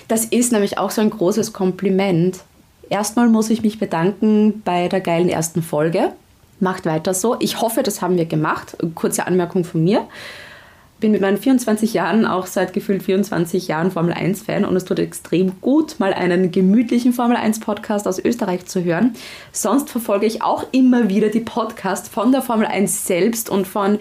Das 0.09 0.25
ist 0.25 0.53
nämlich 0.53 0.79
auch 0.79 0.91
so 0.91 1.01
ein 1.01 1.11
großes 1.11 1.53
Kompliment. 1.53 2.41
Erstmal 2.89 3.29
muss 3.29 3.51
ich 3.51 3.63
mich 3.63 3.79
bedanken 3.79 4.63
bei 4.65 4.89
der 4.89 5.01
geilen 5.01 5.29
ersten 5.29 5.63
Folge. 5.63 6.13
Macht 6.61 6.87
weiter 6.87 7.15
so. 7.15 7.37
Ich 7.41 7.61
hoffe, 7.61 7.83
das 7.83 8.03
haben 8.03 8.17
wir 8.17 8.27
gemacht. 8.27 8.77
Kurze 8.95 9.27
Anmerkung 9.27 9.65
von 9.65 9.83
mir. 9.83 10.07
Bin 11.03 11.11
mit 11.11 11.21
meinen 11.21 11.37
24 11.37 11.95
Jahren 11.95 12.25
auch 12.27 12.47
seit 12.47 12.73
gefühlt 12.73 13.03
24 13.03 13.67
Jahren 13.67 13.91
Formel 13.91 14.13
1 14.13 14.43
Fan 14.43 14.65
und 14.65 14.77
es 14.77 14.85
tut 14.85 15.01
extrem 15.01 15.61
gut, 15.61 15.99
mal 15.99 16.15
einen 16.15 16.53
gemütlichen 16.53 17.13
Formel 17.13 17.37
1 17.37 17.59
Podcast 17.59 18.07
aus 18.07 18.21
Österreich 18.21 18.67
zu 18.67 18.85
hören. 18.85 19.17
Sonst 19.51 19.91
verfolge 19.91 20.27
ich 20.27 20.43
auch 20.43 20.65
immer 20.71 21.09
wieder 21.09 21.29
die 21.29 21.41
Podcasts 21.41 22.09
von 22.09 22.31
der 22.31 22.41
Formel 22.41 22.69
1 22.69 23.05
selbst 23.05 23.51
und 23.51 23.67
von 23.67 23.99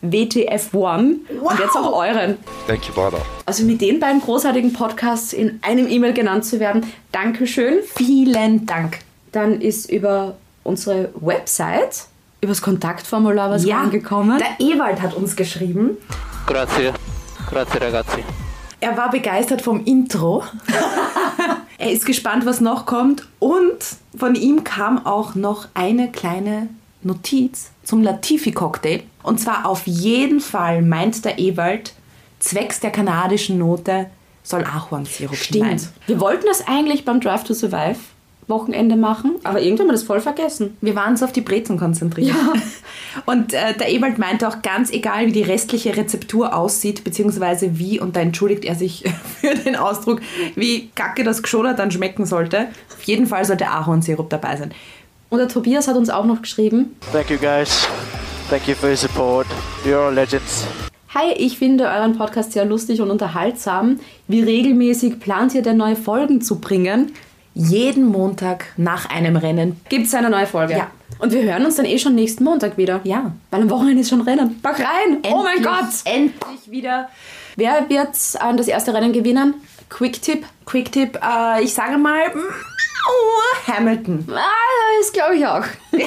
WTF1 0.00 1.16
und 1.40 1.58
jetzt 1.58 1.74
auch 1.74 1.92
euren. 1.92 2.36
Thank 2.68 2.86
you, 2.86 2.94
brother. 2.94 3.20
Also 3.46 3.64
mit 3.64 3.80
den 3.80 3.98
beiden 3.98 4.20
großartigen 4.20 4.72
Podcasts 4.72 5.32
in 5.32 5.58
einem 5.60 5.88
E-Mail 5.88 6.12
genannt 6.12 6.44
zu 6.44 6.60
werden, 6.60 6.86
Dankeschön. 7.10 7.78
Vielen 7.96 8.64
Dank. 8.64 9.00
Dann 9.32 9.60
ist 9.60 9.90
über 9.90 10.36
unsere 10.62 11.10
Website, 11.16 12.06
über 12.44 12.52
das 12.52 12.62
Kontaktformular 12.62 13.50
was 13.50 13.68
reingekommen. 13.68 14.38
Der 14.38 14.66
Ewald 14.66 15.00
hat 15.02 15.14
uns 15.14 15.34
geschrieben. 15.34 15.96
Grazie. 16.46 16.92
Grazie 17.48 17.80
ragazzi. 17.80 18.24
Er 18.80 18.96
war 18.96 19.10
begeistert 19.10 19.62
vom 19.62 19.84
Intro. 19.84 20.44
er 21.78 21.90
ist 21.90 22.04
gespannt, 22.04 22.46
was 22.46 22.60
noch 22.60 22.86
kommt. 22.86 23.26
Und 23.38 23.78
von 24.16 24.34
ihm 24.34 24.62
kam 24.62 25.04
auch 25.06 25.34
noch 25.34 25.68
eine 25.74 26.10
kleine 26.12 26.68
Notiz 27.02 27.70
zum 27.82 28.02
Latifi-Cocktail. 28.02 29.02
Und 29.22 29.40
zwar 29.40 29.66
auf 29.66 29.86
jeden 29.86 30.40
Fall 30.40 30.82
meint 30.82 31.24
der 31.24 31.38
Ewald, 31.38 31.94
zwecks 32.40 32.80
der 32.80 32.90
kanadischen 32.90 33.58
Note 33.58 34.10
soll 34.42 34.64
Ahornsirup 34.64 35.34
Stimmt. 35.34 35.64
hinein. 35.64 35.88
Wir 36.06 36.20
wollten 36.20 36.44
das 36.46 36.66
eigentlich 36.66 37.06
beim 37.06 37.20
Drive 37.20 37.44
to 37.44 37.54
Survive 37.54 37.96
Wochenende 38.46 38.96
machen, 38.96 39.36
aber 39.42 39.60
irgendwie 39.60 39.82
haben 39.82 39.88
wir 39.88 39.94
das 39.94 40.02
voll 40.02 40.20
vergessen. 40.20 40.76
Wir 40.80 40.94
waren 40.94 41.16
so 41.16 41.24
auf 41.24 41.32
die 41.32 41.40
Brezen 41.40 41.78
konzentriert. 41.78 42.28
Ja. 42.28 42.52
Und 43.26 43.54
äh, 43.54 43.74
der 43.74 43.90
Ewald 43.90 44.18
meinte 44.18 44.48
auch, 44.48 44.62
ganz 44.62 44.90
egal, 44.90 45.26
wie 45.26 45.32
die 45.32 45.42
restliche 45.42 45.96
Rezeptur 45.96 46.54
aussieht, 46.54 47.04
beziehungsweise 47.04 47.78
wie, 47.78 48.00
und 48.00 48.16
da 48.16 48.20
entschuldigt 48.20 48.64
er 48.64 48.74
sich 48.74 49.04
für 49.40 49.54
den 49.54 49.76
Ausdruck, 49.76 50.20
wie 50.56 50.90
kacke 50.94 51.22
das 51.22 51.42
Geschoder 51.42 51.74
dann 51.74 51.90
schmecken 51.90 52.26
sollte. 52.26 52.68
Auf 52.92 53.02
jeden 53.04 53.26
Fall 53.26 53.44
sollte 53.44 53.68
Ahornsirup 53.68 54.30
dabei 54.30 54.56
sein. 54.56 54.72
Und 55.30 55.38
der 55.38 55.48
Tobias 55.48 55.88
hat 55.88 55.96
uns 55.96 56.10
auch 56.10 56.24
noch 56.24 56.42
geschrieben, 56.42 56.96
Thank 57.12 57.30
you 57.30 57.38
guys. 57.38 57.88
Thank 58.50 58.68
you 58.68 58.74
for 58.74 58.88
your 58.88 58.96
support. 58.96 59.46
You're 59.84 60.06
all 60.06 60.14
legends. 60.14 60.66
Hi, 61.14 61.32
ich 61.36 61.58
finde 61.58 61.84
euren 61.84 62.18
Podcast 62.18 62.52
sehr 62.52 62.64
lustig 62.64 63.00
und 63.00 63.08
unterhaltsam. 63.08 64.00
Wie 64.26 64.42
regelmäßig 64.42 65.20
plant 65.20 65.54
ihr 65.54 65.62
denn 65.62 65.76
neue 65.76 65.94
Folgen 65.94 66.40
zu 66.40 66.58
bringen? 66.58 67.12
Jeden 67.54 68.06
Montag 68.06 68.66
nach 68.76 69.08
einem 69.10 69.36
Rennen. 69.36 69.80
Gibt 69.88 70.06
es 70.06 70.14
eine 70.14 70.30
neue 70.30 70.46
Folge? 70.46 70.74
Ja. 70.74 70.90
Und 71.20 71.32
wir 71.32 71.42
hören 71.42 71.64
uns 71.64 71.76
dann 71.76 71.86
eh 71.86 71.98
schon 71.98 72.14
nächsten 72.16 72.42
Montag 72.44 72.76
wieder. 72.76 73.00
Ja. 73.04 73.30
Weil 73.50 73.62
am 73.62 73.70
Wochenende 73.70 74.00
ist 74.00 74.10
schon 74.10 74.20
Rennen. 74.22 74.60
Back 74.60 74.80
rein! 74.80 75.18
oh 75.30 75.42
mein 75.44 75.58
Endlich- 75.58 75.64
Gott! 75.64 75.88
Endlich 76.04 76.70
wieder. 76.70 77.08
Wer 77.56 77.88
wird 77.88 78.08
äh, 78.08 78.56
das 78.56 78.66
erste 78.66 78.92
Rennen 78.92 79.12
gewinnen? 79.12 79.54
Quick-Tipp. 79.88 80.44
Quick-Tipp, 80.66 81.18
äh, 81.22 81.62
ich 81.62 81.72
sage 81.72 81.96
mal, 81.98 82.22
oh, 82.34 83.72
Hamilton. 83.72 84.26
Ah, 84.34 84.40
das 85.00 85.12
glaube 85.12 85.36
ich 85.36 85.46
auch. 85.46 85.62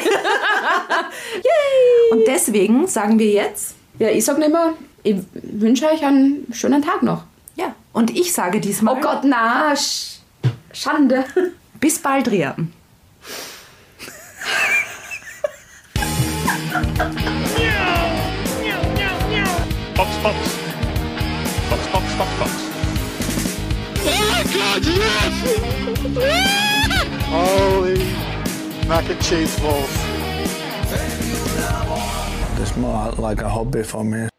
Und 2.11 2.27
deswegen 2.27 2.87
sagen 2.87 3.17
wir 3.19 3.31
jetzt, 3.31 3.75
Ja, 3.99 4.09
ich 4.09 4.25
sag 4.25 4.37
nicht 4.39 4.51
mehr, 4.51 4.73
ich 5.03 5.17
wünsche 5.33 5.85
euch 5.89 6.03
einen 6.03 6.47
schönen 6.51 6.81
Tag 6.81 7.03
noch. 7.03 7.23
ja. 7.55 7.73
Und 7.93 8.11
ich 8.15 8.33
sage 8.33 8.59
diesmal, 8.59 8.95
Oh 8.97 9.01
Gott, 9.01 9.21
na, 9.23 9.75
Sch 9.75 10.16
Schande. 10.79 11.25
bis 11.79 11.99
bald, 11.99 12.27
Ria. 12.27 12.55
Box, 19.95 20.17
box. 20.21 20.37
Box, 21.69 21.87
box, 21.91 22.15
box, 22.15 22.31
box. 22.37 22.51
Holy 27.25 27.97
mac 28.87 29.09
and 29.09 29.21
cheese 29.23 29.59
balls. 29.59 29.89
It's 32.61 32.77
more 32.77 33.11
like 33.17 33.41
a 33.41 33.49
hobby 33.49 33.81
for 33.81 34.03
me. 34.03 34.29